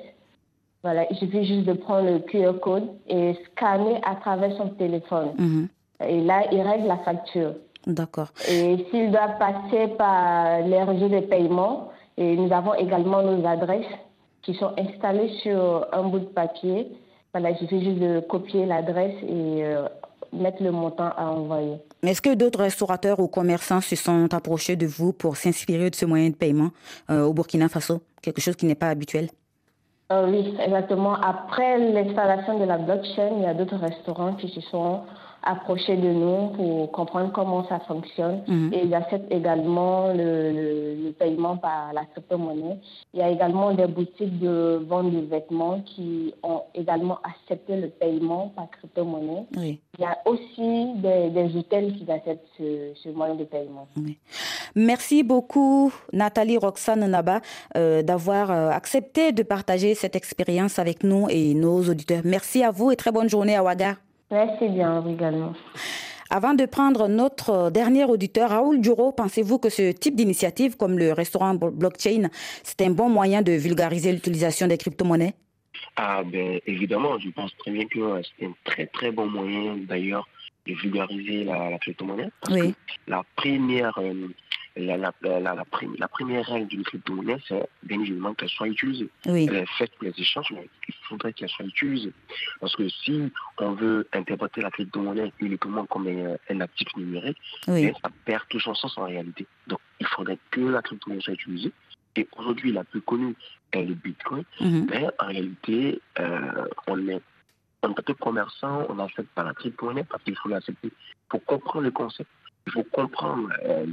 Voilà, 0.84 1.10
il 1.10 1.18
suffit 1.18 1.46
juste 1.46 1.66
de 1.66 1.74
prendre 1.74 2.10
le 2.10 2.20
QR 2.20 2.60
code 2.62 2.88
et 3.08 3.36
scanner 3.46 4.00
à 4.04 4.16
travers 4.16 4.56
son 4.58 4.70
téléphone. 4.70 5.32
Mhm. 5.38 5.68
Et 6.08 6.22
là, 6.22 6.44
il 6.52 6.62
règle 6.62 6.88
la 6.88 6.98
facture. 6.98 7.54
D'accord. 7.88 8.28
Et 8.50 8.86
s'il 8.92 9.12
doit 9.12 9.30
passer 9.40 9.88
par 9.98 10.62
les 10.62 10.84
réseaux 10.84 11.10
de 11.10 11.22
paiement, 11.22 11.90
et 12.18 12.36
nous 12.36 12.52
avons 12.52 12.74
également 12.74 13.22
nos 13.22 13.46
adresses 13.46 13.86
qui 14.42 14.54
sont 14.56 14.72
installées 14.78 15.30
sur 15.42 15.88
un 15.92 16.04
bout 16.04 16.20
de 16.20 16.26
papier. 16.26 16.88
Voilà, 17.34 17.52
il 17.52 17.58
suffit 17.58 17.84
juste 17.84 18.00
de 18.00 18.20
copier 18.22 18.66
l'adresse 18.66 19.16
et 19.24 19.64
euh, 19.64 19.88
mettre 20.34 20.64
le 20.64 20.72
montant 20.72 21.12
à 21.16 21.26
envoyer. 21.26 21.78
Est-ce 22.04 22.22
que 22.22 22.36
d'autres 22.36 22.60
restaurateurs 22.60 23.20
ou 23.20 23.28
commerçants 23.28 23.82
se 23.82 23.96
sont 23.96 24.34
approchés 24.34 24.76
de 24.76 24.86
vous 24.86 25.14
pour 25.14 25.38
s'inspirer 25.38 25.90
de 25.90 25.96
ce 25.96 26.06
moyen 26.06 26.30
de 26.30 26.36
paiement 26.36 26.70
euh, 27.10 27.24
au 27.24 27.34
Burkina 27.34 27.70
Faso? 27.70 28.02
Quelque 28.22 28.42
chose 28.42 28.56
qui 28.56 28.66
n'est 28.66 28.76
pas 28.76 28.90
habituel? 28.90 29.30
Euh, 30.12 30.30
oui, 30.30 30.56
exactement. 30.60 31.16
Après 31.16 31.78
l'installation 31.78 32.60
de 32.60 32.64
la 32.64 32.78
blockchain, 32.78 33.30
il 33.38 33.44
y 33.44 33.46
a 33.46 33.54
d'autres 33.54 33.78
restaurants 33.78 34.34
qui 34.36 34.48
se 34.48 34.62
sont 34.62 35.02
approchés 35.44 35.96
de 35.98 36.08
nous 36.10 36.50
pour 36.56 36.92
comprendre 36.92 37.32
comment 37.32 37.66
ça 37.68 37.80
fonctionne. 37.82 38.42
Mhm. 38.48 38.72
Et 38.74 38.86
ils 38.86 38.94
acceptent 38.94 39.32
également 39.32 40.08
le, 40.14 40.52
le- 40.52 40.96
le 41.06 41.12
paiement 41.12 41.58
par 41.58 41.94
la 41.94 42.06
crypto-monnaie. 42.06 42.78
Il 43.14 43.20
y 43.20 43.24
a 43.24 43.30
également 43.30 43.74
des 43.74 43.88
boutiques 43.88 44.40
de 44.40 44.82
vente 44.88 45.12
de 45.12 45.20
vêtements 45.20 45.82
qui 45.82 46.34
ont 46.44 46.62
également 46.76 47.20
accepté 47.24 47.78
le 47.78 47.88
paiement 47.90 48.52
par 48.56 48.70
crypto-monnaie. 48.72 49.46
Oui. 49.56 49.80
Il 49.98 50.02
y 50.02 50.06
a 50.06 50.18
aussi 50.26 50.94
des, 51.02 51.30
des 51.30 51.58
hôtels 51.58 51.94
qui 51.96 52.10
acceptent 52.12 52.48
ce, 52.58 52.92
ce 53.04 53.10
moyen 53.10 53.36
de 53.36 53.44
paiement. 53.46 53.88
Merci 54.76 55.24
beaucoup, 55.24 55.92
Nathalie 56.14 56.58
Roxane 56.58 57.06
Naba, 57.08 57.42
euh, 57.76 58.02
d'avoir 58.04 58.52
euh, 58.52 58.70
accepté 58.70 59.32
de 59.32 59.44
partager 59.44 59.96
cette 59.96 60.16
expérience 60.16 60.78
avec 60.80 61.04
nous 61.04 61.28
et 61.30 61.54
nos 61.54 61.82
auditeurs. 61.90 62.22
Merci 62.26 62.64
à 62.64 62.72
vous 62.72 62.92
et 62.92 62.96
très 62.96 63.12
bonne 63.12 63.30
journée 63.30 63.56
à 63.56 63.64
Ouaga. 63.64 63.96
Merci 64.32 64.68
bien 64.70 65.06
également. 65.08 65.54
Avant 66.30 66.54
de 66.54 66.66
prendre 66.66 67.08
notre 67.08 67.70
dernier 67.72 68.04
auditeur, 68.04 68.50
Raoul 68.50 68.82
Duro, 68.82 69.14
pensez-vous 69.14 69.60
que 69.60 69.70
ce 69.70 69.92
type 69.94 70.16
d'initiative, 70.16 70.76
comme 70.76 71.00
le 71.00 71.14
restaurant 71.14 71.54
blo- 71.56 71.72
blockchain, 71.72 72.28
c'est 72.64 72.82
un 72.82 72.90
bon 72.90 73.08
moyen 73.08 73.42
de 73.42 73.54
vulgariser 73.54 74.12
l'utilisation 74.12 74.68
des 74.68 74.78
crypto-monnaies? 74.78 75.34
Ah 75.96 76.24
ben 76.26 76.60
évidemment, 76.68 77.18
je 77.20 77.30
pense 77.30 77.56
très 77.58 77.72
bien 77.72 77.86
que 77.86 78.00
euh, 78.00 78.22
c'est 78.38 78.46
un 78.46 78.54
très 78.66 78.88
très 78.88 79.12
bon 79.12 79.28
moyen 79.28 79.78
d'ailleurs 79.78 80.28
de 80.66 80.74
vulgariser 80.74 81.46
la, 81.46 81.70
la 81.70 81.80
crypto-monnaie. 81.80 82.30
Parce 82.42 82.60
Oui. 82.60 82.74
que 82.74 82.76
la 83.12 83.24
première, 83.38 83.98
euh, 84.00 84.28
la, 84.78 84.98
la, 84.98 85.40
la, 85.40 86.08
première 86.08 86.46
règle 86.46 86.68
d'une 86.68 86.84
crypto-monnaie, 86.84 87.38
c'est 87.48 87.68
bien 87.84 88.00
évidemment 88.00 88.34
qu'elle 88.34 88.50
soit 88.50 88.68
utilisée. 88.68 89.10
Elle 89.26 89.56
est 89.56 89.78
faite 89.78 89.92
pour 89.96 90.06
les 90.06 90.14
échanges, 90.18 90.52
mais 90.52 90.70
il 90.88 90.94
faudrait 91.08 91.34
qu'elle 91.34 91.50
soit 91.50 91.66
utilisée. 91.66 92.14
Parce 92.60 92.76
que 92.76 92.88
si 92.90 93.32
on 93.58 93.74
veut 93.74 94.08
interpréter 94.14 94.62
la 94.62 94.72
crypto-monnaie 94.72 95.32
uniquement 95.40 95.86
comme 95.86 96.08
un, 96.08 96.62
actif 96.62 96.88
numérique, 96.96 97.38
ben, 97.68 97.94
ça 98.02 98.10
perd 98.26 98.44
tout 98.50 98.60
son 98.60 98.76
sens 98.76 98.98
en 98.98 99.06
réalité. 99.06 99.48
Donc, 99.68 99.80
il 100.00 100.08
faudrait 100.08 100.40
que 100.52 100.62
la 100.62 100.82
crypto-monnaie 100.82 101.22
soit 101.22 101.34
utilisée. 101.34 101.72
Et 102.16 102.28
aujourd'hui, 102.38 102.72
la 102.72 102.84
plus 102.84 103.02
connue 103.02 103.36
est 103.72 103.84
le 103.84 103.94
Bitcoin. 103.94 104.44
Mhm. 104.60 104.88
Mais 104.90 105.08
en 105.20 105.28
réalité, 105.28 106.02
euh, 106.20 106.66
on 106.88 107.08
est 107.08 107.22
en 107.84 107.94
tant 107.94 108.02
que 108.02 108.12
commerçant, 108.14 108.86
on 108.90 108.96
n'accepte 108.96 109.30
pas 109.30 109.44
la 109.44 109.54
crypto-monnaie 109.54 110.04
parce 110.04 110.24
qu'il 110.24 110.36
faut 110.36 110.50
l'accepter. 110.50 110.92
Pour 111.30 111.44
comprendre 111.46 111.86
le 111.86 111.92
concept, 111.92 112.30
il 112.68 112.72
faut 112.74 112.84
comprendre 112.84 113.50
euh, 113.66 113.86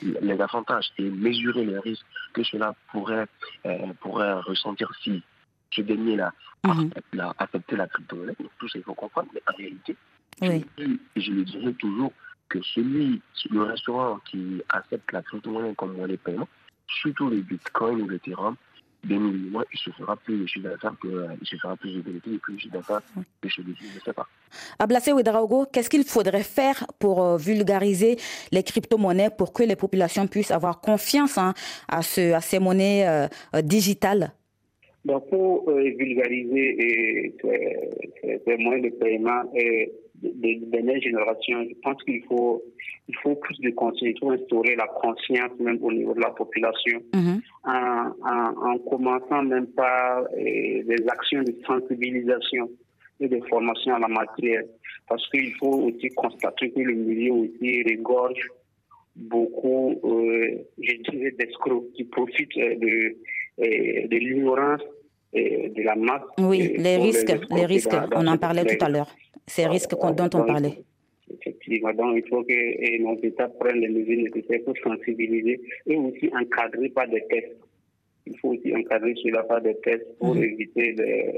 les 0.00 0.40
avantages 0.40 0.90
et 0.96 1.10
mesurer 1.10 1.64
les 1.64 1.78
risques 1.78 2.06
que 2.32 2.44
cela 2.44 2.74
pourrait, 2.92 3.26
euh, 3.66 3.92
pourrait 4.00 4.34
ressentir 4.34 4.88
si 5.02 5.22
ce 5.72 5.82
dernier-là 5.82 6.32
mhm. 6.64 6.92
a 7.18 7.34
accepté 7.38 7.76
la 7.76 7.88
crypto-monnaie. 7.88 8.36
Tout 8.58 8.68
ça, 8.68 8.78
il 8.78 8.84
faut 8.84 8.94
comprendre. 8.94 9.28
Mais 9.34 9.42
en 9.52 9.56
réalité, 9.56 9.96
je, 11.16 11.32
le 11.32 11.44
dirais 11.44 11.72
toujours 11.74 12.12
que 12.48 12.62
celui, 12.62 13.20
le 13.50 13.62
restaurant 13.64 14.20
qui 14.30 14.62
accepte 14.68 15.10
la 15.12 15.22
crypto-monnaie 15.22 15.74
comme 15.74 15.94
moyen 15.94 16.08
de 16.08 16.16
paiement, 16.16 16.48
surtout 16.86 17.28
les 17.28 17.42
bitcoins 17.42 18.02
ou 18.02 18.08
l'Ethereum, 18.08 18.54
mois, 19.04 19.64
il 19.72 19.78
se 19.78 19.90
fera 19.90 20.16
plus 20.16 20.38
de 20.38 20.46
chiffre 20.46 20.68
d'affaires 20.68 20.94
que, 21.00 21.08
euh, 21.08 21.28
il 21.40 21.46
se 21.46 21.56
fera 21.56 21.76
plus 21.76 21.94
de 21.94 22.00
bénéfices 22.00 22.34
et 22.34 22.38
plus 22.38 22.54
de 22.54 22.60
chiffre 22.60 22.74
d'affaires 22.74 23.02
que 23.40 23.48
chez 23.48 23.62
les 23.62 23.74
je 23.74 23.96
ne 23.96 24.00
sais 24.00 24.12
pas. 24.12 24.26
Ablacé 24.78 25.12
Ouedraogo, 25.12 25.66
qu'est-ce 25.72 25.90
qu'il 25.90 26.04
faudrait 26.04 26.42
faire 26.42 26.86
pour 26.98 27.22
euh, 27.22 27.36
vulgariser 27.36 28.16
les 28.52 28.62
crypto-monnaies 28.62 29.30
pour 29.36 29.52
que 29.52 29.62
les 29.62 29.76
populations 29.76 30.26
puissent 30.26 30.50
avoir 30.50 30.80
confiance 30.80 31.38
hein, 31.38 31.54
à, 31.88 32.02
ce, 32.02 32.32
à 32.32 32.40
ces 32.40 32.58
monnaies 32.58 33.06
euh, 33.08 33.62
digitales? 33.62 34.32
Donc, 35.04 35.30
pour 35.30 35.70
vulgariser 35.70 37.34
ces 37.40 38.56
moyens 38.58 38.84
de 38.84 38.90
paiement 38.98 39.50
et 39.54 39.90
des 40.22 40.60
dernières 40.66 41.00
générations, 41.00 41.64
je 41.68 41.74
pense 41.82 42.02
qu'il 42.04 42.22
faut, 42.24 42.62
il 43.08 43.16
faut 43.22 43.34
plus 43.36 43.58
de 43.60 43.70
conscience, 43.70 44.10
il 44.14 44.18
faut 44.18 44.30
instaurer 44.30 44.76
la 44.76 44.86
conscience 44.86 45.50
même 45.58 45.78
au 45.82 45.92
niveau 45.92 46.14
de 46.14 46.20
la 46.20 46.30
population, 46.30 47.02
en, 47.64 48.12
en, 48.22 48.78
commençant 48.90 49.42
même 49.42 49.66
par 49.68 50.24
eh, 50.36 50.82
des 50.84 51.08
actions 51.08 51.42
de 51.42 51.54
sensibilisation 51.66 52.70
et 53.20 53.28
de 53.28 53.40
formation 53.48 53.94
en 53.94 53.98
la 53.98 54.08
matière. 54.08 54.62
Parce 55.08 55.28
qu'il 55.30 55.52
faut 55.54 55.88
aussi 55.88 56.08
constater 56.10 56.70
que 56.70 56.80
le 56.80 56.94
milieu 56.94 57.32
aussi 57.32 57.82
regorge 57.82 58.48
beaucoup, 59.16 59.98
euh, 60.04 60.58
je 60.80 61.10
dirais, 61.10 61.32
d'escrocs 61.38 61.92
qui 61.94 62.04
profitent 62.04 62.56
euh, 62.56 62.76
de, 62.76 63.16
eh, 63.58 64.08
de 64.08 64.16
l'ignorance 64.16 64.82
de 65.32 65.82
la 65.82 65.94
masse. 65.94 66.22
Oui, 66.38 66.74
les 66.76 66.96
risques, 66.96 67.32
les 67.50 67.66
risques, 67.66 67.96
on 68.14 68.26
en 68.26 68.36
parlait 68.36 68.64
tout 68.64 68.84
à 68.84 68.88
l'heure 68.88 69.08
ces 69.50 69.66
risques 69.66 69.94
dont 70.00 70.30
on 70.34 70.44
parlait. 70.44 70.82
Effectivement, 71.32 71.92
donc 71.94 72.16
il 72.16 72.28
faut 72.28 72.42
que 72.42 73.02
nos 73.02 73.16
États 73.22 73.48
prennent 73.48 73.80
les 73.80 73.88
mesures 73.88 74.22
nécessaires 74.24 74.60
pour 74.64 74.74
sensibiliser 74.82 75.60
et 75.86 75.96
aussi 75.96 76.30
encadrer 76.34 76.88
par 76.88 77.08
des 77.08 77.22
tests. 77.30 77.56
Il 78.26 78.36
faut 78.38 78.48
aussi 78.48 78.74
encadrer 78.74 79.14
cela 79.22 79.42
par 79.44 79.60
des 79.60 79.76
tests 79.82 80.06
pour 80.18 80.34
mhm. 80.34 80.42
éviter 80.42 80.94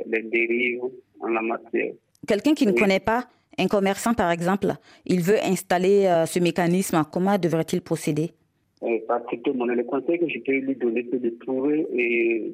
les, 0.06 0.22
dérives 0.22 0.80
en 1.20 1.28
la 1.28 1.42
matière. 1.42 1.92
Quelqu'un 2.26 2.54
qui 2.54 2.66
ne 2.66 2.72
connaît 2.72 3.00
pas, 3.00 3.28
un 3.58 3.66
commerçant 3.66 4.14
par 4.14 4.30
exemple, 4.30 4.68
il 5.04 5.20
veut 5.20 5.42
installer 5.44 6.06
euh, 6.06 6.26
ce 6.26 6.38
mécanisme, 6.38 7.02
comment 7.12 7.38
devrait-il 7.38 7.82
procéder? 7.82 8.32
Par 9.06 9.24
crypto-monnaie. 9.24 9.76
Le 9.76 9.84
conseil 9.84 10.18
que 10.18 10.28
je 10.28 10.38
peux 10.40 10.52
lui 10.52 10.74
donner, 10.76 11.06
c'est 11.10 11.20
de 11.20 11.30
trouver 11.40 11.86
et 11.94 12.52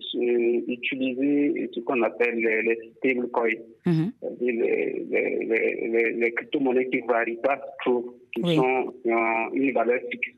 utiliser 0.69 1.71
ce 1.73 1.81
qu'on 1.81 2.03
appelle 2.03 2.37
les, 2.37 2.63
les 2.63 2.93
stablecoins, 2.99 3.63
mm 3.87 4.09
les, 4.41 5.07
les, 5.11 6.13
les, 6.13 6.33
crypto-monnaies 6.33 6.89
qui 6.89 7.03
ne 7.03 7.07
varient 7.09 7.41
pas 7.43 7.61
trop, 7.85 8.15
qui, 8.35 8.43
sont, 8.55 8.95
qui 9.03 9.11
ont 9.11 9.53
une 9.55 9.73
valeur 9.73 10.01
fixe 10.11 10.29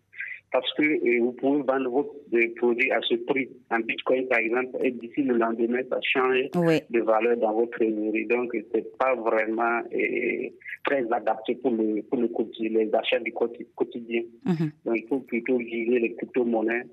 parce 0.53 0.72
que 0.74 0.82
euh, 0.82 1.20
vous 1.20 1.32
pouvez 1.32 1.62
vendre 1.62 1.88
votre 1.90 2.14
produit 2.57 2.90
à 2.90 3.01
ce 3.03 3.14
prix. 3.14 3.48
Un 3.70 3.80
bitcoin, 3.80 4.26
par 4.26 4.38
exemple, 4.38 4.76
et 4.82 4.90
d'ici 4.90 5.22
le 5.22 5.36
lendemain, 5.36 5.80
ça 5.88 5.98
change 6.03 6.51
de 6.90 7.01
valeur 7.01 7.36
dans 7.36 7.53
votre 7.55 7.70
trésorerie. 7.72 8.26
Donc, 8.26 8.51
ce 8.53 8.76
n'est 8.76 8.86
pas 8.98 9.14
vraiment 9.14 9.80
euh, 9.92 10.48
très 10.84 11.07
adapté 11.12 11.55
pour, 11.57 11.70
le, 11.70 12.03
pour 12.03 12.18
le 12.18 12.28
les 12.61 12.94
achats 12.94 13.20
du 13.20 13.32
quotidien. 13.32 14.22
Mhm. 14.44 14.72
Donc, 14.84 14.96
il 14.96 15.07
faut 15.09 15.20
plutôt 15.20 15.59
viser 15.59 16.01
les 16.01 16.14
crypto-monnaies 16.14 16.84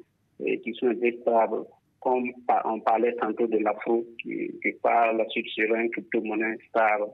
euh, 0.42 0.58
qui 0.64 0.74
sont 0.76 0.94
stables. 1.22 1.64
Comme 2.00 2.32
on 2.64 2.80
parlait 2.82 3.16
tantôt 3.16 3.48
de 3.48 3.58
l'afro, 3.58 4.06
qui, 4.22 4.52
qui 4.62 4.72
par 4.84 5.14
la 5.14 5.28
suite 5.30 5.48
sera 5.48 5.82
une 5.82 5.90
crypto-monnaie 5.90 6.58
stable. 6.70 7.06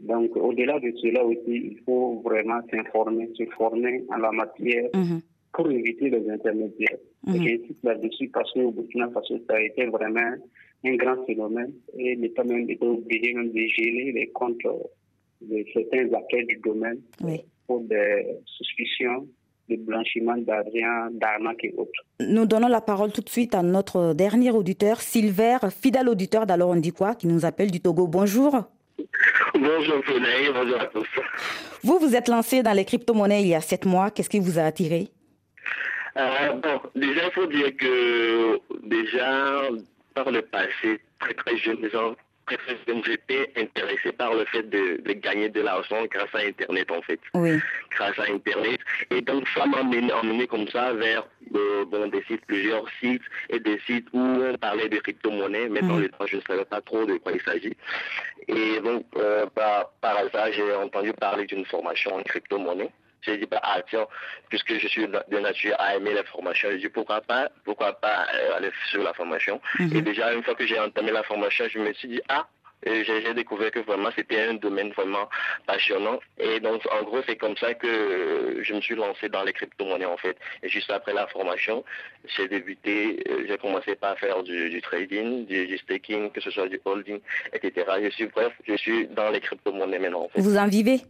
Donc, 0.00 0.36
au-delà 0.36 0.80
de 0.80 0.92
cela 1.02 1.24
aussi, 1.24 1.40
il 1.46 1.78
faut 1.84 2.22
vraiment 2.24 2.60
s'informer, 2.70 3.30
se 3.36 3.44
former 3.56 4.04
en 4.10 4.16
la 4.16 4.32
matière 4.32 4.88
mhm. 4.94 5.20
pour 5.52 5.70
éviter 5.70 6.10
les 6.10 6.28
intermédiaires. 6.30 6.98
Mm 7.24 7.34
J'insiste 7.34 7.84
là-dessus 7.84 8.28
parce 8.28 8.50
qu'au 8.52 8.70
Burkina 8.70 9.10
Faso, 9.10 9.38
ça 9.46 9.56
a 9.56 9.60
été 9.60 9.86
vraiment 9.86 10.34
un 10.84 10.94
grand 10.96 11.22
phénomène 11.26 11.72
et 11.98 12.16
l'État 12.16 12.44
même 12.44 12.68
était 12.70 12.84
obligé 12.84 13.34
même 13.34 13.50
de 13.50 13.60
gérer 13.66 14.12
les 14.12 14.28
comptes 14.28 14.56
de 15.42 15.64
certains 15.74 16.12
acteurs 16.14 16.46
du 16.48 16.56
domaine 16.64 17.00
pour 17.66 17.80
des 17.82 18.26
suspicions 18.46 19.26
de 19.68 19.76
blanchiment 19.76 20.36
d'argent, 20.38 21.10
d'arnaque 21.12 21.64
et 21.64 21.74
autres. 21.76 22.04
Nous 22.20 22.46
donnons 22.46 22.68
la 22.68 22.80
parole 22.80 23.12
tout 23.12 23.20
de 23.20 23.28
suite 23.28 23.54
à 23.54 23.62
notre 23.62 24.14
dernier 24.14 24.50
auditeur, 24.50 25.00
Silver, 25.00 25.58
fidèle 25.70 26.08
auditeur 26.08 26.46
d'Alors 26.46 26.70
on 26.70 26.76
dit 26.76 26.92
quoi, 26.92 27.14
qui 27.14 27.26
nous 27.26 27.44
appelle 27.44 27.70
du 27.70 27.80
Togo. 27.80 28.06
Bonjour. 28.06 28.64
Bonjour 29.76 30.02
bonjour 30.52 30.80
à 30.80 30.86
tous. 30.86 31.06
Vous 31.84 31.98
vous 32.00 32.16
êtes 32.16 32.26
lancé 32.26 32.60
dans 32.62 32.72
les 32.72 32.84
crypto-monnaies 32.84 33.42
il 33.42 33.48
y 33.48 33.54
a 33.54 33.60
sept 33.60 33.84
mois. 33.84 34.10
Qu'est-ce 34.10 34.28
qui 34.28 34.40
vous 34.40 34.58
a 34.58 34.62
attiré? 34.62 35.08
Euh, 36.16 36.52
Bon, 36.54 36.80
déjà, 36.96 37.26
il 37.26 37.32
faut 37.32 37.46
dire 37.46 37.76
que 37.76 38.58
déjà, 38.82 39.62
par 40.14 40.30
le 40.32 40.42
passé, 40.42 41.00
très 41.20 41.34
très 41.34 41.56
jeune, 41.56 41.78
j'étais 43.04 43.50
intéressé 43.56 44.12
par 44.12 44.34
le 44.34 44.44
fait 44.46 44.62
de, 44.62 45.00
gagner 45.12 45.48
de 45.48 45.60
l'argent 45.60 46.04
grâce 46.10 46.34
à 46.34 46.38
Internet, 46.38 46.90
en 46.90 47.02
fait. 47.02 47.20
Oui. 47.34 47.58
Grâce 47.90 48.18
à 48.18 48.32
Internet. 48.32 48.80
Et 49.10 49.20
donc, 49.20 49.46
ça 49.48 49.66
m'a 49.66 49.80
emmené, 49.80 50.46
comme 50.46 50.68
ça 50.68 50.92
vers 50.92 51.26
euh, 51.54 51.84
bon, 51.86 52.08
des 52.08 52.22
sites, 52.24 52.44
plusieurs 52.46 52.84
sites, 53.00 53.22
et 53.48 53.60
des 53.60 53.78
sites 53.86 54.06
où 54.12 54.18
on 54.18 54.56
parlait 54.58 54.88
de 54.88 54.98
crypto-monnaie, 54.98 55.68
mais 55.68 55.80
dans 55.80 55.94
mhm. 55.94 56.02
le 56.02 56.08
temps, 56.08 56.26
je 56.26 56.36
ne 56.36 56.42
savais 56.42 56.64
pas 56.64 56.80
trop 56.80 57.04
de 57.04 57.16
quoi 57.18 57.32
il 57.32 57.40
s'agit. 57.42 57.76
Et 58.48 58.80
donc, 58.80 59.04
euh, 59.16 59.46
par, 59.46 59.90
par 60.00 60.16
hasard, 60.18 60.52
j'ai 60.52 60.72
entendu 60.74 61.12
parler 61.12 61.46
d'une 61.46 61.64
formation 61.64 62.14
en 62.14 62.22
crypto-monnaie. 62.22 62.90
J'ai 63.22 63.36
dit, 63.38 63.46
bah, 63.46 63.60
ah, 63.62 63.80
tiens, 63.88 64.06
puisque 64.48 64.78
je 64.78 64.88
suis 64.88 65.06
de 65.06 65.38
nature 65.38 65.76
à 65.78 65.96
aimer 65.96 66.14
la 66.14 66.24
formation, 66.24 66.70
j'ai 66.70 66.78
dit, 66.78 66.88
pourquoi 66.88 67.20
pas, 67.20 67.48
pourquoi 67.64 67.92
pas 67.92 68.26
euh, 68.34 68.56
aller 68.56 68.70
sur 68.90 69.02
la 69.02 69.12
formation. 69.14 69.60
Mhm. 69.78 69.96
Et 69.96 70.02
déjà, 70.02 70.32
une 70.32 70.42
fois 70.42 70.54
que 70.54 70.66
j'ai 70.66 70.78
entamé 70.78 71.10
la 71.12 71.22
formation, 71.22 71.66
je 71.68 71.78
me 71.78 71.92
suis 71.92 72.08
dit, 72.08 72.22
ah, 72.28 72.46
j'ai 72.86 73.34
découvert 73.34 73.70
que 73.70 73.80
vraiment 73.80 74.10
c'était 74.16 74.40
un 74.40 74.54
domaine 74.54 74.90
vraiment 74.92 75.28
passionnant. 75.66 76.18
Et 76.38 76.60
donc, 76.60 76.82
en 76.90 77.02
gros, 77.02 77.20
c'est 77.26 77.36
comme 77.36 77.56
ça 77.56 77.74
que 77.74 78.60
je 78.62 78.74
me 78.74 78.80
suis 78.80 78.94
lancé 78.94 79.28
dans 79.28 79.42
les 79.42 79.52
crypto-monnaies, 79.52 80.06
en 80.06 80.16
fait. 80.16 80.36
Et 80.62 80.68
juste 80.68 80.90
après 80.90 81.12
la 81.12 81.26
formation, 81.26 81.84
j'ai 82.36 82.48
débuté, 82.48 83.22
euh, 83.28 83.44
j'ai 83.46 83.58
commencé 83.58 83.94
par 83.96 84.18
faire 84.18 84.42
du, 84.42 84.80
trading, 84.80 85.46
du, 85.46 85.78
staking, 85.78 86.30
que 86.30 86.40
ce 86.40 86.50
soit 86.50 86.68
du 86.68 86.80
holding, 86.84 87.20
etc. 87.52 87.86
Je 88.02 88.10
suis, 88.10 88.26
bref, 88.26 88.52
je 88.66 88.74
suis 88.74 89.06
dans 89.08 89.30
les 89.30 89.40
crypto-monnaies 89.40 89.98
maintenant. 89.98 90.22
En 90.24 90.28
fait. 90.28 90.40
Vous 90.40 90.56
en 90.56 90.66
vivez? 90.68 91.02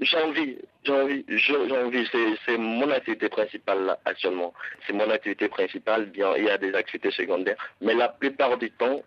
J'en 0.00 0.30
vis, 0.32 0.56
j'en 0.84 1.06
vis, 1.06 1.24
j'en 1.28 1.88
vis. 1.88 2.08
C'est 2.46 2.58
mon 2.58 2.90
activité 2.90 3.28
principale 3.28 3.96
actuellement. 4.04 4.52
C'est 4.86 4.92
mon 4.92 5.08
activité 5.10 5.48
principale. 5.48 6.06
Bien, 6.06 6.34
il 6.36 6.44
y 6.44 6.50
a 6.50 6.58
des 6.58 6.74
activités 6.74 7.10
secondaires, 7.10 7.56
mais 7.80 7.94
la 7.94 8.08
plupart 8.08 8.58
du 8.58 8.70
temps, 8.70 9.02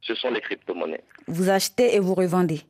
ce 0.00 0.14
sont 0.14 0.30
les 0.30 0.40
crypto-monnaies. 0.40 1.04
Vous 1.26 1.48
achetez 1.48 1.94
et 1.94 2.00
vous 2.00 2.14
revendez 2.14 2.62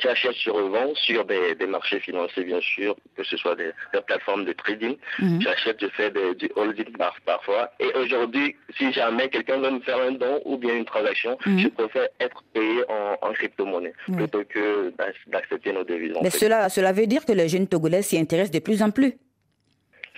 J'achète 0.00 0.34
sur 0.34 0.54
revends 0.54 0.94
sur 0.94 1.24
des, 1.24 1.54
marchés 1.66 2.00
financiers, 2.00 2.44
bien 2.44 2.60
sûr, 2.60 2.96
que 3.16 3.24
ce 3.24 3.36
soit 3.36 3.56
des, 3.56 3.70
plateformes 4.06 4.44
de 4.44 4.52
trading. 4.52 4.96
Mhm. 5.18 5.42
J'achète, 5.42 5.78
je 5.80 5.88
fais 5.88 6.10
du 6.10 6.50
holding 6.56 6.92
parfois. 7.24 7.70
Et 7.80 7.92
aujourd'hui, 7.94 8.56
si 8.76 8.92
jamais 8.92 9.28
quelqu'un 9.28 9.58
veut 9.58 9.70
me 9.70 9.80
faire 9.80 10.00
un 10.00 10.12
don 10.12 10.40
ou 10.44 10.56
bien 10.56 10.74
une 10.76 10.84
transaction, 10.84 11.38
mhm. 11.46 11.58
je 11.58 11.68
préfère 11.68 12.08
être 12.20 12.42
payé 12.52 12.82
en, 12.88 13.32
crypto-monnaie 13.32 13.92
plutôt 14.16 14.42
que 14.44 14.92
d'accepter 15.26 15.72
nos 15.72 15.84
devises. 15.84 16.16
Mais 16.22 16.30
cela, 16.30 16.68
cela 16.68 16.92
veut 16.92 17.06
dire 17.06 17.24
que 17.24 17.32
les 17.32 17.48
jeunes 17.48 17.68
Togolais 17.68 18.02
s'y 18.02 18.18
intéressent 18.18 18.50
de 18.50 18.58
plus 18.58 18.82
en 18.82 18.90
plus. 18.90 19.14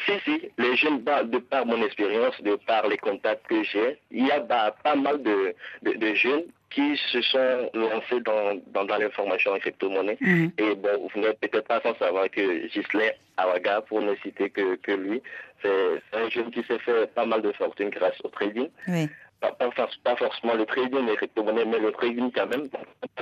Si, 0.07 0.12
si, 0.24 0.49
les 0.57 0.76
jeunes, 0.76 1.05
de 1.05 1.39
par 1.39 1.66
mon 1.66 1.83
expérience, 1.85 2.41
de 2.43 2.57
par 2.66 2.89
les 2.89 2.97
contacts 2.97 3.47
que 3.47 3.62
j'ai, 3.64 3.99
il 4.11 4.26
y 4.26 4.31
a 4.31 4.41
bah, 4.41 4.74
pas 4.83 4.97
mal 4.97 5.22
de, 5.22 5.55
de, 5.83 6.14
jeunes 6.14 6.45
qui 6.71 6.97
se 6.97 7.21
sont 7.21 7.71
lancés 7.75 8.21
dans, 8.25 8.55
dans, 8.68 8.85
dans 8.85 8.97
l'information 8.97 9.53
en 9.53 9.59
crypto-monnaie. 9.59 10.16
Mhm. 10.21 10.53
Et 10.59 10.75
bon, 10.75 11.09
vous 11.12 11.21
n'êtes 11.21 11.41
peut-être 11.41 11.66
pas 11.66 11.81
sans 11.81 11.97
savoir 11.97 12.31
que 12.31 12.68
Gislain 12.68 13.11
Awaga, 13.37 13.81
pour 13.83 14.01
ne 14.01 14.14
citer 14.16 14.51
que, 14.51 14.77
que 14.77 14.93
lui, 14.93 15.21
c'est 15.62 16.03
un 16.12 16.29
jeune 16.31 16.51
qui 16.51 16.62
s'est 16.62 16.79
fait 16.79 17.12
pas 17.14 17.27
mal 17.27 17.43
de 17.43 17.53
fortune 17.53 17.91
grâce 17.91 18.18
au 18.23 18.29
trading. 18.29 18.68
Pas, 19.41 19.53
pas, 19.53 20.16
forcément 20.16 20.55
le 20.55 20.66
trading, 20.66 21.07
les 21.07 21.16
crypto-monnaies, 21.16 21.64
mais 21.64 21.79
le 21.79 21.93
trading 21.93 22.31
quand 22.33 22.47
même. 22.47 22.68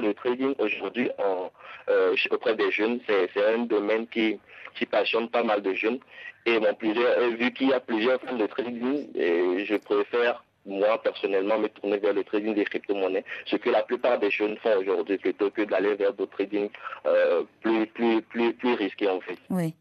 Le 0.01 0.13
trading 0.15 0.55
aujourd'hui 0.59 1.11
euh, 1.21 2.15
auprès 2.31 2.55
des 2.57 2.71
jeunes, 2.71 3.01
c'est 3.07 3.31
un 3.55 3.59
domaine 3.59 4.07
qui, 4.09 4.39
qui 4.75 4.85
passionne 4.85 5.29
pas 5.29 5.43
mal 5.43 5.63
de 5.63 5.73
jeunes. 5.75 6.01
Et 6.45 6.59
bon, 6.59 6.75
plusieurs, 6.75 7.19
euh, 7.19 7.31
vu 7.31 7.53
qu'il 7.53 7.69
y 7.69 7.73
a 7.73 7.81
plusieurs 7.81 8.21
formes 8.21 8.39
de 8.39 8.47
trading, 8.47 9.07
et 9.15 9.65
je 9.65 9.77
préfère 9.77 10.43
moi, 10.69 11.01
personnellement, 11.03 11.59
me 11.59 11.69
tourner 11.69 11.99
vers 11.99 12.13
le 12.13 12.23
trading 12.23 12.55
des 12.55 12.65
crypto-monnaies, 12.65 13.25
ce 13.47 13.57
que 13.57 13.71
la 13.71 13.83
plupart 13.83 14.19
des 14.19 14.31
jeunes 14.31 14.57
font 14.59 14.77
aujourd'hui, 14.79 15.19
plutôt 15.19 15.51
que 15.51 15.63
d'aller 15.63 15.95
vers 15.95 16.13
d'autres 16.13 16.33
trading 16.33 16.69
euh, 17.07 17.43
plus, 17.63 17.87
plus, 17.87 18.23
plus, 18.23 18.53
plus 18.55 18.75
risqués, 18.75 19.09
en 19.09 19.21
fait. 19.21 19.39
Oui. 19.51 19.75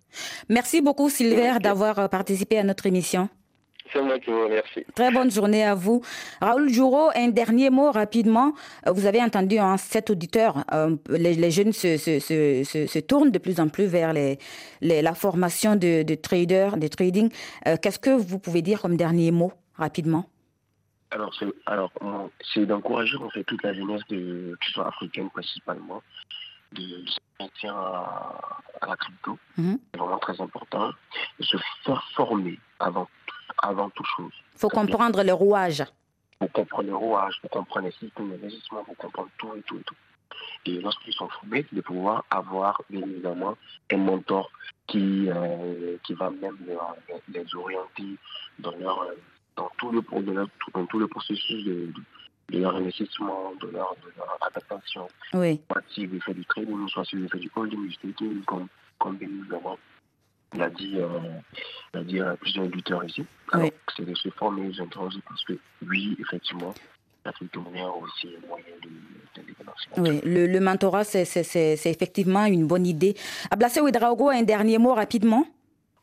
Merci 0.50 0.82
beaucoup, 0.82 1.10
Sylvain, 1.10 1.58
d'avoir 1.58 2.00
euh, 2.00 2.08
participé 2.08 2.58
à 2.58 2.64
notre 2.64 2.86
émission. 2.86 3.30
C'est 3.94 4.02
moi 4.02 4.20
qui 4.20 4.30
vous 4.30 4.44
remercie. 4.44 4.86
Très 4.96 5.12
bonne 5.12 5.32
journée 5.32 5.64
à 5.64 5.74
vous. 5.74 6.02
Raoul 6.42 6.70
Jouro, 6.70 7.10
un 7.16 7.30
dernier 7.30 7.70
mot 7.70 7.90
rapidement. 7.90 8.52
Euh, 8.86 8.92
vous 8.92 9.06
avez 9.06 9.22
entendu 9.22 9.60
hein, 9.60 9.78
cet 9.78 10.10
auditeur, 10.10 10.66
les, 11.10 11.52
jeunes 11.52 11.72
se, 11.72 11.96
se, 11.96 12.20
se, 12.20 12.64
se, 12.64 13.00
tournent 13.00 13.32
de 13.32 13.40
plus 13.40 13.62
en 13.62 13.70
plus 13.70 13.86
vers 13.86 14.12
les, 14.12 14.40
la 14.82 15.14
formation 15.14 15.76
de, 15.78 16.04
de 16.04 16.16
traders, 16.16 16.76
de 16.76 16.88
trading. 16.88 17.30
Qu'est-ce 17.82 18.00
que 18.00 18.10
vous 18.10 18.40
pouvez 18.40 18.62
dire 18.62 18.82
comme 18.82 18.98
dernier 18.98 19.32
mot 19.32 19.54
rapidement? 19.76 20.26
Alors, 21.12 21.34
c'est, 21.40 21.48
alors, 21.66 21.92
c'est 22.54 22.66
d'encourager 22.66 23.18
en 23.18 23.30
fait 23.30 23.44
toute 23.44 23.64
la 23.64 23.74
jeunesse, 23.74 24.02
de, 24.10 24.58
qui 24.62 24.72
soit 24.72 24.88
africaine 24.88 25.30
principalement, 25.30 26.04
de 26.74 26.82
se 26.82 27.20
mettre 27.40 27.74
à, 27.74 28.62
la 28.86 28.96
crypto. 28.98 29.38
Mhm. 29.58 29.80
C'est 29.94 30.00
vraiment 30.00 30.20
très 30.20 30.40
important. 30.42 30.92
De 31.40 31.46
se 31.46 31.58
faire 31.86 32.04
former 32.16 32.60
avant, 32.80 33.08
avant 33.62 33.90
toute 33.92 34.06
chose. 34.18 34.34
Il 34.56 34.60
faut 34.60 34.70
comprendre 34.70 35.24
le 35.24 35.34
rouage. 35.34 35.84
Pour 36.40 36.52
comprendre 36.52 36.90
le 36.90 36.96
rouage, 36.96 37.40
pour 37.42 37.50
comprendre 37.50 37.88
les 37.88 37.94
systèmes 37.94 38.30
d'investissement, 38.30 38.84
pour 38.84 38.98
comprendre 38.98 39.30
tout 39.38 39.56
et 39.56 39.62
tout 39.62 39.78
et 39.78 39.84
tout. 39.84 39.96
Et 40.66 40.82
lorsqu'ils 40.82 41.14
sont 41.14 41.30
formés, 41.30 41.66
de 41.72 41.82
pouvoir 41.82 42.26
avoir 42.30 42.82
bien 42.90 43.02
évidemment 43.02 43.58
un 43.92 43.98
mentor 43.98 44.52
qui, 44.88 45.30
euh, 45.30 45.98
qui 46.04 46.14
va 46.14 46.30
même 46.30 46.58
les, 46.68 46.76
les 47.34 47.56
orienter 47.56 48.18
dans 48.60 48.76
leur 48.76 49.02
euh, 49.04 49.16
dans 49.58 49.70
tout 49.78 49.92
le, 49.92 50.02
dans 50.74 50.86
tout 50.86 51.00
le 51.00 51.08
processus 51.08 51.66
de, 51.66 51.92
de, 52.50 52.60
leur 52.60 52.76
investissement, 52.76 53.54
de 53.60 53.68
leur, 53.68 53.96
de 53.96 54.12
leur 54.16 54.38
adaptation. 54.42 55.08
Oui. 55.34 55.60
Soit 55.70 55.82
s'ils 55.94 56.22
fait 56.22 56.34
du 56.34 56.46
trading, 56.46 56.88
soit 56.88 57.04
s'ils 57.06 57.28
fait 57.30 57.40
du 57.40 57.52
holding, 57.56 57.88
du 57.88 57.94
staking, 57.94 58.44
comme, 58.46 58.68
comme 59.00 59.18
évidemment 59.20 59.78
l'a 60.56 60.70
dit, 60.70 60.96
euh, 60.96 62.04
dit 62.04 62.22
euh, 62.22 62.36
plusieurs 62.36 62.66
auditeurs 62.66 63.04
ici. 63.04 63.26
Alors, 63.52 63.70
c'est 63.96 64.06
de 64.06 64.16
se 64.16 64.30
former 64.30 64.70
aux 64.70 64.82
interroger 64.82 65.20
parce 65.28 65.44
que, 65.44 65.54
oui, 65.86 66.16
effectivement, 66.20 66.74
la 67.26 67.34
crypto-monnaie 67.34 67.82
a 67.82 67.90
aussi 67.90 68.30
un 68.42 68.48
moyen 68.48 68.66
de, 68.82 68.90
Oui, 69.98 70.22
le, 70.24 70.48
le 70.48 70.60
mentorat, 70.62 71.04
c'est, 71.04 71.24
effectivement 71.86 72.46
une 72.46 72.66
bonne 72.66 72.88
idée. 72.88 73.16
Ablassé 73.52 73.82
Ouedraogo, 73.82 74.30
un 74.30 74.44
dernier 74.44 74.78
mot 74.78 74.94
rapidement 74.94 75.46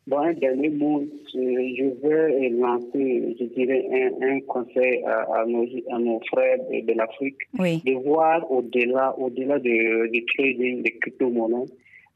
Bon, 0.06 0.18
un 0.18 0.34
dernier 0.34 0.68
mot, 0.68 1.02
je 1.32 1.84
veux 2.02 2.60
lancer, 2.60 3.36
je 3.40 3.44
dirais, 3.44 3.86
un, 3.90 4.36
un 4.36 4.40
conseil 4.40 5.02
à, 5.04 5.46
nos, 5.46 5.64
à, 5.90 5.98
nos, 5.98 6.20
frères 6.30 6.58
de, 6.70 6.92
l'Afrique, 6.92 7.38
de 7.54 8.04
voir 8.04 8.50
au-delà 8.50 9.18
au-delà 9.18 9.58
de, 9.58 10.10
du 10.10 10.24
trading 10.26 10.82
des 10.82 10.98
crypto-monnaies, 10.98 11.64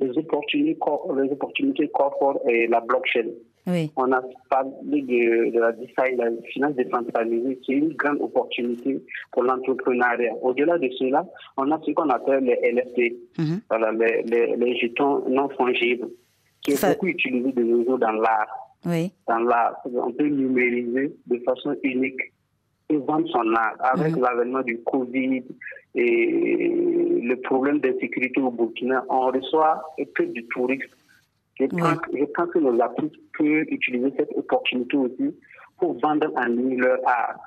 les 0.00 0.18
opportunités, 0.18 0.78
les 1.16 1.32
opportunités 1.32 1.88
qu'offre 1.88 2.42
la 2.46 2.80
blockchain. 2.80 3.28
Oui. 3.66 3.90
On 3.96 4.12
a 4.12 4.22
parlé 4.50 5.02
de, 5.02 5.50
de 5.50 5.58
la 5.58 5.72
DeFi, 5.72 6.16
la 6.16 6.30
finance 6.52 6.74
décentralisée, 6.74 7.56
qui 7.56 7.72
est 7.72 7.76
une 7.76 7.94
grande 7.94 8.20
opportunité 8.20 9.02
pour 9.32 9.44
l'entrepreneuriat. 9.44 10.34
Au-delà 10.42 10.78
de 10.78 10.88
cela, 10.98 11.26
on 11.56 11.70
a 11.70 11.80
ce 11.84 11.90
qu'on 11.92 12.08
appelle 12.10 12.44
les 12.44 12.70
LFT, 12.72 13.14
mhm. 13.38 13.60
voilà, 13.70 13.92
les, 13.92 14.22
les, 14.24 14.56
les 14.56 14.76
jetons 14.76 15.26
non 15.28 15.48
fongibles 15.50 16.08
qui 16.62 16.72
est 16.72 16.88
beaucoup 16.88 17.06
utilisé 17.06 17.52
de 17.52 17.62
nos 17.62 17.84
jours 17.84 17.98
dans 17.98 18.12
l'art. 18.12 18.48
Oui. 18.84 19.12
Dans 19.26 19.38
l'art, 19.38 19.80
on 19.84 20.12
peut 20.12 20.26
numériser 20.26 21.14
de 21.26 21.38
façon 21.40 21.76
unique 21.82 22.20
et 22.90 22.96
vendre 22.96 23.28
son 23.28 23.54
art. 23.54 23.76
Avec 23.80 24.16
mhm. 24.16 24.22
l'avènement 24.22 24.62
du 24.62 24.80
Covid 24.82 25.42
et 25.94 27.20
le 27.22 27.34
problème 27.42 27.80
d'insécurité 27.80 28.40
au 28.40 28.50
Burkina, 28.50 29.04
on 29.08 29.26
reçoit 29.26 29.82
que 30.14 30.22
du 30.22 30.46
tourisme. 30.48 30.94
Je, 31.58 31.66
pense, 31.66 31.98
je 32.12 32.24
pense 32.24 32.50
que 32.50 32.58
nos 32.60 32.80
artistes 32.80 33.16
peuvent 33.36 33.66
utiliser 33.68 34.12
cette 34.16 34.32
opportunité 34.36 34.96
aussi 34.96 35.34
pour 35.76 35.98
vendre 36.00 36.30
en 36.36 36.44
ligne 36.44 36.78
leur 36.78 36.98
art. 37.06 37.38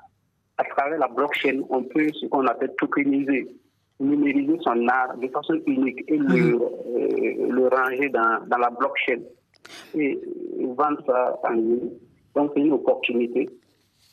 À 0.58 0.64
travers 0.66 1.00
la 1.00 1.08
blockchain, 1.08 1.62
on 1.70 1.84
peut 1.84 2.10
ce 2.14 2.26
qu'on 2.28 2.46
appelle 2.46 2.74
tokeniser 2.78 3.48
numériser 4.02 4.58
son 4.62 4.88
art 4.88 5.18
de 5.18 5.28
façon 5.28 5.60
unique 5.66 6.04
et 6.08 6.18
le, 6.18 6.56
euh, 6.56 7.48
le 7.50 7.68
ranger 7.68 8.10
dans, 8.10 8.40
dans, 8.48 8.58
la 8.58 8.70
blockchain 8.70 9.22
et 9.96 10.20
vendre 10.60 11.02
ça 11.06 11.40
en 11.44 11.54
ligne. 11.54 11.90
Donc, 12.36 12.52
c'est 12.54 12.62
une 12.62 12.74
opportunité. 12.74 13.50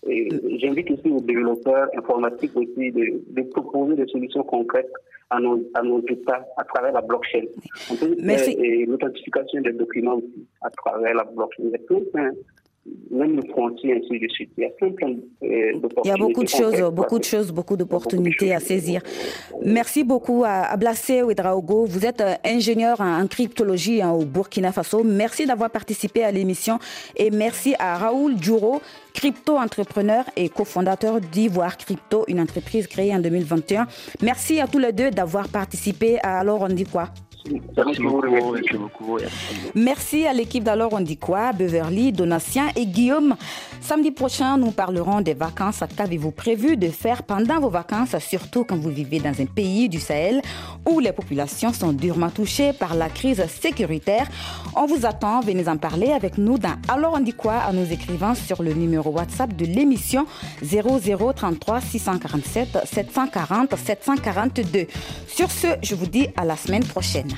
J'invite 0.07 0.91
aussi 0.91 1.09
aux 1.11 1.20
développeurs 1.20 1.89
informatiques 1.97 2.57
aussi 2.57 2.93
de, 2.93 3.22
de, 3.30 3.43
proposer 3.51 3.97
des 3.97 4.07
solutions 4.07 4.45
concrètes 4.45 4.93
à 5.30 5.41
nos, 5.41 5.61
à 5.74 5.82
nos 5.82 6.01
États 6.07 6.47
à 6.57 6.64
travers 6.64 6.93
la 6.93 7.01
blockchain. 7.01 7.45
et 7.91 8.86
l'authentification 8.86 9.61
des 9.62 9.72
documents 9.72 10.16
aussi 10.16 10.47
à 10.62 10.70
travers 10.70 11.14
la 11.14 11.24
blockchain 11.24 11.64
même 13.11 13.36
le 13.36 13.43
frontier, 13.51 13.95
ainsi 13.95 14.18
de 14.18 14.28
suite. 14.28 14.51
Il 14.57 14.62
y 14.62 14.66
a 14.66 14.70
plein, 14.70 15.16
Il 15.43 16.09
y 16.09 16.11
a 16.11 16.16
beaucoup 16.16 16.45
de 16.45 16.49
choses, 16.49 16.80
beaucoup 16.93 17.18
de 17.18 17.24
choses, 17.24 17.51
beaucoup 17.53 17.76
d'opportunités 17.76 18.55
à 18.55 18.61
saisir. 18.61 19.03
Merci 19.64 20.05
beaucoup 20.05 20.45
à 20.47 20.76
Blassé 20.76 21.22
Ouedraogo. 21.22 21.84
Vous 21.86 22.05
êtes 22.05 22.20
euh, 22.20 22.34
ingénieur 22.45 23.01
en 23.01 23.26
cryptologie 23.26 24.03
hein, 24.03 24.12
au 24.12 24.24
Burkina 24.24 24.72
Faso. 24.72 25.03
Merci 25.05 25.47
d'avoir 25.47 25.70
participé 25.70 26.24
à 26.24 26.30
l'émission 26.30 26.78
et 27.16 27.30
merci 27.30 27.74
à 27.78 27.97
Raoul 27.97 28.34
Djouro, 28.41 28.80
crypto-entrepreneur 29.14 30.24
et 30.36 30.49
cofondateur 30.49 31.20
d'Ivoire 31.20 31.76
Crypto, 31.76 32.24
une 32.28 32.41
entreprise 32.41 32.86
créée 32.86 33.14
en 33.14 33.20
2021. 33.20 33.86
Merci 34.22 34.61
à 34.61 34.66
tous 34.66 34.78
les 34.78 34.93
deux 34.93 35.11
d'avoir 35.11 35.49
participé 35.49 36.18
à 36.22 36.39
Alors 36.39 36.62
on 36.62 36.68
dit 36.68 36.84
quoi? 36.84 37.09
Merci 39.74 40.26
à 40.26 40.32
l'équipe 40.32 40.64
d'Alors 40.64 40.92
on 40.92 41.05
quoi 41.20 41.53
Beverly, 41.53 42.12
Donatien 42.12 42.68
et 42.76 42.86
Guillaume. 42.86 43.36
Samedi 43.80 44.11
prochain, 44.11 44.59
nous 44.59 44.70
parlerons 44.70 45.20
des 45.20 45.34
vacances. 45.34 45.82
Qu'avez-vous 45.96 46.30
prévu 46.30 46.76
de 46.76 46.88
faire 46.88 47.22
pendant 47.22 47.61
vos 47.61 47.70
vacances, 47.70 48.16
surtout 48.18 48.64
quand 48.64 48.76
vous 48.76 48.90
vivez 48.90 49.18
dans 49.18 49.40
un 49.40 49.46
pays 49.46 49.88
du 49.88 49.99
Sahel 49.99 50.42
où 50.88 51.01
les 51.01 51.12
populations 51.12 51.72
sont 51.72 51.92
durement 51.92 52.30
touchées 52.30 52.72
par 52.72 52.94
la 52.94 53.09
crise 53.09 53.44
sécuritaire? 53.46 54.26
On 54.76 54.86
vous 54.86 55.07
attend, 55.07 55.40
venez 55.40 55.68
en 55.68 55.76
parler 55.76 56.12
avec 56.12 56.38
nous 56.38 56.59
dans 56.59 56.76
Alors 56.88 57.14
on 57.14 57.49
en 57.49 57.72
nous 57.72 57.92
écrivant 57.92 58.34
sur 58.34 58.62
le 58.62 58.74
numéro 58.74 59.11
WhatsApp 59.11 59.55
de 59.57 59.64
l'émission 59.64 60.26
0033 60.62 61.80
647 61.80 62.78
740 62.84 63.74
742. 63.76 64.86
Sur 65.26 65.51
ce, 65.51 65.68
je 65.82 65.94
vous 65.94 66.07
dis 66.07 66.28
à 66.36 66.44
la 66.44 66.57
semaine 66.57 66.84
prochaine. 66.84 67.38